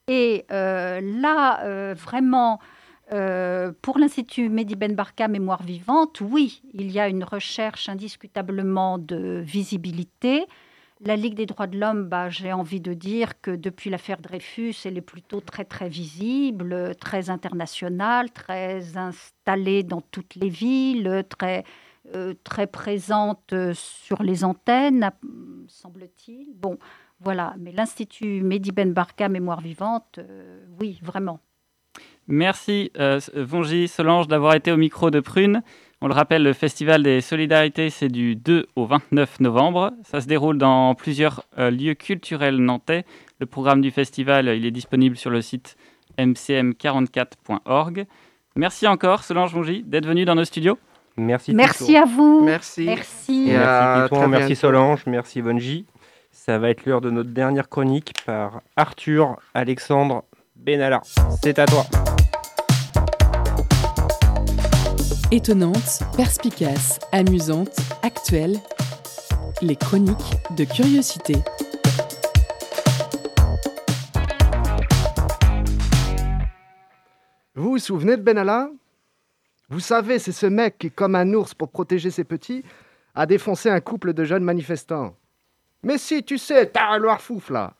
Et 0.08 0.44
euh, 0.50 1.00
là, 1.00 1.62
euh, 1.64 1.94
vraiment, 1.96 2.58
pour 3.82 3.98
l'Institut 3.98 4.48
Mehdi 4.48 4.74
Ben 4.74 4.94
Barka 4.94 5.28
Mémoire 5.28 5.62
vivante, 5.62 6.20
oui, 6.20 6.62
il 6.72 6.90
y 6.90 6.98
a 6.98 7.08
une 7.08 7.24
recherche 7.24 7.90
indiscutablement 7.90 8.96
de 8.96 9.42
visibilité. 9.44 10.46
La 11.04 11.16
Ligue 11.16 11.34
des 11.34 11.46
droits 11.46 11.66
de 11.66 11.76
l'homme, 11.76 12.08
bah, 12.08 12.30
j'ai 12.30 12.52
envie 12.52 12.80
de 12.80 12.94
dire 12.94 13.40
que 13.40 13.50
depuis 13.50 13.90
l'affaire 13.90 14.20
Dreyfus, 14.20 14.74
elle 14.84 14.96
est 14.96 15.00
plutôt 15.00 15.40
très 15.40 15.64
très 15.64 15.88
visible, 15.88 16.94
très 16.94 17.28
internationale, 17.28 18.30
très 18.30 18.96
installée 18.96 19.82
dans 19.82 20.00
toutes 20.00 20.36
les 20.36 20.48
villes, 20.48 21.24
très, 21.28 21.64
euh, 22.14 22.34
présente 22.70 23.52
sur 23.72 24.22
les 24.22 24.44
antennes, 24.44 25.10
semble-t-il. 25.66 26.54
Bon, 26.54 26.78
voilà. 27.18 27.54
Mais 27.58 27.72
l'Institut 27.72 28.42
Mehdi 28.42 28.70
Ben 28.70 28.92
Barka 28.92 29.28
Mémoire 29.28 29.60
Vivante, 29.60 30.18
euh, 30.18 30.64
oui, 30.80 31.00
vraiment. 31.02 31.40
Merci, 32.28 32.92
euh, 32.96 33.18
Vongi 33.34 33.88
Solange, 33.88 34.28
d'avoir 34.28 34.54
été 34.54 34.70
au 34.70 34.76
micro 34.76 35.10
de 35.10 35.18
Prune. 35.18 35.62
On 36.04 36.08
le 36.08 36.14
rappelle, 36.14 36.42
le 36.42 36.52
Festival 36.52 37.04
des 37.04 37.20
Solidarités, 37.20 37.88
c'est 37.88 38.08
du 38.08 38.34
2 38.34 38.66
au 38.74 38.86
29 38.86 39.38
novembre. 39.38 39.92
Ça 40.02 40.20
se 40.20 40.26
déroule 40.26 40.58
dans 40.58 40.96
plusieurs 40.96 41.44
euh, 41.60 41.70
lieux 41.70 41.94
culturels 41.94 42.56
nantais. 42.56 43.04
Le 43.38 43.46
programme 43.46 43.80
du 43.80 43.92
festival, 43.92 44.48
il 44.48 44.66
est 44.66 44.72
disponible 44.72 45.16
sur 45.16 45.30
le 45.30 45.40
site 45.40 45.76
mcm44.org. 46.18 48.06
Merci 48.56 48.88
encore, 48.88 49.22
Solange 49.22 49.54
Mongy, 49.54 49.84
d'être 49.84 50.06
venu 50.06 50.24
dans 50.24 50.34
nos 50.34 50.44
studios. 50.44 50.76
Merci. 51.16 51.54
Merci 51.54 51.96
à 51.96 52.04
vous. 52.04 52.42
Merci. 52.44 52.84
Merci. 52.84 53.46
merci, 53.52 54.28
merci 54.28 54.56
Solange, 54.56 55.06
merci 55.06 55.40
Bonji. 55.40 55.86
Ça 56.32 56.58
va 56.58 56.70
être 56.70 56.84
l'heure 56.84 57.00
de 57.00 57.10
notre 57.10 57.30
dernière 57.30 57.68
chronique 57.68 58.12
par 58.26 58.60
Arthur 58.76 59.36
Alexandre 59.54 60.24
Benalla. 60.56 61.00
C'est 61.42 61.60
à 61.60 61.66
toi. 61.66 61.84
Étonnante, 65.34 66.02
perspicace, 66.14 66.98
amusante, 67.10 67.74
actuelle, 68.02 68.58
les 69.62 69.76
chroniques 69.76 70.34
de 70.58 70.64
curiosité. 70.64 71.36
Vous 77.54 77.70
vous 77.70 77.78
souvenez 77.78 78.18
de 78.18 78.22
Benalla? 78.22 78.68
Vous 79.70 79.80
savez, 79.80 80.18
c'est 80.18 80.32
ce 80.32 80.44
mec 80.44 80.76
qui, 80.76 80.90
comme 80.90 81.14
un 81.14 81.32
ours 81.32 81.54
pour 81.54 81.70
protéger 81.70 82.10
ses 82.10 82.24
petits, 82.24 82.62
a 83.14 83.24
défoncé 83.24 83.70
un 83.70 83.80
couple 83.80 84.12
de 84.12 84.24
jeunes 84.24 84.44
manifestants. 84.44 85.16
Mais 85.82 85.96
si, 85.96 86.22
tu 86.24 86.36
sais, 86.36 86.66
t'as 86.66 86.90
un 86.90 87.16
fouf 87.16 87.48
là. 87.48 87.72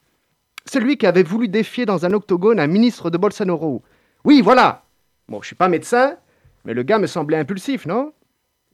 Celui 0.64 0.96
qui 0.96 1.07
avait 1.07 1.22
voulu 1.22 1.48
défier 1.48 1.84
dans 1.84 2.07
un 2.07 2.14
octogone 2.14 2.61
un 2.61 2.66
ministre 2.66 3.11
de 3.11 3.18
Bolsonaro. 3.18 3.82
Oui, 4.24 4.40
voilà. 4.40 4.84
Bon, 5.28 5.42
je 5.42 5.48
suis 5.48 5.55
pas 5.55 5.68
médecin, 5.68 6.16
mais 6.64 6.74
le 6.74 6.82
gars 6.82 6.98
me 6.98 7.06
semblait 7.06 7.38
impulsif, 7.38 7.86
non? 7.86 8.12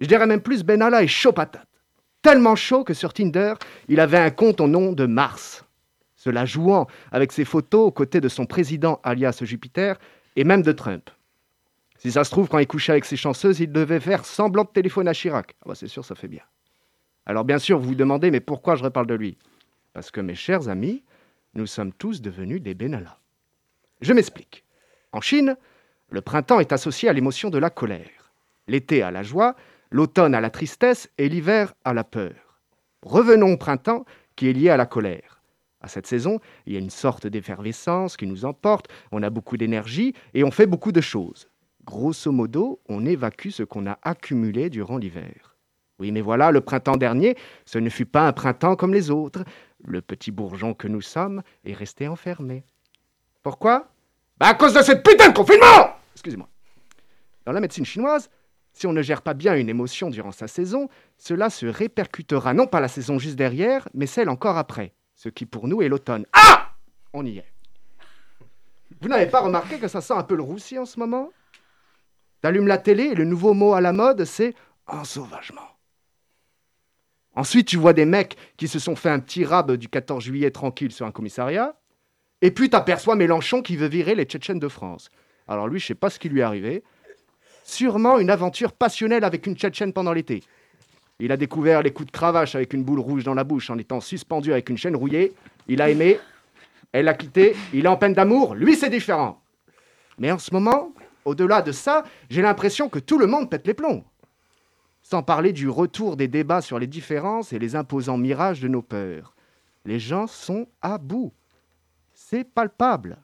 Je 0.00 0.06
dirais 0.06 0.26
même 0.26 0.40
plus 0.40 0.62
Benalla 0.62 1.02
est 1.02 1.08
chaud 1.08 1.32
patate. 1.32 1.66
Tellement 2.22 2.56
chaud 2.56 2.84
que 2.84 2.94
sur 2.94 3.12
Tinder, 3.12 3.54
il 3.88 4.00
avait 4.00 4.18
un 4.18 4.30
compte 4.30 4.60
au 4.60 4.68
nom 4.68 4.92
de 4.92 5.06
Mars. 5.06 5.64
Cela 6.16 6.44
jouant 6.44 6.86
avec 7.12 7.32
ses 7.32 7.44
photos 7.44 7.86
aux 7.86 7.92
côtés 7.92 8.20
de 8.20 8.28
son 8.28 8.44
président 8.44 9.00
alias 9.04 9.38
Jupiter 9.42 9.98
et 10.36 10.44
même 10.44 10.62
de 10.62 10.72
Trump. 10.72 11.10
Si 11.96 12.12
ça 12.12 12.24
se 12.24 12.30
trouve, 12.30 12.48
quand 12.48 12.58
il 12.58 12.66
couchait 12.66 12.92
avec 12.92 13.04
ses 13.04 13.16
chanceuses, 13.16 13.60
il 13.60 13.72
devait 13.72 14.00
faire 14.00 14.24
semblant 14.24 14.64
de 14.64 14.68
téléphone 14.68 15.08
à 15.08 15.12
Chirac. 15.12 15.56
Ah 15.62 15.68
bah 15.68 15.74
c'est 15.74 15.88
sûr, 15.88 16.04
ça 16.04 16.14
fait 16.14 16.28
bien. 16.28 16.42
Alors 17.26 17.44
bien 17.44 17.58
sûr, 17.58 17.78
vous 17.78 17.88
vous 17.88 17.94
demandez, 17.94 18.30
mais 18.30 18.40
pourquoi 18.40 18.76
je 18.76 18.84
reparle 18.84 19.06
de 19.06 19.14
lui? 19.14 19.36
Parce 19.92 20.10
que 20.10 20.20
mes 20.20 20.34
chers 20.34 20.68
amis, 20.68 21.04
nous 21.54 21.66
sommes 21.66 21.92
tous 21.92 22.20
devenus 22.20 22.62
des 22.62 22.74
Benalla. 22.74 23.18
Je 24.00 24.12
m'explique. 24.12 24.64
En 25.12 25.20
Chine, 25.20 25.56
le 26.10 26.20
printemps 26.20 26.60
est 26.60 26.72
associé 26.72 27.08
à 27.08 27.12
l'émotion 27.12 27.50
de 27.50 27.58
la 27.58 27.70
colère, 27.70 28.32
l'été 28.66 29.02
à 29.02 29.10
la 29.10 29.22
joie, 29.22 29.54
l'automne 29.90 30.34
à 30.34 30.40
la 30.40 30.50
tristesse 30.50 31.10
et 31.18 31.28
l'hiver 31.28 31.74
à 31.84 31.92
la 31.92 32.04
peur. 32.04 32.60
Revenons 33.02 33.52
au 33.52 33.56
printemps 33.56 34.04
qui 34.36 34.48
est 34.48 34.52
lié 34.52 34.70
à 34.70 34.76
la 34.76 34.86
colère. 34.86 35.42
À 35.80 35.88
cette 35.88 36.06
saison, 36.06 36.40
il 36.66 36.72
y 36.72 36.76
a 36.76 36.80
une 36.80 36.90
sorte 36.90 37.26
d'effervescence 37.26 38.16
qui 38.16 38.26
nous 38.26 38.44
emporte, 38.44 38.88
on 39.12 39.22
a 39.22 39.30
beaucoup 39.30 39.56
d'énergie 39.56 40.14
et 40.34 40.44
on 40.44 40.50
fait 40.50 40.66
beaucoup 40.66 40.92
de 40.92 41.00
choses. 41.00 41.48
Grosso 41.84 42.32
modo, 42.32 42.80
on 42.88 43.06
évacue 43.06 43.50
ce 43.50 43.62
qu'on 43.62 43.86
a 43.86 43.98
accumulé 44.02 44.70
durant 44.70 44.98
l'hiver. 44.98 45.56
Oui, 45.98 46.12
mais 46.12 46.20
voilà, 46.20 46.50
le 46.50 46.60
printemps 46.60 46.96
dernier, 46.96 47.36
ce 47.64 47.78
ne 47.78 47.90
fut 47.90 48.06
pas 48.06 48.26
un 48.26 48.32
printemps 48.32 48.76
comme 48.76 48.94
les 48.94 49.10
autres. 49.10 49.44
Le 49.84 50.00
petit 50.00 50.30
bourgeon 50.30 50.74
que 50.74 50.88
nous 50.88 51.00
sommes 51.00 51.42
est 51.64 51.74
resté 51.74 52.08
enfermé. 52.08 52.64
Pourquoi? 53.42 53.88
Bah 54.38 54.48
À 54.48 54.54
cause 54.54 54.74
de 54.74 54.82
cette 54.82 55.02
putain 55.02 55.28
de 55.28 55.34
confinement 55.34 55.97
Excusez-moi. 56.18 56.48
Dans 57.44 57.52
la 57.52 57.60
médecine 57.60 57.84
chinoise, 57.84 58.28
si 58.72 58.88
on 58.88 58.92
ne 58.92 59.02
gère 59.02 59.22
pas 59.22 59.34
bien 59.34 59.54
une 59.54 59.68
émotion 59.68 60.10
durant 60.10 60.32
sa 60.32 60.48
saison, 60.48 60.88
cela 61.16 61.48
se 61.48 61.64
répercutera 61.66 62.54
non 62.54 62.66
pas 62.66 62.80
la 62.80 62.88
saison 62.88 63.20
juste 63.20 63.36
derrière, 63.36 63.88
mais 63.94 64.06
celle 64.06 64.28
encore 64.28 64.56
après, 64.56 64.94
ce 65.14 65.28
qui 65.28 65.46
pour 65.46 65.68
nous 65.68 65.80
est 65.80 65.88
l'automne. 65.88 66.26
Ah 66.32 66.72
On 67.12 67.24
y 67.24 67.38
est. 67.38 67.52
Vous 69.00 69.08
n'avez 69.08 69.26
pas 69.26 69.40
remarqué 69.40 69.78
que 69.78 69.86
ça 69.86 70.00
sent 70.00 70.14
un 70.14 70.24
peu 70.24 70.34
le 70.34 70.42
roussi 70.42 70.76
en 70.76 70.86
ce 70.86 70.98
moment? 70.98 71.30
T'allumes 72.40 72.66
la 72.66 72.78
télé 72.78 73.04
et 73.04 73.14
le 73.14 73.24
nouveau 73.24 73.54
mot 73.54 73.74
à 73.74 73.80
la 73.80 73.92
mode, 73.92 74.24
c'est 74.24 74.54
ensauvagement. 74.88 75.76
Ensuite, 77.36 77.68
tu 77.68 77.76
vois 77.76 77.92
des 77.92 78.06
mecs 78.06 78.36
qui 78.56 78.66
se 78.66 78.80
sont 78.80 78.96
fait 78.96 79.10
un 79.10 79.20
petit 79.20 79.44
rab 79.44 79.70
du 79.72 79.88
14 79.88 80.24
juillet 80.24 80.50
tranquille 80.50 80.90
sur 80.90 81.06
un 81.06 81.12
commissariat. 81.12 81.78
Et 82.42 82.50
puis, 82.50 82.70
t'aperçois 82.70 83.14
Mélenchon 83.14 83.62
qui 83.62 83.76
veut 83.76 83.86
virer 83.86 84.16
les 84.16 84.24
Tchétchènes 84.24 84.58
de 84.58 84.68
France. 84.68 85.10
Alors 85.48 85.66
lui, 85.66 85.80
je 85.80 85.86
sais 85.86 85.94
pas 85.94 86.10
ce 86.10 86.18
qui 86.18 86.28
lui 86.28 86.40
est 86.40 86.44
arrivé. 86.44 86.84
Sûrement 87.64 88.18
une 88.18 88.30
aventure 88.30 88.72
passionnelle 88.72 89.24
avec 89.24 89.46
une 89.46 89.56
Tchétchène 89.56 89.92
pendant 89.92 90.12
l'été. 90.12 90.42
Il 91.20 91.32
a 91.32 91.36
découvert 91.36 91.82
les 91.82 91.90
coups 91.90 92.06
de 92.06 92.12
cravache 92.12 92.54
avec 92.54 92.72
une 92.72 92.84
boule 92.84 93.00
rouge 93.00 93.24
dans 93.24 93.34
la 93.34 93.44
bouche 93.44 93.70
en 93.70 93.78
étant 93.78 94.00
suspendu 94.00 94.52
avec 94.52 94.70
une 94.70 94.78
chaîne 94.78 94.94
rouillée. 94.94 95.34
Il 95.66 95.82
a 95.82 95.90
aimé. 95.90 96.18
Elle 96.92 97.06
l'a 97.06 97.14
quitté. 97.14 97.56
Il 97.72 97.86
est 97.86 97.88
en 97.88 97.96
peine 97.96 98.14
d'amour. 98.14 98.54
Lui, 98.54 98.76
c'est 98.76 98.88
différent. 98.88 99.42
Mais 100.18 100.30
en 100.30 100.38
ce 100.38 100.52
moment, 100.52 100.92
au-delà 101.24 101.60
de 101.60 101.72
ça, 101.72 102.04
j'ai 102.30 102.40
l'impression 102.40 102.88
que 102.88 102.98
tout 102.98 103.18
le 103.18 103.26
monde 103.26 103.50
pète 103.50 103.66
les 103.66 103.74
plombs. 103.74 104.04
Sans 105.02 105.22
parler 105.22 105.52
du 105.52 105.68
retour 105.68 106.16
des 106.16 106.28
débats 106.28 106.60
sur 106.60 106.78
les 106.78 106.86
différences 106.86 107.52
et 107.52 107.58
les 107.58 107.74
imposants 107.74 108.18
mirages 108.18 108.60
de 108.60 108.68
nos 108.68 108.82
peurs. 108.82 109.34
Les 109.84 109.98
gens 109.98 110.26
sont 110.26 110.68
à 110.82 110.98
bout. 110.98 111.32
C'est 112.12 112.44
palpable. 112.44 113.18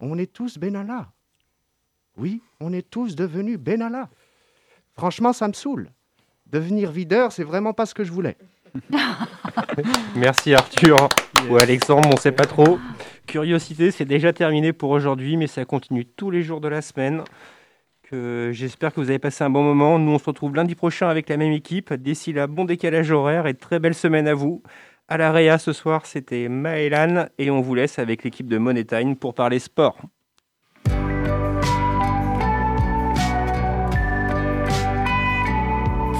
On 0.00 0.18
est 0.18 0.32
tous 0.32 0.58
Benalla. 0.58 1.10
Oui, 2.18 2.42
on 2.60 2.72
est 2.72 2.88
tous 2.88 3.14
devenus 3.14 3.58
Benalla. 3.58 4.08
Franchement, 4.94 5.32
ça 5.32 5.46
me 5.46 5.52
saoule. 5.52 5.90
Devenir 6.46 6.90
videur, 6.90 7.30
c'est 7.30 7.44
vraiment 7.44 7.72
pas 7.72 7.86
ce 7.86 7.94
que 7.94 8.02
je 8.02 8.10
voulais. 8.10 8.36
Merci 10.16 10.54
Arthur 10.54 11.08
ou 11.48 11.56
Alexandre, 11.56 12.08
on 12.12 12.16
sait 12.16 12.32
pas 12.32 12.46
trop. 12.46 12.78
Curiosité, 13.26 13.90
c'est 13.90 14.04
déjà 14.04 14.32
terminé 14.32 14.72
pour 14.72 14.90
aujourd'hui, 14.90 15.36
mais 15.36 15.46
ça 15.46 15.64
continue 15.64 16.04
tous 16.04 16.30
les 16.30 16.42
jours 16.42 16.60
de 16.60 16.68
la 16.68 16.82
semaine. 16.82 17.22
Que 18.02 18.50
j'espère 18.52 18.92
que 18.92 19.00
vous 19.00 19.10
avez 19.10 19.18
passé 19.18 19.44
un 19.44 19.50
bon 19.50 19.62
moment. 19.62 19.98
Nous, 19.98 20.10
on 20.10 20.18
se 20.18 20.24
retrouve 20.24 20.54
lundi 20.54 20.74
prochain 20.74 21.08
avec 21.08 21.28
la 21.28 21.36
même 21.36 21.52
équipe. 21.52 21.92
D'ici 21.92 22.32
là, 22.32 22.46
bon 22.46 22.64
décalage 22.64 23.10
horaire 23.10 23.46
et 23.46 23.54
très 23.54 23.78
belle 23.78 23.94
semaine 23.94 24.26
à 24.26 24.34
vous. 24.34 24.62
À 25.08 25.18
la 25.18 25.30
Réa 25.30 25.58
ce 25.58 25.72
soir, 25.72 26.06
c'était 26.06 26.48
Maëlan 26.48 27.26
et 27.38 27.50
on 27.50 27.60
vous 27.60 27.74
laisse 27.74 27.98
avec 27.98 28.24
l'équipe 28.24 28.48
de 28.48 28.58
Monetime 28.58 29.14
pour 29.14 29.34
parler 29.34 29.58
sport. 29.58 29.98